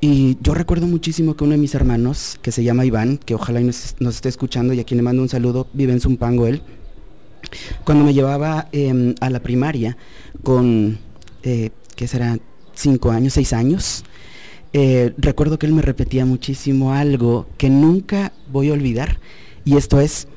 Y 0.00 0.36
yo 0.42 0.52
recuerdo 0.54 0.86
muchísimo 0.86 1.34
que 1.36 1.44
uno 1.44 1.52
de 1.52 1.58
mis 1.58 1.74
hermanos, 1.74 2.38
que 2.42 2.52
se 2.52 2.62
llama 2.62 2.84
Iván, 2.84 3.16
que 3.18 3.34
ojalá 3.34 3.60
nos, 3.60 3.94
esté 3.98 4.28
escuchando 4.28 4.74
y 4.74 4.80
a 4.80 4.84
quien 4.84 4.98
le 4.98 5.02
mando 5.02 5.22
un 5.22 5.28
saludo, 5.30 5.66
vive 5.72 5.92
en 5.92 6.00
Zumpango 6.00 6.46
él, 6.46 6.60
cuando 7.84 8.04
me 8.04 8.12
llevaba 8.12 8.68
em, 8.72 9.14
a 9.20 9.30
la 9.30 9.40
primaria 9.40 9.96
con, 10.42 10.98
eh, 11.42 11.70
¿qué 11.96 12.06
será? 12.06 12.38
Cinco 12.74 13.10
años, 13.10 13.32
seis 13.32 13.54
años, 13.54 14.04
recuerdo 15.16 15.58
que 15.58 15.64
él 15.64 15.72
me 15.72 15.80
repetía 15.80 16.26
muchísimo 16.26 16.92
algo 16.92 17.46
que 17.56 17.70
nunca 17.70 18.32
voy 18.52 18.68
a 18.68 18.74
olvidar. 18.74 19.18
Y 19.64 19.78
esto 19.78 19.98
es, 20.00 20.28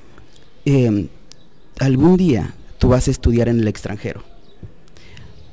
em, 0.66 1.08
algún 1.80 2.18
día 2.18 2.54
tú 2.78 2.90
vas 2.90 3.08
a 3.08 3.12
estudiar 3.12 3.48
en 3.50 3.60
el 3.60 3.68
extranjero. 3.68 4.24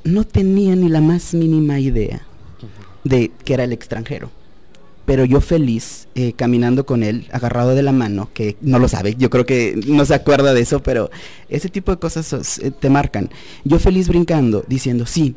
No 0.03 0.23
tenía 0.23 0.75
ni 0.75 0.89
la 0.89 1.01
más 1.01 1.33
mínima 1.33 1.79
idea 1.79 2.21
de 3.03 3.31
que 3.43 3.53
era 3.53 3.63
el 3.65 3.73
extranjero. 3.73 4.31
Pero 5.05 5.23
yo 5.23 5.39
feliz, 5.39 6.07
eh, 6.15 6.33
caminando 6.33 6.85
con 6.85 7.01
él, 7.01 7.27
agarrado 7.31 7.73
de 7.75 7.81
la 7.81 7.93
mano, 7.93 8.29
que 8.33 8.57
no 8.61 8.77
lo 8.77 8.89
sabe, 8.89 9.15
yo 9.17 9.29
creo 9.29 9.45
que 9.45 9.79
no 9.87 10.03
se 10.05 10.13
acuerda 10.13 10.53
de 10.53 10.59
eso, 10.61 10.83
pero 10.83 11.09
ese 11.47 11.69
tipo 11.69 11.91
de 11.91 11.97
cosas 11.99 12.33
os- 12.33 12.59
eh, 12.59 12.71
te 12.71 12.89
marcan. 12.89 13.29
Yo 13.63 13.79
feliz 13.79 14.09
brincando, 14.09 14.65
diciendo, 14.67 15.05
sí, 15.05 15.35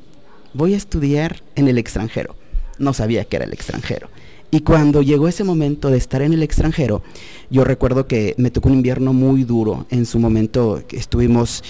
voy 0.54 0.74
a 0.74 0.76
estudiar 0.76 1.42
en 1.54 1.68
el 1.68 1.78
extranjero. 1.78 2.34
No 2.78 2.92
sabía 2.94 3.24
que 3.26 3.36
era 3.36 3.44
el 3.44 3.52
extranjero. 3.52 4.08
Y 4.50 4.60
cuando 4.60 5.02
llegó 5.02 5.28
ese 5.28 5.44
momento 5.44 5.90
de 5.90 5.98
estar 5.98 6.22
en 6.22 6.32
el 6.32 6.42
extranjero, 6.42 7.02
yo 7.50 7.64
recuerdo 7.64 8.06
que 8.06 8.34
me 8.36 8.50
tocó 8.50 8.68
un 8.68 8.74
invierno 8.74 9.12
muy 9.12 9.44
duro. 9.44 9.86
En 9.90 10.06
su 10.06 10.18
momento 10.18 10.82
estuvimos 10.90 11.62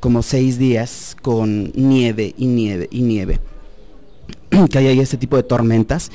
como 0.00 0.22
seis 0.22 0.58
días 0.58 1.16
con 1.20 1.72
nieve 1.74 2.34
y 2.38 2.46
nieve 2.46 2.88
y 2.90 3.02
nieve. 3.02 3.40
que 4.70 4.78
hay 4.78 4.98
ese 4.98 5.18
tipo 5.18 5.36
de 5.36 5.42
tormentas. 5.42 6.10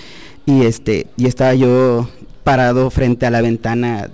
Y 0.46 0.64
este, 0.64 1.08
y 1.18 1.28
estaba 1.28 1.54
yo 1.54 2.10
parado 2.44 2.90
frente 2.90 3.26
a 3.26 3.32
la 3.32 3.42
ventana 3.42 4.10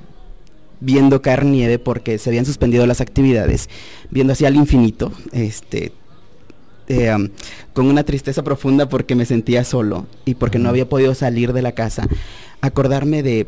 viendo 0.79 1.21
caer 1.21 1.45
nieve 1.45 1.79
porque 1.79 2.17
se 2.17 2.29
habían 2.29 2.45
suspendido 2.45 2.85
las 2.85 2.99
actividades, 2.99 3.69
viendo 4.11 4.33
hacia 4.33 4.49
el 4.49 4.55
infinito, 4.55 5.13
este, 5.31 5.93
eh, 6.87 7.15
con 7.73 7.87
una 7.87 8.03
tristeza 8.03 8.43
profunda 8.43 8.89
porque 8.89 9.15
me 9.15 9.25
sentía 9.25 9.63
solo 9.63 10.05
y 10.25 10.35
porque 10.35 10.59
no 10.59 10.69
había 10.69 10.89
podido 10.89 11.15
salir 11.15 11.53
de 11.53 11.61
la 11.61 11.73
casa, 11.73 12.07
acordarme 12.61 13.23
de 13.23 13.47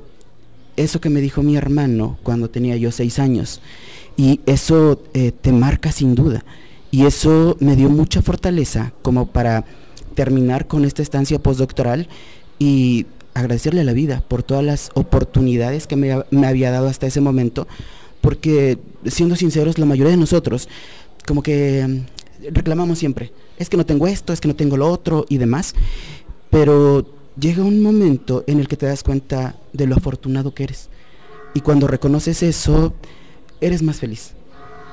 eso 0.78 1.00
que 1.00 1.10
me 1.10 1.22
dijo 1.22 1.44
mi 1.44 1.56
hermano 1.56 2.18
cuando 2.24 2.50
tenía 2.50 2.76
yo 2.78 2.92
seis 2.92 3.20
años. 3.20 3.62
Y 4.18 4.40
eso 4.46 5.02
eh, 5.14 5.32
te 5.32 5.52
marca 5.52 5.92
sin 5.92 6.16
duda. 6.16 6.46
Y 6.92 7.06
eso 7.06 7.58
me 7.60 7.76
dio 7.76 7.90
mucha 7.90 8.22
fortaleza 8.22 8.94
como 9.02 9.28
para 9.28 9.66
terminar 10.16 10.68
con 10.68 10.86
esta 10.86 11.02
estancia 11.02 11.40
postdoctoral 11.40 12.08
y 12.58 13.06
agradecerle 13.34 13.82
a 13.82 13.84
la 13.84 13.92
vida 13.92 14.24
por 14.28 14.44
todas 14.44 14.64
las 14.64 14.92
oportunidades 14.94 15.88
que 15.88 15.98
me, 15.98 16.24
me 16.32 16.48
había 16.48 16.72
dado 16.72 16.88
hasta 16.88 17.06
ese 17.06 17.20
momento, 17.20 17.68
porque 18.22 18.80
siendo 19.06 19.36
sinceros, 19.36 19.78
la 19.78 19.86
mayoría 19.86 20.12
de 20.12 20.18
nosotros 20.18 20.70
como 21.26 21.44
que 21.44 22.04
reclamamos 22.52 23.00
siempre, 23.00 23.32
es 23.58 23.70
que 23.70 23.78
no 23.78 23.86
tengo 23.86 24.08
esto, 24.08 24.34
es 24.34 24.42
que 24.42 24.48
no 24.48 24.56
tengo 24.56 24.78
lo 24.78 24.90
otro 24.90 25.26
y 25.30 25.38
demás, 25.38 25.76
pero 26.50 27.06
llega 27.40 27.64
un 27.64 27.82
momento 27.82 28.44
en 28.48 28.60
el 28.60 28.68
que 28.68 28.78
te 28.78 28.86
das 28.86 29.04
cuenta 29.04 29.56
de 29.74 29.88
lo 29.88 29.96
afortunado 29.96 30.54
que 30.54 30.64
eres. 30.64 30.90
Y 31.54 31.62
cuando 31.62 31.88
reconoces 31.88 32.44
eso, 32.44 32.94
eres 33.62 33.82
más 33.82 33.98
feliz. 33.98 34.34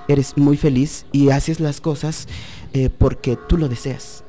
Eres 0.09 0.37
muy 0.37 0.57
feliz 0.57 1.07
y 1.12 1.31
haces 1.31 1.61
las 1.61 1.81
cosas 1.81 2.27
eh, 2.73 2.91
porque 2.91 3.37
tú 3.49 3.59
lo 3.59 3.69
deseas 3.69 4.25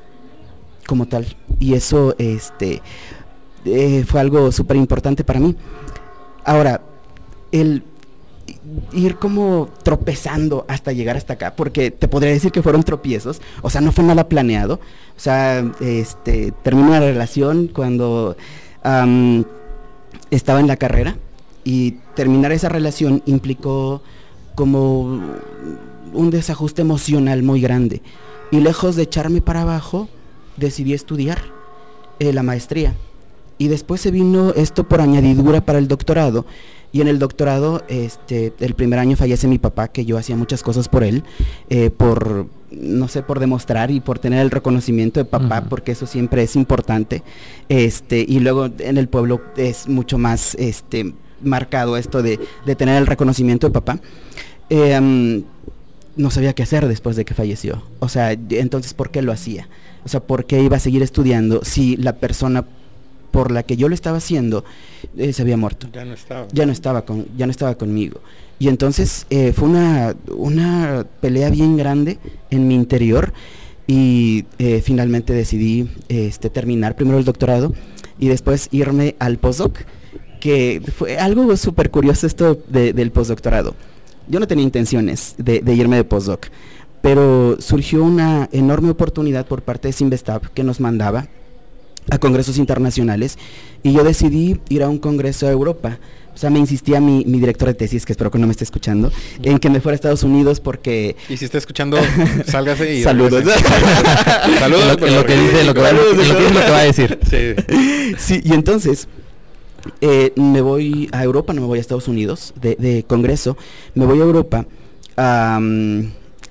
como 0.87 1.07
tal. 1.07 1.25
Y 1.59 1.73
eso 1.73 2.15
este, 2.17 2.81
eh, 3.65 4.03
fue 4.07 4.19
algo 4.19 4.51
súper 4.51 4.77
importante 4.77 5.23
para 5.23 5.39
mí. 5.39 5.55
Ahora, 6.43 6.81
el 7.51 7.83
ir 8.93 9.17
como 9.17 9.69
tropezando 9.83 10.65
hasta 10.67 10.91
llegar 10.91 11.17
hasta 11.17 11.33
acá, 11.33 11.55
porque 11.55 11.91
te 11.91 12.07
podría 12.07 12.31
decir 12.31 12.51
que 12.51 12.61
fueron 12.61 12.83
tropiezos, 12.83 13.41
o 13.61 13.69
sea, 13.69 13.81
no 13.81 13.91
fue 13.91 14.03
nada 14.03 14.27
planeado, 14.29 14.75
o 14.75 15.19
sea, 15.19 15.63
este, 15.79 16.53
terminé 16.63 16.89
una 16.89 16.99
relación 16.99 17.67
cuando 17.67 18.35
estaba 20.29 20.59
en 20.59 20.67
la 20.67 20.75
carrera 20.75 21.15
y 21.63 21.91
terminar 22.15 22.51
esa 22.51 22.67
relación 22.67 23.23
implicó 23.25 24.01
como 24.55 25.21
un 26.13 26.29
desajuste 26.29 26.81
emocional 26.81 27.43
muy 27.43 27.61
grande 27.61 28.01
y 28.53 28.59
lejos 28.59 28.95
de 28.95 29.01
echarme 29.03 29.41
para 29.41 29.63
abajo, 29.63 30.07
decidí 30.57 30.93
estudiar 30.93 31.39
eh, 32.19 32.31
la 32.33 32.43
maestría. 32.43 32.93
Y 33.57 33.67
después 33.67 33.99
se 33.99 34.11
vino 34.11 34.51
esto 34.51 34.83
por 34.87 35.01
añadidura 35.01 35.61
para 35.61 35.79
el 35.79 35.87
doctorado. 35.87 36.45
Y 36.93 37.01
en 37.01 37.07
el 37.07 37.17
doctorado, 37.17 37.83
este, 37.87 38.53
el 38.59 38.75
primer 38.75 38.99
año 38.99 39.17
fallece 39.17 39.47
mi 39.47 39.57
papá, 39.57 39.87
que 39.87 40.05
yo 40.05 40.15
hacía 40.15 40.35
muchas 40.35 40.61
cosas 40.61 40.87
por 40.87 41.03
él, 41.03 41.23
eh, 41.71 41.89
por, 41.89 42.45
no 42.69 43.07
sé, 43.07 43.23
por 43.23 43.39
demostrar 43.39 43.89
y 43.89 43.99
por 43.99 44.19
tener 44.19 44.39
el 44.41 44.51
reconocimiento 44.51 45.19
de 45.19 45.25
papá, 45.25 45.65
porque 45.67 45.93
eso 45.93 46.05
siempre 46.05 46.43
es 46.43 46.55
importante. 46.55 47.23
Este, 47.67 48.23
y 48.25 48.39
luego 48.39 48.69
en 48.77 48.97
el 48.99 49.07
pueblo 49.07 49.41
es 49.57 49.89
mucho 49.89 50.19
más 50.19 50.53
este, 50.53 51.15
marcado 51.41 51.97
esto 51.97 52.21
de, 52.21 52.39
de 52.63 52.75
tener 52.75 52.97
el 52.97 53.07
reconocimiento 53.07 53.67
de 53.67 53.73
papá. 53.73 53.99
Eh, 54.69 54.99
mm, 55.01 55.43
no 56.15 56.29
sabía 56.29 56.53
qué 56.53 56.61
hacer 56.61 56.87
después 56.87 57.15
de 57.15 57.25
que 57.25 57.33
falleció. 57.33 57.81
O 58.01 58.07
sea, 58.07 58.33
entonces, 58.33 58.93
¿por 58.93 59.09
qué 59.09 59.23
lo 59.23 59.31
hacía? 59.31 59.67
O 60.05 60.09
sea, 60.09 60.19
¿por 60.19 60.45
qué 60.45 60.61
iba 60.61 60.77
a 60.77 60.79
seguir 60.79 61.01
estudiando 61.01 61.63
si 61.63 61.97
la 61.97 62.13
persona 62.17 62.65
por 63.33 63.51
la 63.51 63.63
que 63.63 63.75
yo 63.75 63.89
lo 63.89 63.95
estaba 63.95 64.17
haciendo 64.17 64.63
eh, 65.17 65.33
se 65.33 65.41
había 65.41 65.57
muerto? 65.57 65.87
Ya 65.91 66.05
no 66.05 66.13
estaba. 66.13 66.47
ya 66.53 66.65
no 66.65 66.71
estaba 66.71 67.01
con 67.03 67.25
ya 67.37 67.45
no 67.47 67.51
estaba 67.51 67.75
conmigo 67.75 68.21
y 68.59 68.67
entonces 68.69 69.25
eh, 69.29 69.51
fue 69.51 69.67
una 69.67 70.15
una 70.37 71.05
pelea 71.19 71.49
bien 71.49 71.75
grande 71.75 72.19
en 72.51 72.67
mi 72.67 72.75
interior 72.75 73.33
y 73.87 74.45
eh, 74.59 74.81
finalmente 74.85 75.33
decidí 75.33 75.89
este 76.07 76.49
terminar 76.49 76.95
primero 76.95 77.17
el 77.17 77.25
doctorado 77.25 77.73
y 78.19 78.27
después 78.29 78.69
irme 78.71 79.15
al 79.19 79.37
postdoc 79.39 79.79
que 80.39 80.81
fue 80.97 81.17
algo 81.17 81.57
súper 81.57 81.89
curioso 81.89 82.27
esto 82.27 82.61
de- 82.69 82.93
del 82.93 83.11
postdoctorado 83.11 83.73
yo 84.29 84.39
no 84.39 84.47
tenía 84.47 84.63
intenciones 84.63 85.35
de, 85.37 85.59
de 85.61 85.73
irme 85.73 85.95
de 85.97 86.03
postdoc 86.03 86.47
pero 87.01 87.57
surgió 87.59 88.03
una 88.03 88.47
enorme 88.53 88.89
oportunidad 88.91 89.45
por 89.47 89.63
parte 89.63 89.89
de 89.89 89.93
Simvestab 89.93 90.51
que 90.53 90.63
nos 90.63 90.79
mandaba 90.79 91.27
a 92.09 92.17
congresos 92.19 92.57
internacionales 92.57 93.37
y 93.83 93.93
yo 93.93 94.03
decidí 94.03 94.59
ir 94.69 94.83
a 94.83 94.89
un 94.89 94.97
congreso 94.97 95.47
a 95.47 95.51
Europa. 95.51 95.99
O 96.33 96.37
sea, 96.37 96.49
me 96.49 96.57
insistía 96.57 96.99
mi, 96.99 97.23
mi 97.25 97.39
director 97.39 97.67
de 97.67 97.75
tesis, 97.75 98.07
que 98.07 98.13
espero 98.13 98.31
que 98.31 98.39
no 98.39 98.47
me 98.47 98.51
esté 98.51 98.63
escuchando, 98.63 99.11
en 99.43 99.59
que 99.59 99.69
me 99.69 99.79
fuera 99.81 99.93
a 99.93 99.97
Estados 99.97 100.23
Unidos 100.23 100.59
porque... 100.59 101.15
Y 101.29 101.37
si 101.37 101.45
está 101.45 101.59
escuchando, 101.59 101.97
sálgase 102.47 102.95
y 102.95 103.03
Saludos. 103.03 103.43
Saludos. 104.59 104.97
En 105.01 105.15
lo, 105.15 105.25
que 105.25 105.37
dice, 105.37 105.63
lo 105.63 105.73
que 105.75 105.81
va, 105.81 105.89
en 105.91 105.95
lo 105.97 106.03
que 106.11 106.17
dice 106.23 106.33
lo 106.53 106.59
que 106.65 106.71
va 106.71 106.79
a 106.79 106.83
decir. 106.83 107.19
Sí. 107.29 108.15
Sí, 108.17 108.41
y 108.43 108.53
entonces 108.53 109.07
eh, 110.01 110.33
me 110.35 110.61
voy 110.61 111.07
a 111.11 111.23
Europa, 111.23 111.53
no 111.53 111.61
me 111.61 111.67
voy 111.67 111.77
a 111.77 111.81
Estados 111.81 112.07
Unidos 112.07 112.53
de, 112.59 112.75
de 112.79 113.03
congreso, 113.03 113.55
me 113.95 114.05
voy 114.05 114.19
a 114.19 114.23
Europa, 114.23 114.65
a, 115.17 115.59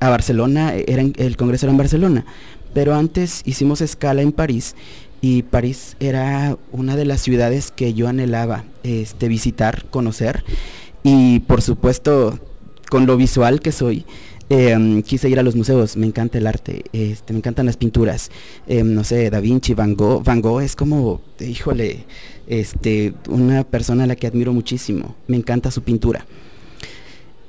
a 0.00 0.08
Barcelona, 0.10 0.74
era 0.74 1.02
en- 1.02 1.14
el 1.16 1.36
congreso 1.36 1.66
era 1.66 1.72
en 1.72 1.78
Barcelona, 1.78 2.24
pero 2.74 2.94
antes 2.94 3.42
hicimos 3.44 3.80
escala 3.80 4.22
en 4.22 4.32
París 4.32 4.74
y 5.22 5.44
París 5.44 5.96
era 6.00 6.58
una 6.72 6.96
de 6.96 7.06
las 7.06 7.22
ciudades 7.22 7.70
que 7.70 7.94
yo 7.94 8.08
anhelaba 8.08 8.64
este, 8.82 9.28
visitar, 9.28 9.86
conocer 9.88 10.44
y 11.04 11.38
por 11.40 11.62
supuesto 11.62 12.38
con 12.90 13.06
lo 13.06 13.16
visual 13.16 13.60
que 13.60 13.72
soy. 13.72 14.04
mm, 14.50 15.00
quise 15.00 15.30
ir 15.30 15.38
a 15.38 15.42
los 15.42 15.54
museos, 15.56 15.96
me 15.96 16.06
encanta 16.06 16.36
el 16.36 16.46
arte, 16.46 16.82
este, 16.92 17.32
me 17.32 17.38
encantan 17.38 17.64
las 17.66 17.78
pinturas, 17.78 18.30
eh, 18.66 18.82
no 18.82 19.04
sé, 19.04 19.30
Da 19.30 19.40
Vinci, 19.40 19.72
Van 19.72 19.94
Gogh, 19.94 20.22
Van 20.24 20.42
Gogh 20.42 20.60
es 20.60 20.76
como, 20.76 21.22
híjole, 21.40 22.04
este, 22.48 23.14
una 23.28 23.64
persona 23.64 24.04
a 24.04 24.06
la 24.08 24.16
que 24.16 24.26
admiro 24.26 24.52
muchísimo, 24.52 25.14
me 25.28 25.36
encanta 25.36 25.70
su 25.70 25.82
pintura. 25.82 26.26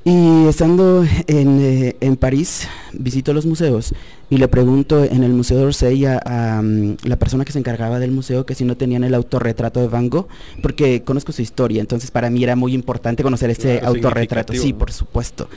Y 0.06 0.48
estando 0.48 1.06
en, 1.28 1.62
eh, 1.62 1.96
en 2.02 2.18
París, 2.18 2.68
visito 2.92 3.32
los 3.32 3.46
museos 3.46 3.94
y 4.30 4.36
le 4.36 4.50
pregunto 4.50 5.02
en 5.06 5.24
el 5.24 5.32
Museo 5.32 5.58
d'Orsay 5.58 6.06
a, 6.06 6.20
a, 6.26 6.62
mm, 6.62 6.98
la 7.06 7.18
persona 7.18 7.46
que 7.46 7.54
se 7.54 7.60
encargaba 7.60 8.00
del 8.00 8.12
museo 8.12 8.46
que 8.46 8.54
si 8.54 8.66
no 8.66 8.76
tenían 8.76 9.06
el 9.06 9.14
autorretrato 9.14 9.80
de 9.80 9.88
Van 9.88 10.10
Gogh, 10.10 10.28
porque 10.62 11.04
conozco 11.04 11.32
su 11.32 11.42
historia, 11.42 11.80
entonces 11.80 12.12
para 12.12 12.30
mí 12.30 12.44
era 12.44 12.58
muy 12.58 12.74
importante 12.74 13.24
conocer 13.24 13.50
ese 13.52 13.80
Claro, 13.80 13.88
autorretrato. 13.96 14.52
Sí, 14.54 14.74
¿no? 14.74 14.80
por 14.80 14.92
supuesto. 14.92 15.48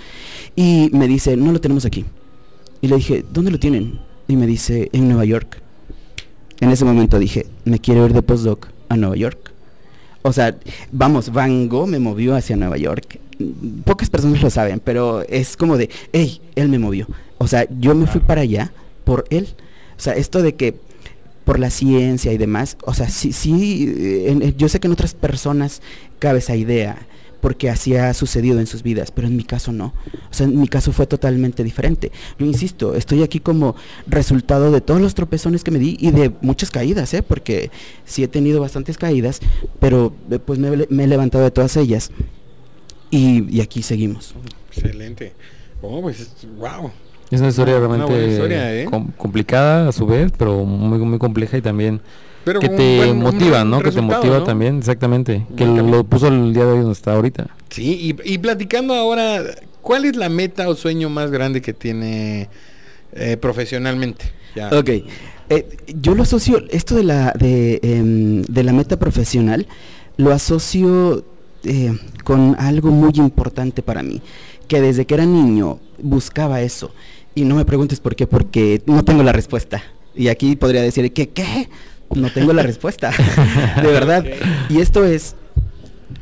Y 0.55 0.91
me 0.93 1.09
dice, 1.09 1.37
no 1.37 1.51
lo 1.51 1.61
tenemos 1.61 1.85
aquí. 1.85 2.05
Y 2.81 2.87
le 2.87 2.97
dije, 2.97 3.25
¿dónde 3.33 3.51
lo 3.51 3.59
tienen? 3.59 3.99
Y 4.29 4.37
me 4.37 4.47
dice, 4.47 4.91
en 4.93 5.09
Nueva 5.09 5.25
York. 5.25 5.61
En 6.61 6.71
ese 6.71 6.85
momento 6.85 7.19
dije, 7.19 7.47
me 7.65 7.81
quiero 7.81 8.07
ir 8.07 8.13
de 8.13 8.23
postdoc 8.23 8.69
a 8.89 8.97
Nueva 8.97 9.17
York. 9.17 9.53
O 10.23 10.33
sea, 10.33 10.57
vamos, 10.93 11.33
Van 11.33 11.69
Gogh 11.69 11.89
me 11.89 11.99
movió 11.99 12.37
hacia 12.37 12.57
Nueva 12.57 12.77
York. 12.77 13.19
Pocas 14.07 14.23
personas 14.23 14.43
lo 14.43 14.51
saben, 14.51 14.81
pero 14.81 15.23
es 15.29 15.57
como 15.57 15.77
de, 15.77 15.91
hey, 16.13 16.41
él 16.55 16.69
me 16.69 16.79
movió. 16.79 17.07
O 17.39 17.49
sea, 17.49 17.67
yo 17.81 17.95
me 17.95 18.07
fui 18.07 18.21
para 18.21 18.43
allá 18.43 18.73
por 19.05 19.25
él. 19.31 19.49
O 19.97 20.01
sea, 20.01 20.15
esto 20.15 20.43
de 20.43 20.55
que 20.55 20.75
por 21.45 21.59
la 21.59 21.71
ciencia 21.71 22.33
y 22.33 22.39
demás, 22.39 22.77
o 22.85 22.95
sea, 22.95 23.09
sí, 23.09 23.33
sí, 23.33 23.95
eh, 23.97 24.31
en- 24.31 24.43
en- 24.43 24.57
yo 24.57 24.69
sé 24.69 24.81
que 24.81 24.87
en 24.87 24.93
otras 24.93 25.15
personas 25.15 25.81
cabe 26.19 26.39
esa 26.41 26.57
idea, 26.57 27.07
porque 27.41 27.69
así 27.71 27.95
ha 27.95 28.13
sucedido 28.15 28.59
en 28.59 28.67
sus 28.67 28.83
vidas, 28.83 29.11
pero 29.13 29.29
en 29.29 29.37
mi 29.37 29.45
caso 29.45 29.71
no. 29.71 29.93
O 30.31 30.35
sea, 30.35 30.47
en 30.47 30.59
mi 30.59 30.67
caso 30.67 30.91
fue 30.93 31.07
totalmente 31.07 31.63
diferente. 31.63 32.11
Yo 32.39 32.47
insisto, 32.47 32.95
estoy 32.95 33.23
aquí 33.23 33.39
como 33.41 33.77
resultado 34.07 34.73
de 34.73 34.81
todos 34.81 35.01
los 35.01 35.15
tropezones 35.15 35.63
que 35.63 35.71
me 35.71 35.79
di 35.79 35.97
y 36.01 36.11
de 36.11 36.33
muchas 36.41 36.71
caídas, 36.71 37.13
¿eh? 37.15 37.23
porque 37.23 37.71
sí 38.05 38.23
he 38.25 38.29
tenido 38.29 38.61
bastantes 38.61 38.99
caídas, 38.99 39.41
pero 39.79 40.13
eh, 40.31 40.39
pues 40.39 40.59
me, 40.59 40.87
me 40.89 41.05
he 41.05 41.07
levantado 41.07 41.45
de 41.45 41.51
todas 41.53 41.77
ellas 41.77 42.11
y, 43.11 43.57
y 43.57 43.61
aquí 43.61 43.83
seguimos. 43.83 44.35
Excelente. 44.75 45.33
Oh, 45.83 46.01
pues, 46.03 46.31
wow. 46.59 46.91
Es 47.31 47.41
una 47.41 47.49
historia 47.49 47.79
realmente 47.79 48.29
historia, 48.29 48.75
¿eh? 48.75 48.85
com- 48.87 49.11
complicada 49.17 49.89
a 49.89 49.93
su 49.93 50.07
vez, 50.07 50.33
pero 50.39 50.65
muy, 50.65 50.99
muy 50.99 51.19
compleja 51.19 51.57
y 51.59 51.63
también 51.63 52.01
Pero 52.45 52.61
que 52.61 52.69
te 52.69 52.99
buen- 52.99 53.19
motiva, 53.19 53.65
¿no? 53.65 53.81
Que 53.81 53.91
te 53.91 54.01
motiva 54.01 54.39
¿no? 54.39 54.45
también, 54.45 54.79
exactamente. 54.79 55.45
Que 55.57 55.67
lo, 55.67 56.05
puso 56.05 56.29
el 56.29 56.53
día 56.55 56.65
de 56.65 56.73
hoy 56.73 56.79
donde 56.79 56.93
está 56.93 57.15
ahorita. 57.15 57.49
Sí, 57.71 58.15
y, 58.25 58.33
y 58.35 58.39
platicando 58.39 58.95
ahora, 58.95 59.43
¿cuál 59.83 60.05
es 60.05 60.15
la 60.17 60.29
meta 60.29 60.69
o 60.69 60.77
sueño 60.77 61.11
más 61.11 61.31
grande 61.33 61.61
que 61.61 61.73
tiene 61.73 62.49
eh, 63.13 63.37
profesionalmente? 63.37 64.25
Ya. 64.55 64.71
Ok, 64.71 64.89
eh, 65.51 65.67
yo 66.01 66.15
lo 66.15 66.23
asocio, 66.23 66.63
esto 66.71 66.95
de 66.95 67.03
la, 67.05 67.33
de, 67.33 67.81
em, 67.83 68.43
de 68.43 68.63
la 68.63 68.73
meta 68.73 68.99
profesional, 68.99 69.67
lo 70.17 70.33
asocio 70.33 71.25
eh, 71.67 71.99
con 72.25 72.57
algo 72.59 72.91
muy 72.91 73.13
importante 73.17 73.83
para 73.83 74.03
mí, 74.03 74.23
que 74.69 74.81
desde 74.81 75.07
que 75.07 75.15
era 75.15 75.27
niño 75.27 75.79
buscaba 76.03 76.61
eso. 76.61 76.93
Y 77.35 77.45
no 77.45 77.55
me 77.55 77.65
preguntes 77.65 78.01
por 78.01 78.17
qué, 78.17 78.27
porque 78.27 78.83
no 78.87 79.05
tengo 79.05 79.23
la 79.23 79.33
respuesta. 79.33 79.83
Y 80.15 80.29
aquí 80.29 80.57
podría 80.57 80.81
decir 80.81 81.13
que, 81.13 81.29
¿qué? 81.29 81.69
No 82.15 82.33
tengo 82.33 82.53
la 82.53 82.63
respuesta, 82.63 83.13
de 83.83 83.89
verdad. 83.89 84.25
Y 84.71 84.81
esto 84.81 85.05
es 85.05 85.37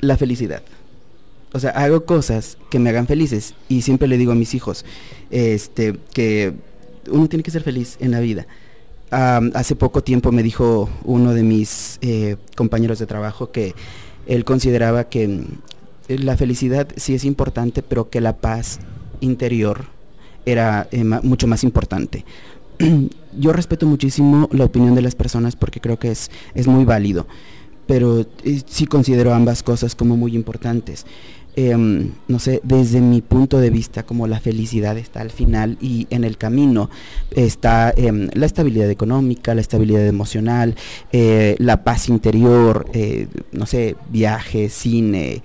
la 0.01 0.17
felicidad. 0.17 0.63
O 1.53 1.61
sea, 1.61 1.71
hago 1.71 2.05
cosas 2.05 2.59
que 2.69 2.81
me 2.81 2.91
hagan 2.91 3.07
felices 3.07 3.55
y 3.69 3.83
siempre 3.83 4.09
le 4.09 4.19
digo 4.19 4.33
a 4.33 4.35
mis 4.35 4.55
hijos 4.55 4.85
este, 5.31 5.95
que 6.13 6.55
uno 7.09 7.29
tiene 7.29 7.45
que 7.45 7.53
ser 7.53 7.63
feliz 7.63 7.97
en 8.01 8.11
la 8.11 8.21
vida. 8.21 8.47
Hace 9.11 9.77
poco 9.77 10.03
tiempo 10.03 10.33
me 10.33 10.43
dijo 10.43 10.91
uno 11.05 11.33
de 11.33 11.45
mis 11.45 11.99
eh, 12.03 12.37
compañeros 12.57 12.99
de 12.99 13.07
trabajo 13.07 13.53
que 13.53 13.73
él 14.27 14.45
consideraba 14.45 15.05
que 15.05 15.29
mm, 15.29 15.45
la 16.09 16.37
felicidad 16.37 16.89
sí 16.97 17.15
es 17.15 17.25
importante, 17.25 17.83
pero 17.83 18.11
que 18.11 18.21
la 18.21 18.37
paz 18.37 18.81
interior 19.21 19.87
era 20.47 20.89
eh, 20.91 21.05
mucho 21.05 21.47
más 21.47 21.65
importante. 21.65 22.25
Yo 23.39 23.53
respeto 23.53 23.87
muchísimo 23.87 24.49
la 24.53 24.65
opinión 24.65 24.95
de 24.95 25.03
las 25.03 25.15
personas 25.15 25.57
porque 25.57 25.81
creo 25.81 25.99
que 25.99 26.11
es, 26.11 26.31
es 26.55 26.67
muy 26.67 26.85
válido, 26.85 27.27
pero 27.87 28.21
eh, 28.21 28.63
sí 28.67 28.87
considero 28.87 29.35
ambas 29.35 29.63
cosas 29.63 29.95
como 29.95 30.17
muy 30.17 30.35
importantes. 30.35 31.07
Em, 31.57 32.11
no 32.27 32.41
sé, 32.41 32.61
desde 32.65 33.01
mi 33.01 33.21
punto 33.21 33.61
de 33.61 33.71
vista, 33.71 34.03
como 34.03 34.27
la 34.27 34.41
felicidad 34.41 34.99
está 34.99 35.21
al 35.21 35.31
final 35.31 35.79
y 35.81 36.09
en 36.11 36.25
el 36.25 36.37
camino 36.37 36.91
está 37.31 37.95
em, 37.97 38.29
la 38.33 38.47
estabilidad 38.47 38.91
económica, 38.91 39.55
la 39.55 39.61
estabilidad 39.61 40.05
emocional, 40.05 40.75
eh, 41.13 41.55
la 41.59 41.85
paz 41.85 42.09
interior, 42.09 42.87
eh, 42.93 43.29
no 43.53 43.67
sé, 43.67 43.95
viaje, 44.11 44.69
cine, 44.69 45.43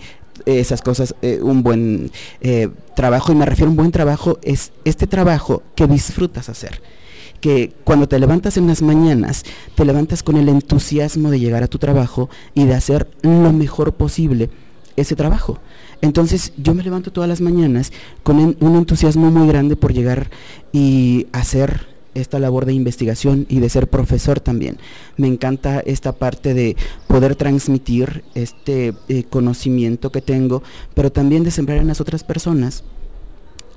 esas 0.47 0.81
cosas, 0.81 1.13
eh, 1.21 1.39
un 1.43 1.61
buen 1.61 2.09
trabajo, 2.95 3.31
y 3.31 3.35
me 3.35 3.45
refiero 3.45 3.67
a 3.67 3.71
un 3.71 3.77
buen 3.77 3.91
trabajo, 3.91 4.39
es 4.41 4.71
este 4.85 5.05
trabajo 5.05 5.61
que 5.75 5.85
disfrutas 5.85 6.49
hacer 6.49 6.81
que 7.39 7.71
cuando 7.83 8.07
te 8.07 8.19
levantas 8.19 8.57
en 8.57 8.67
las 8.67 8.81
mañanas, 8.81 9.43
te 9.75 9.85
levantas 9.85 10.23
con 10.23 10.37
el 10.37 10.49
entusiasmo 10.49 11.29
de 11.29 11.39
llegar 11.39 11.63
a 11.63 11.67
tu 11.67 11.77
trabajo 11.77 12.29
y 12.53 12.65
de 12.65 12.73
hacer 12.73 13.09
lo 13.21 13.53
mejor 13.53 13.93
posible 13.93 14.49
ese 14.97 15.15
trabajo. 15.15 15.59
Entonces 16.01 16.53
yo 16.57 16.73
me 16.73 16.83
levanto 16.83 17.11
todas 17.11 17.29
las 17.29 17.41
mañanas 17.41 17.91
con 18.23 18.37
un 18.37 18.75
entusiasmo 18.75 19.31
muy 19.31 19.47
grande 19.47 19.75
por 19.75 19.93
llegar 19.93 20.29
y 20.71 21.27
hacer 21.31 21.87
esta 22.13 22.39
labor 22.39 22.65
de 22.65 22.73
investigación 22.73 23.45
y 23.49 23.59
de 23.59 23.69
ser 23.69 23.87
profesor 23.89 24.39
también. 24.39 24.77
Me 25.17 25.27
encanta 25.27 25.79
esta 25.79 26.13
parte 26.13 26.53
de 26.53 26.75
poder 27.07 27.35
transmitir 27.35 28.23
este 28.35 28.93
eh, 29.07 29.23
conocimiento 29.29 30.11
que 30.11 30.21
tengo, 30.21 30.63
pero 30.93 31.11
también 31.11 31.43
de 31.43 31.51
sembrar 31.51 31.79
en 31.79 31.87
las 31.87 32.01
otras 32.01 32.23
personas 32.23 32.83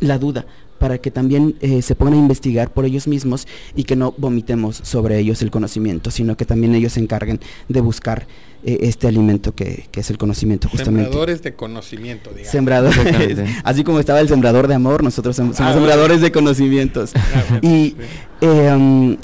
la 0.01 0.19
duda 0.19 0.47
para 0.79 0.99
que 0.99 1.13
también 1.13 1.55
eh, 1.61 1.81
se 1.81 1.95
pongan 1.95 2.15
a 2.15 2.19
investigar 2.19 2.73
por 2.73 2.85
ellos 2.85 3.07
mismos 3.07 3.47
y 3.77 3.85
que 3.85 3.95
no 3.95 4.15
vomitemos 4.19 4.81
sobre 4.83 5.19
ellos 5.19 5.41
el 5.41 5.53
conocimiento, 5.53 6.11
sino 6.11 6.37
que 6.37 6.45
también 6.45 6.75
ellos 6.75 6.95
se 6.95 7.01
encarguen 7.01 7.39
de 7.69 7.81
buscar 7.81 8.27
eh, 8.65 8.79
este 8.83 9.07
alimento 9.09 9.55
que, 9.55 9.87
que 9.91 10.01
es 10.01 10.11
el 10.11 10.19
conocimiento 10.19 10.69
justamente. 10.69 11.05
Sembradores 11.05 11.43
de 11.43 11.55
conocimiento, 11.55 12.31
digamos. 12.31 12.51
Sembradores, 12.53 13.39
así 13.65 13.85
como 13.85 13.99
estaba 14.01 14.21
el 14.21 14.29
sembrador 14.29 14.69
de 14.69 14.75
amor, 14.75 15.03
nosotros 15.03 15.35
somos, 15.37 15.57
somos 15.57 15.73
Ah, 15.73 15.75
sembradores 15.75 16.21
de 16.21 16.31
conocimientos. 16.33 17.13
Ah, 17.17 17.59
Y 17.63 17.69
sí. 17.91 17.97
eh, 18.43 18.73
um, 18.75 19.17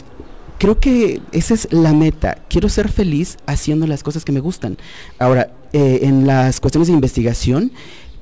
creo 0.59 0.79
que 0.81 1.21
esa 1.33 1.55
es 1.55 1.69
la 1.73 1.93
meta. 1.93 2.39
Quiero 2.49 2.69
ser 2.69 2.89
feliz 2.91 3.37
haciendo 3.47 3.87
las 3.87 4.03
cosas 4.03 4.25
que 4.25 4.33
me 4.33 4.41
gustan. 4.41 4.77
Ahora, 5.19 5.51
eh, 5.73 6.01
en 6.03 6.27
las 6.27 6.61
cuestiones 6.61 6.89
de 6.89 6.95
investigación, 6.95 7.73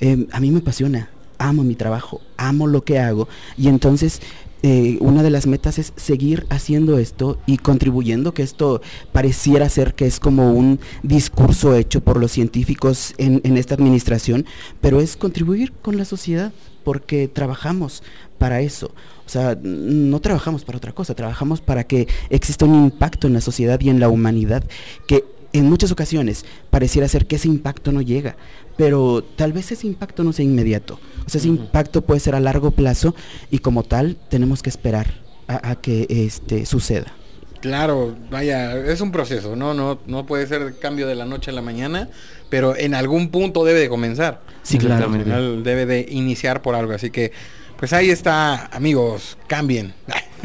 eh, 0.00 0.26
a 0.32 0.40
mí 0.40 0.50
me 0.50 0.58
apasiona. 0.58 1.08
Amo 1.38 1.62
mi 1.64 1.74
trabajo, 1.74 2.20
amo 2.38 2.66
lo 2.66 2.82
que 2.84 2.98
hago. 2.98 3.28
Y 3.58 3.68
entonces, 3.68 4.20
eh, 4.68 4.98
una 5.00 5.22
de 5.22 5.30
las 5.30 5.46
metas 5.46 5.78
es 5.78 5.92
seguir 5.94 6.44
haciendo 6.50 6.98
esto 6.98 7.38
y 7.46 7.58
contribuyendo, 7.58 8.34
que 8.34 8.42
esto 8.42 8.80
pareciera 9.12 9.68
ser 9.68 9.94
que 9.94 10.06
es 10.06 10.18
como 10.18 10.50
un 10.50 10.80
discurso 11.04 11.76
hecho 11.76 12.00
por 12.00 12.16
los 12.16 12.32
científicos 12.32 13.14
en, 13.16 13.40
en 13.44 13.58
esta 13.58 13.76
administración, 13.76 14.44
pero 14.80 15.00
es 15.00 15.16
contribuir 15.16 15.70
con 15.70 15.96
la 15.96 16.04
sociedad, 16.04 16.52
porque 16.82 17.28
trabajamos 17.28 18.02
para 18.38 18.60
eso. 18.60 18.90
O 19.24 19.28
sea, 19.28 19.56
no 19.62 20.20
trabajamos 20.20 20.64
para 20.64 20.78
otra 20.78 20.92
cosa, 20.92 21.14
trabajamos 21.14 21.60
para 21.60 21.84
que 21.84 22.08
exista 22.28 22.64
un 22.64 22.74
impacto 22.74 23.28
en 23.28 23.34
la 23.34 23.40
sociedad 23.40 23.80
y 23.80 23.88
en 23.88 24.00
la 24.00 24.08
humanidad 24.08 24.64
que 25.06 25.24
en 25.58 25.68
muchas 25.68 25.92
ocasiones 25.92 26.44
pareciera 26.70 27.08
ser 27.08 27.26
que 27.26 27.36
ese 27.36 27.48
impacto 27.48 27.92
no 27.92 28.02
llega, 28.02 28.36
pero 28.76 29.22
tal 29.22 29.52
vez 29.52 29.72
ese 29.72 29.86
impacto 29.86 30.24
no 30.24 30.32
sea 30.32 30.44
inmediato. 30.44 30.98
O 31.26 31.28
sea, 31.28 31.38
ese 31.38 31.48
impacto 31.48 32.02
puede 32.02 32.20
ser 32.20 32.34
a 32.34 32.40
largo 32.40 32.70
plazo 32.70 33.14
y 33.50 33.58
como 33.58 33.82
tal 33.82 34.16
tenemos 34.28 34.62
que 34.62 34.70
esperar 34.70 35.06
a, 35.48 35.70
a 35.70 35.76
que 35.76 36.06
este 36.08 36.66
suceda. 36.66 37.12
Claro, 37.60 38.14
vaya, 38.30 38.76
es 38.76 39.00
un 39.00 39.10
proceso, 39.10 39.56
¿no? 39.56 39.74
No, 39.74 39.98
no 40.06 40.26
puede 40.26 40.46
ser 40.46 40.78
cambio 40.78 41.06
de 41.06 41.14
la 41.14 41.24
noche 41.24 41.50
a 41.50 41.54
la 41.54 41.62
mañana, 41.62 42.08
pero 42.48 42.76
en 42.76 42.94
algún 42.94 43.30
punto 43.30 43.64
debe 43.64 43.80
de 43.80 43.88
comenzar. 43.88 44.42
Sí, 44.62 44.78
claro. 44.78 45.06
Al 45.06 45.22
final 45.22 45.64
debe 45.64 45.86
de 45.86 46.06
iniciar 46.10 46.62
por 46.62 46.74
algo, 46.74 46.92
así 46.92 47.10
que, 47.10 47.32
pues 47.78 47.92
ahí 47.92 48.10
está, 48.10 48.66
amigos, 48.66 49.38
cambien. 49.46 49.94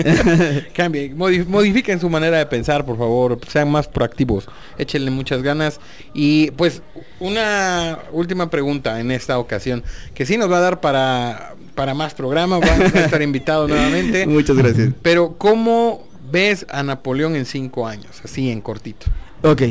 cambien, 0.73 1.17
modi- 1.17 1.45
modifiquen 1.45 1.99
su 1.99 2.09
manera 2.09 2.37
de 2.37 2.45
pensar, 2.45 2.85
por 2.85 2.97
favor, 2.97 3.39
sean 3.47 3.69
más 3.71 3.87
proactivos, 3.87 4.47
échenle 4.77 5.11
muchas 5.11 5.41
ganas. 5.41 5.79
Y 6.13 6.51
pues 6.51 6.81
una 7.19 7.99
última 8.11 8.49
pregunta 8.49 8.99
en 8.99 9.11
esta 9.11 9.37
ocasión, 9.39 9.83
que 10.13 10.25
sí 10.25 10.37
nos 10.37 10.51
va 10.51 10.57
a 10.57 10.61
dar 10.61 10.81
para, 10.81 11.55
para 11.75 11.93
más 11.93 12.13
programa, 12.13 12.59
va 12.59 12.67
a 12.67 12.85
estar 12.85 13.21
invitado 13.21 13.67
nuevamente. 13.67 14.25
Muchas 14.27 14.55
gracias. 14.57 14.89
Pero 15.01 15.35
¿cómo 15.37 16.07
ves 16.31 16.65
a 16.69 16.83
Napoleón 16.83 17.35
en 17.35 17.45
cinco 17.45 17.87
años? 17.87 18.21
Así 18.23 18.49
en 18.49 18.61
cortito. 18.61 19.07
Ok. 19.43 19.61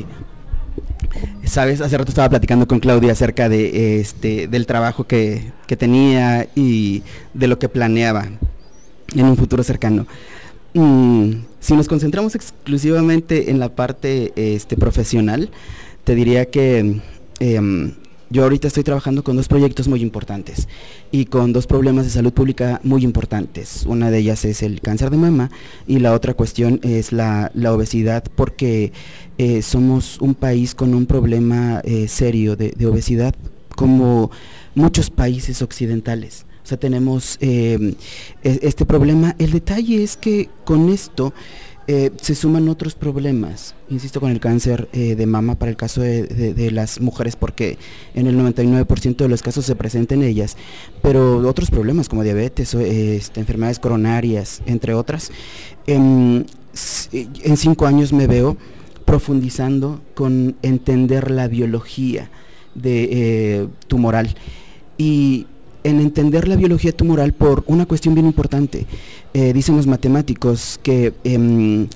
Sabes, 1.45 1.81
hace 1.81 1.99
rato 1.99 2.11
estaba 2.11 2.28
platicando 2.28 2.68
con 2.68 2.78
Claudia 2.78 3.12
acerca 3.12 3.49
de 3.49 4.01
este 4.01 4.47
del 4.47 4.66
trabajo 4.66 5.05
que, 5.07 5.51
que 5.66 5.76
tenía 5.76 6.47
y 6.55 7.03
de 7.35 7.49
lo 7.49 7.59
que 7.59 7.68
planeaba 7.68 8.28
en 9.15 9.25
un 9.25 9.37
futuro 9.37 9.63
cercano. 9.63 10.07
Mm, 10.75 11.33
si 11.59 11.75
nos 11.75 11.89
concentramos 11.89 12.35
exclusivamente 12.35 13.51
en 13.51 13.59
la 13.59 13.75
parte 13.75 14.33
este, 14.37 14.77
profesional, 14.77 15.51
te 16.05 16.15
diría 16.15 16.47
que 16.47 17.01
em, 17.41 17.93
yo 18.31 18.45
ahorita 18.45 18.69
estoy 18.69 18.85
trabajando 18.85 19.25
con 19.25 19.37
dos 19.37 19.49
proyectos 19.49 19.89
muy 19.89 20.03
importantes 20.03 20.69
y 21.11 21.25
con 21.25 21.53
dos 21.53 21.67
problemas 21.67 22.05
de 22.05 22.11
salud 22.11 22.33
pública 22.33 22.81
muy 22.85 23.03
importantes. 23.03 23.85
Una 23.87 24.11
de 24.11 24.19
ellas 24.19 24.45
es 24.45 24.63
el 24.63 24.81
cáncer 24.81 25.11
de 25.11 25.17
mama 25.17 25.51
y 25.89 25.99
la 25.99 26.13
otra 26.13 26.35
cuestión 26.35 26.79
es 26.85 27.13
la, 27.13 27.51
obesidad 27.69 28.23
porque 28.37 28.93
eh, 29.39 29.63
somos 29.63 30.21
un 30.21 30.35
país 30.37 30.77
con 30.77 30.95
un 30.95 31.07
problema 31.07 31.81
eh, 31.85 32.07
serio 32.07 32.55
de 32.55 32.87
obesidad 32.87 33.35
como 33.75 34.31
muchos 34.75 35.11
países 35.11 35.63
occidentales. 35.63 36.47
Sea, 36.71 36.79
tenemos 36.79 37.37
eh, 37.41 37.97
e- 38.45 38.61
este 38.62 38.87
problema. 38.87 39.35
El 39.41 39.51
detalle 39.51 40.05
es 40.05 40.16
que 40.16 40.49
con 40.64 40.89
esto 40.89 41.35
eh, 41.89 42.12
se 42.23 42.37
suman 42.37 42.68
otros 42.68 42.95
problemas, 42.95 43.75
insisto, 43.89 44.21
con 44.21 44.31
el 44.31 44.39
cáncer 44.39 44.89
eh, 44.93 45.16
de 45.16 45.27
mama 45.27 45.57
para 45.57 45.73
el 45.73 45.77
caso 45.77 46.01
de, 46.01 46.71
las 46.71 47.01
mujeres, 47.01 47.35
porque 47.35 47.77
en 48.14 48.29
el 48.29 48.39
99% 48.39 49.16
de 49.16 49.29
los 49.29 49.43
casos 49.43 49.64
se 49.64 49.75
presenta 49.75 50.14
en 50.14 50.23
ellas, 50.23 50.57
pero 51.03 51.39
otros 51.39 51.73
problemas 51.73 52.09
como 52.09 52.23
diabetes, 52.23 52.73
este, 52.75 53.41
enfermedades 53.41 53.81
coronarias, 53.81 54.62
entre 54.66 54.95
otras. 54.95 55.33
Em, 55.89 56.45
en 57.43 57.57
cinco 57.57 57.87
años 57.87 58.12
me 58.12 58.29
veo 58.29 58.57
profundizando 59.05 60.01
con 60.14 60.55
entender 60.62 61.33
la 61.33 61.49
biología 61.49 62.31
de 62.77 63.09
eh, 63.11 63.68
tumoral 63.89 64.37
y 64.97 65.49
en 65.85 66.01
entender 66.01 66.49
la 66.49 66.57
biología 66.57 66.93
tumoral 66.93 67.33
por 67.33 67.64
una 67.66 67.87
cuestión 67.87 68.14
bien 68.14 68.26
importante. 68.26 68.87
Eh, 69.35 69.53
dicen 69.53 69.76
los 69.76 69.87
matemáticos 69.87 70.78
que 70.83 71.12
em, 71.24 71.89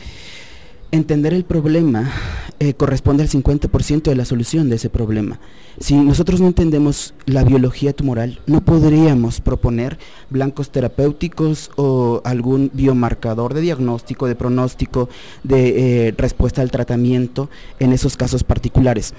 entender 0.91 1.35
el 1.35 1.45
problema 1.45 2.12
eh, 2.61 2.74
corresponde 2.74 3.24
al 3.24 3.28
50% 3.28 4.03
de 4.03 4.14
la 4.14 4.24
solución 4.24 4.68
de 4.68 4.76
ese 4.76 4.89
problema. 4.89 5.41
Si 5.80 5.97
nosotros 5.97 6.41
no 6.41 6.47
entendemos 6.47 7.14
la 7.26 7.43
biología 7.43 7.93
tumoral, 7.93 8.41
no 8.47 8.64
podríamos 8.64 9.41
proponer 9.41 9.99
blancos 10.30 10.70
terapéuticos 10.70 11.72
o 11.74 12.22
algún 12.24 12.70
biomarcador 12.72 13.55
de 13.55 13.61
diagnóstico, 13.61 14.28
de 14.28 14.37
pronóstico, 14.37 15.09
de 15.43 16.09
eh, 16.09 16.14
respuesta 16.16 16.62
al 16.62 16.70
tratamiento 16.70 17.51
en 17.80 17.93
esos 17.93 18.16
casos 18.16 18.45
particulares. 18.45 19.14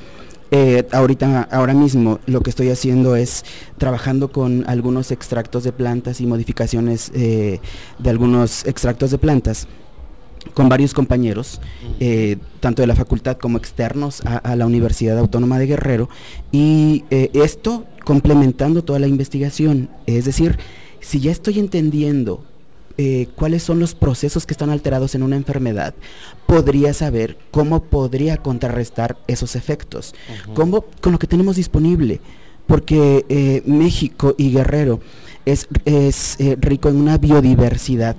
Eh, 0.52 0.88
ahorita, 0.91 1.48
ahora 1.52 1.74
mismo, 1.74 2.20
lo 2.28 2.41
que 2.41 2.50
estoy 2.50 2.70
haciendo 2.70 3.16
es 3.16 3.43
trabajando 3.78 4.32
con 4.32 4.64
algunos 4.68 5.12
extractos 5.12 5.64
de 5.64 5.72
plantas 5.72 6.22
y 6.22 6.26
modificaciones 6.26 7.12
eh, 7.16 7.60
de 8.00 8.10
algunos 8.10 8.66
extractos 8.66 9.12
de 9.12 9.18
plantas 9.18 9.68
con 10.54 10.70
varios 10.70 10.93
compañeros, 10.93 11.60
eh, 12.00 12.38
tanto 12.60 12.82
de 12.82 12.88
la 12.88 12.96
facultad 12.96 13.38
como 13.38 13.58
externos 13.58 14.22
a, 14.26 14.56
la 14.56 14.66
Universidad 14.66 15.18
Autónoma 15.18 15.60
de 15.60 15.68
Guerrero, 15.68 16.10
y 16.52 17.04
eh, 17.10 17.32
esto 17.34 17.86
complementando 18.04 18.84
toda 18.84 19.00
la 19.00 19.08
investigación. 19.08 19.89
Es 20.06 20.26
decir, 20.26 20.58
si 21.00 21.20
ya 21.20 21.32
estoy 21.32 21.60
entendiendo 21.60 22.43
eh, 22.98 23.28
cuáles 23.36 23.62
son 23.64 23.80
los 23.80 23.93
procesos 23.93 24.46
que 24.46 24.54
están 24.54 24.70
alterados 24.70 25.16
en 25.16 25.24
una 25.24 25.36
enfermedad, 25.36 25.93
podría 26.46 26.93
saber 26.93 27.38
cómo 27.52 27.84
podría 27.84 28.38
contrarrestar 28.38 29.18
esos 29.28 29.56
efectos, 29.56 30.16
cómo 30.54 30.86
con 31.02 31.12
lo 31.12 31.20
que 31.20 31.28
tenemos 31.28 31.58
disponible, 31.58 32.22
porque 32.68 33.26
eh, 33.28 33.64
México 33.66 34.36
y 34.38 34.52
Guerrero 34.52 35.02
es, 35.46 35.68
es 35.84 36.39
eh, 36.39 36.58
rico 36.60 36.89
en 36.89 36.96
una 36.96 37.18
biodiversidad 37.18 38.16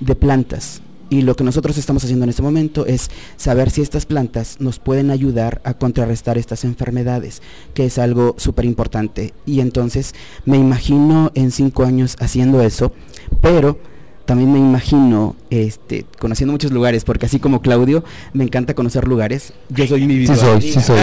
de 0.00 0.14
plantas. 0.14 0.82
Y 1.10 1.22
lo 1.22 1.34
que 1.34 1.42
nosotros 1.42 1.76
estamos 1.76 2.04
haciendo 2.04 2.22
en 2.22 2.30
este 2.30 2.42
momento 2.42 2.86
es 2.86 3.10
saber 3.36 3.70
si 3.70 3.82
estas 3.82 4.06
plantas 4.06 4.58
nos 4.60 4.78
pueden 4.78 5.10
ayudar 5.10 5.60
a 5.64 5.74
contrarrestar 5.74 6.38
estas 6.38 6.62
enfermedades, 6.62 7.42
que 7.74 7.86
es 7.86 7.98
algo 7.98 8.36
súper 8.38 8.64
importante. 8.64 9.34
Y 9.44 9.58
entonces 9.58 10.14
me 10.44 10.56
imagino 10.56 11.32
en 11.34 11.50
cinco 11.50 11.82
años 11.82 12.16
haciendo 12.20 12.62
eso, 12.62 12.92
pero 13.40 13.89
también 14.30 14.52
me 14.52 14.60
imagino 14.60 15.34
este, 15.50 16.06
conociendo 16.20 16.52
muchos 16.52 16.70
lugares, 16.70 17.02
porque 17.02 17.26
así 17.26 17.40
como 17.40 17.62
Claudio, 17.62 18.04
me 18.32 18.44
encanta 18.44 18.74
conocer 18.74 19.08
lugares. 19.08 19.54
Yo 19.70 19.88
soy 19.88 20.06
mi 20.06 20.24
Sí 20.24 20.36
soy, 20.36 20.62
sí 20.62 20.80
soy. 20.80 21.00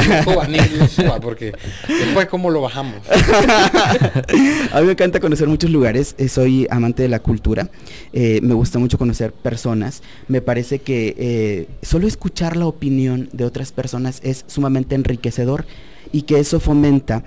Porque 1.22 1.52
después 1.90 2.28
cómo 2.28 2.50
lo 2.50 2.62
bajamos. 2.62 2.96
a 4.72 4.80
mí 4.80 4.86
me 4.86 4.94
encanta 4.94 5.20
conocer 5.20 5.50
muchos 5.50 5.70
lugares, 5.72 6.16
eh, 6.18 6.30
soy 6.30 6.68
amante 6.70 7.04
de 7.04 7.10
la 7.10 7.20
cultura, 7.20 7.70
eh, 8.14 8.40
me 8.44 8.54
gusta 8.54 8.80
mucho 8.80 8.98
conocer 8.98 9.34
personas, 9.34 10.04
me 10.30 10.40
parece 10.40 10.80
que 10.80 11.14
eh, 11.18 11.68
solo 11.82 12.08
escuchar 12.08 12.56
la 12.56 12.66
opinión 12.66 13.28
de 13.34 13.44
otras 13.44 13.74
personas 13.74 14.22
es 14.24 14.46
sumamente 14.48 14.96
enriquecedor 14.96 15.66
y 16.14 16.22
que 16.22 16.40
eso 16.40 16.62
fomenta 16.62 17.26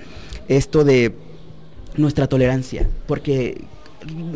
esto 0.48 0.82
de 0.82 1.14
nuestra 1.98 2.26
tolerancia, 2.26 2.88
porque 3.06 3.66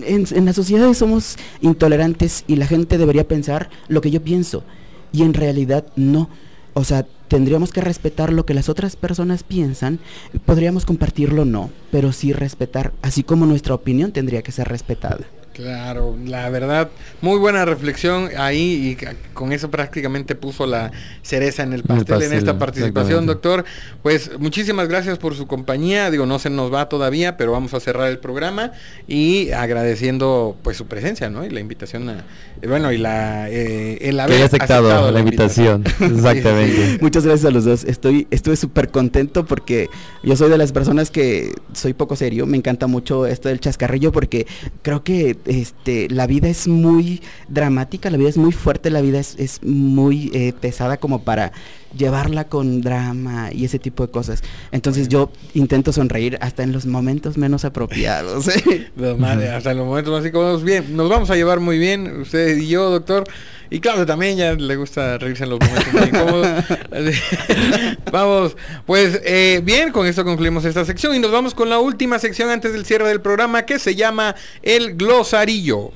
en, 0.03 0.27
en 0.31 0.45
las 0.45 0.57
sociedades 0.57 0.99
somos 0.99 1.37
intolerantes 1.61 2.45
y 2.47 2.57
la 2.57 2.67
gente 2.67 2.99
debería 2.99 3.27
pensar 3.27 3.71
lo 3.89 4.01
que 4.01 4.11
yo 4.11 4.23
pienso 4.23 4.65
y 5.13 5.23
en 5.23 5.35
realidad 5.35 5.87
no. 5.97 6.29
O 6.75 6.83
sea, 6.83 7.07
tendríamos 7.29 7.73
que 7.73 7.81
respetar 7.81 8.33
lo 8.33 8.45
que 8.45 8.55
las 8.55 8.69
otras 8.69 8.97
personas 8.97 9.43
piensan, 9.45 10.01
podríamos 10.45 10.85
compartirlo 10.85 11.45
no, 11.45 11.71
pero 11.91 12.13
sí 12.13 12.33
respetar, 12.33 12.93
así 13.03 13.23
como 13.23 13.47
nuestra 13.47 13.75
opinión 13.75 14.13
tendría 14.13 14.43
que 14.43 14.53
ser 14.53 14.69
respetada. 14.69 15.25
Claro, 15.55 16.17
la 16.27 16.51
verdad, 16.51 16.91
muy 17.21 17.39
buena 17.39 17.65
reflexión 17.65 18.31
ahí 18.37 18.99
y 19.01 19.33
con 19.33 19.53
eso 19.53 19.71
prácticamente 19.71 20.35
puso 20.35 20.67
la 20.67 20.91
cereza 21.23 21.63
en 21.63 21.73
el 21.73 21.85
el 21.85 22.05
pastel 22.05 22.23
en 22.23 22.33
esta 22.33 22.59
participación, 22.59 23.27
doctor. 23.27 23.65
Pues 24.03 24.31
muchísimas 24.39 24.89
gracias 24.89 25.19
por 25.19 25.35
su 25.35 25.47
compañía. 25.47 26.11
Digo, 26.11 26.27
no 26.27 26.39
se 26.39 26.51
nos 26.51 26.73
va 26.73 26.89
todavía, 26.89 27.37
pero 27.37 27.53
vamos 27.53 27.75
a 27.75 27.81
cerrar 27.81 28.09
el 28.09 28.19
programa 28.19 28.73
y 29.07 29.51
agradeciendo 29.51 30.57
pues 30.63 30.77
su 30.77 30.87
presencia, 30.87 31.31
¿no? 31.31 31.45
Y 31.45 31.51
la 31.51 31.61
invitación 31.61 32.09
a, 32.09 32.25
bueno, 32.67 32.93
y 32.93 32.99
la 32.99 33.51
eh, 33.51 33.99
el 34.01 34.17
Que 34.17 34.23
haber 34.23 34.37
haya 34.37 34.47
aceptado 34.47 35.11
la 35.11 35.21
invitación. 35.21 35.85
Sí. 35.95 36.05
Exactamente. 36.05 36.99
Muchas 37.01 37.25
gracias 37.25 37.47
a 37.47 37.51
los 37.51 37.65
dos. 37.65 37.85
Estoy, 37.85 38.27
estuve 38.31 38.57
súper 38.57 38.89
contento 38.89 39.47
porque 39.47 39.89
yo 40.23 40.37
soy 40.37 40.51
de 40.51 40.59
las 40.59 40.73
personas 40.73 41.11
que 41.11 41.53
soy 41.73 41.95
poco 41.95 42.17
serio. 42.17 42.47
Me 42.47 42.57
encanta 42.57 42.87
mucho 42.87 43.27
esto 43.27 43.49
del 43.49 43.61
chascarrillo 43.61 44.11
porque 44.11 44.47
creo 44.83 45.05
que 45.05 45.37
este, 45.47 46.09
la 46.11 46.27
vida 46.27 46.49
es 46.49 46.69
muy 46.69 47.23
dramática, 47.49 48.11
la 48.11 48.17
vida 48.17 48.29
es 48.29 48.37
muy 48.37 48.53
fuerte, 48.53 48.91
la 48.91 49.01
vida 49.01 49.19
es, 49.19 49.37
es 49.39 49.63
muy 49.63 50.31
eh, 50.35 50.53
pesada 50.59 50.97
como 50.97 51.23
para 51.23 51.53
llevarla 51.97 52.49
con 52.49 52.81
drama 52.81 53.51
y 53.53 53.65
ese 53.65 53.79
tipo 53.79 54.07
de 54.07 54.13
cosas. 54.13 54.43
Entonces 54.73 55.09
yo 55.09 55.31
intento 55.55 55.93
sonreír 55.93 56.39
hasta 56.41 56.63
en 56.63 56.73
los 56.73 56.87
momentos 56.87 57.37
menos 57.37 57.65
apropiados. 57.65 58.47
Madre, 59.19 59.51
hasta 59.51 59.75
los 59.75 59.87
momentos 59.87 60.13
más 60.13 60.27
incómodos. 60.27 60.63
Bien, 60.63 60.97
nos 60.97 61.09
vamos 61.09 61.31
a 61.31 61.37
llevar 61.37 61.61
muy 61.61 61.79
bien, 61.79 62.21
usted 62.21 62.57
y 62.57 62.69
yo, 62.69 62.91
doctor. 62.91 63.25
Y 63.71 63.81
Claudio 63.81 64.07
también 64.07 64.37
ya 64.37 64.55
le 64.55 64.77
gusta 64.77 65.19
reírse 65.19 65.45
en 65.45 65.51
los 65.51 65.61
momentos 65.61 65.93
más 65.95 66.09
incómodos. 66.09 66.65
Vamos, 68.13 68.57
pues 68.87 69.21
eh, 69.25 69.61
bien, 69.65 69.91
con 69.91 70.07
esto 70.07 70.25
concluimos 70.25 70.65
esta 70.65 70.85
sección 70.85 71.17
y 71.17 71.19
nos 71.19 71.33
vamos 71.33 71.55
con 71.55 71.69
la 71.69 71.81
última 71.81 72.21
sección 72.21 72.51
antes 72.51 72.73
del 72.73 72.85
cierre 72.85 73.09
del 73.09 73.21
programa 73.21 73.67
que 73.67 73.81
se 73.81 73.97
llama 73.97 74.37
El 74.63 74.95
Glosarillo. 74.95 75.91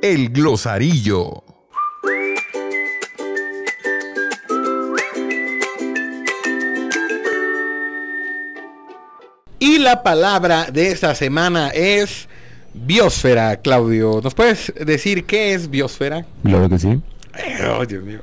El 0.00 0.28
glosarillo. 0.28 1.47
Y 9.60 9.78
la 9.78 10.02
palabra 10.02 10.66
de 10.72 10.92
esta 10.92 11.14
semana 11.14 11.70
es 11.70 12.28
biosfera, 12.74 13.56
Claudio. 13.56 14.20
¿Nos 14.22 14.34
puedes 14.34 14.72
decir 14.84 15.24
qué 15.24 15.54
es 15.54 15.68
biosfera? 15.68 16.24
Claro 16.44 16.68
que 16.68 16.78
sí. 16.78 17.00
Oh, 17.68 17.84
Dios 17.84 18.04
mío. 18.04 18.20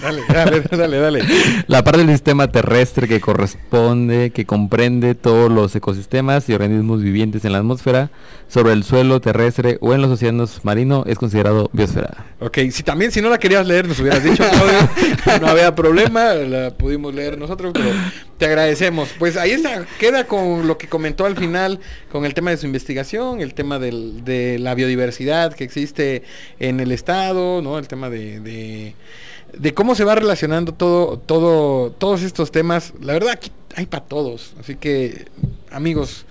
Dale, 0.00 0.22
dale, 0.28 0.60
dale, 0.70 0.98
dale. 0.98 1.22
La 1.66 1.82
parte 1.84 1.98
del 2.00 2.10
sistema 2.10 2.48
terrestre 2.50 3.06
que 3.08 3.20
corresponde, 3.20 4.30
que 4.30 4.44
comprende 4.46 5.14
todos 5.14 5.50
los 5.50 5.74
ecosistemas 5.76 6.48
y 6.48 6.54
organismos 6.54 7.02
vivientes 7.02 7.44
en 7.44 7.52
la 7.52 7.58
atmósfera, 7.58 8.10
sobre 8.48 8.72
el 8.74 8.84
suelo 8.84 9.20
terrestre 9.20 9.78
o 9.80 9.94
en 9.94 10.02
los 10.02 10.10
océanos 10.10 10.60
marinos 10.64 11.04
es 11.06 11.18
considerado 11.18 11.70
biosfera. 11.72 12.26
Ok, 12.40 12.58
si 12.70 12.82
también 12.82 13.10
si 13.10 13.20
no 13.20 13.30
la 13.30 13.38
querías 13.38 13.66
leer 13.66 13.88
nos 13.88 13.98
hubieras 14.00 14.22
dicho, 14.22 14.44
Claudio, 14.48 15.40
no 15.40 15.46
había 15.48 15.74
problema, 15.74 16.34
la 16.34 16.70
pudimos 16.70 17.14
leer 17.14 17.38
nosotros, 17.38 17.72
pero 17.72 17.88
te 18.38 18.46
agradecemos. 18.46 19.08
Pues 19.18 19.36
ahí 19.36 19.52
está, 19.52 19.86
queda 19.98 20.24
con 20.24 20.66
lo 20.66 20.76
que 20.76 20.86
comentó 20.88 21.24
al 21.24 21.36
final, 21.36 21.80
con 22.10 22.24
el 22.26 22.34
tema 22.34 22.50
de 22.50 22.56
su 22.58 22.66
investigación, 22.66 23.40
el 23.40 23.54
tema 23.54 23.78
del- 23.78 24.24
de 24.24 24.58
la 24.58 24.74
biodiversidad 24.74 25.54
que 25.54 25.64
existe 25.64 26.22
en 26.60 26.80
el 26.80 26.92
estado, 26.92 27.62
¿no? 27.62 27.78
El 27.78 27.88
tema 27.88 28.10
de, 28.10 28.40
de, 28.40 28.94
de 29.56 29.74
cómo 29.74 29.94
se 29.94 30.04
va 30.04 30.14
relacionando 30.14 30.72
todo, 30.72 31.18
todo, 31.18 31.90
todos 31.90 32.22
estos 32.22 32.50
temas. 32.50 32.92
La 33.00 33.12
verdad 33.12 33.30
aquí 33.30 33.50
hay 33.74 33.86
para 33.86 34.04
todos, 34.04 34.54
así 34.60 34.76
que 34.76 35.26
amigos, 35.70 36.26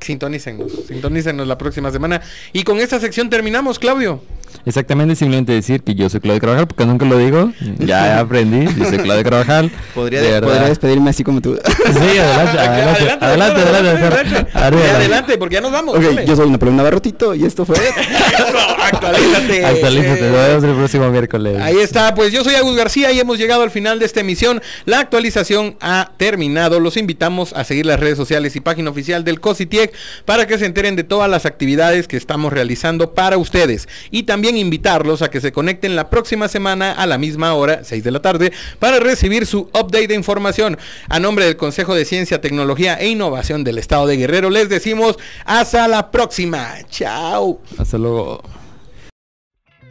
sintonícenos, 0.00 0.72
sintonícenos 0.88 1.46
la 1.46 1.58
próxima 1.58 1.90
semana. 1.90 2.20
Y 2.52 2.64
con 2.64 2.78
esta 2.78 3.00
sección 3.00 3.30
terminamos, 3.30 3.78
Claudio. 3.78 4.20
Exactamente, 4.66 5.14
simplemente 5.14 5.52
decir 5.52 5.82
que 5.82 5.94
yo 5.94 6.08
soy 6.08 6.20
Claudio 6.20 6.40
Carvajal, 6.40 6.66
porque 6.66 6.86
nunca 6.86 7.04
lo 7.04 7.18
digo. 7.18 7.52
Ya 7.78 8.18
aprendí, 8.18 8.66
yo 8.78 8.84
soy 8.86 8.98
Claudio 8.98 9.24
Carvajal. 9.24 9.70
Podría, 9.94 10.22
de 10.22 10.40
podría 10.40 10.68
despedirme 10.68 11.10
así 11.10 11.24
como 11.24 11.40
tú. 11.40 11.58
Sí, 11.64 12.18
adelante, 12.18 12.58
adelante, 13.20 13.60
adelante, 13.60 14.58
adelante, 14.58 15.38
porque 15.38 15.54
ya 15.54 15.60
nos 15.60 15.72
vamos. 15.72 15.96
ok, 15.96 16.20
yo 16.26 16.36
soy 16.36 16.50
Napoleón 16.50 16.76
Navarrotito 16.76 17.34
y 17.34 17.44
esto 17.44 17.64
fue... 17.64 17.76
Actualízate. 18.84 19.64
Actualízate, 19.64 20.30
nos 20.30 20.48
vemos 20.48 20.64
el 20.64 20.74
próximo 20.74 21.10
miércoles. 21.10 21.60
Ahí 21.60 21.78
está, 21.78 22.14
pues 22.14 22.32
yo 22.32 22.44
soy 22.44 22.54
Agus 22.54 22.76
García 22.76 23.12
y 23.12 23.20
hemos 23.20 23.38
llegado 23.38 23.62
al 23.62 23.70
final 23.70 23.98
de 23.98 24.06
esta 24.06 24.20
emisión. 24.20 24.62
La 24.84 25.00
actualización 25.00 25.76
ha 25.80 26.12
terminado. 26.16 26.80
Los 26.80 26.96
invitamos 26.96 27.52
a 27.52 27.64
seguir 27.64 27.86
las 27.86 28.00
redes 28.00 28.16
sociales 28.16 28.56
y 28.56 28.60
página 28.60 28.90
oficial 28.90 29.24
del 29.24 29.40
COSITIEC 29.40 29.92
para 30.24 30.46
que 30.46 30.58
se 30.58 30.66
enteren 30.66 30.96
de 30.96 31.04
todas 31.04 31.30
las 31.30 31.46
actividades 31.46 32.08
que 32.08 32.16
estamos 32.16 32.52
realizando 32.52 33.14
para 33.14 33.38
ustedes. 33.38 33.88
Y 34.10 34.24
también 34.24 34.43
invitarlos 34.50 35.22
a 35.22 35.30
que 35.30 35.40
se 35.40 35.52
conecten 35.52 35.96
la 35.96 36.10
próxima 36.10 36.48
semana 36.48 36.92
a 36.92 37.06
la 37.06 37.18
misma 37.18 37.54
hora, 37.54 37.84
6 37.84 38.04
de 38.04 38.10
la 38.10 38.20
tarde, 38.20 38.52
para 38.78 39.00
recibir 39.00 39.46
su 39.46 39.70
update 39.72 40.08
de 40.08 40.14
información. 40.14 40.78
A 41.08 41.18
nombre 41.18 41.46
del 41.46 41.56
Consejo 41.56 41.94
de 41.94 42.04
Ciencia, 42.04 42.40
Tecnología 42.40 42.94
e 42.94 43.08
Innovación 43.08 43.64
del 43.64 43.78
Estado 43.78 44.06
de 44.06 44.16
Guerrero, 44.16 44.50
les 44.50 44.68
decimos 44.68 45.18
hasta 45.44 45.88
la 45.88 46.10
próxima. 46.10 46.74
Chao. 46.90 47.60
Hasta 47.78 47.98
luego. 47.98 48.42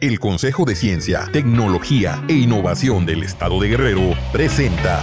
El 0.00 0.20
Consejo 0.20 0.64
de 0.64 0.74
Ciencia, 0.74 1.28
Tecnología 1.32 2.22
e 2.28 2.34
Innovación 2.34 3.06
del 3.06 3.22
Estado 3.22 3.58
de 3.60 3.68
Guerrero 3.68 4.12
presenta. 4.32 5.02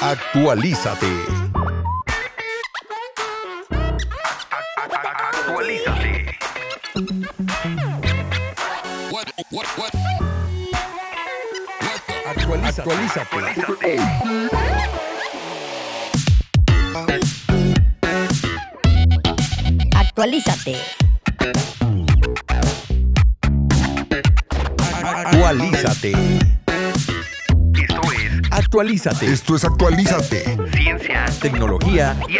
Actualízate. 0.00 1.39
Actualízate. 12.80 13.40
Actualízate. 19.94 20.76
Actualízate. 25.12 26.12
Esto 27.74 28.00
es 28.12 28.50
Actualízate. 28.50 29.32
Esto 29.32 29.56
es 29.56 29.64
Actualízate. 29.64 30.58
ciencia 30.72 31.26
Tecnología 31.40 32.16
y. 32.28 32.39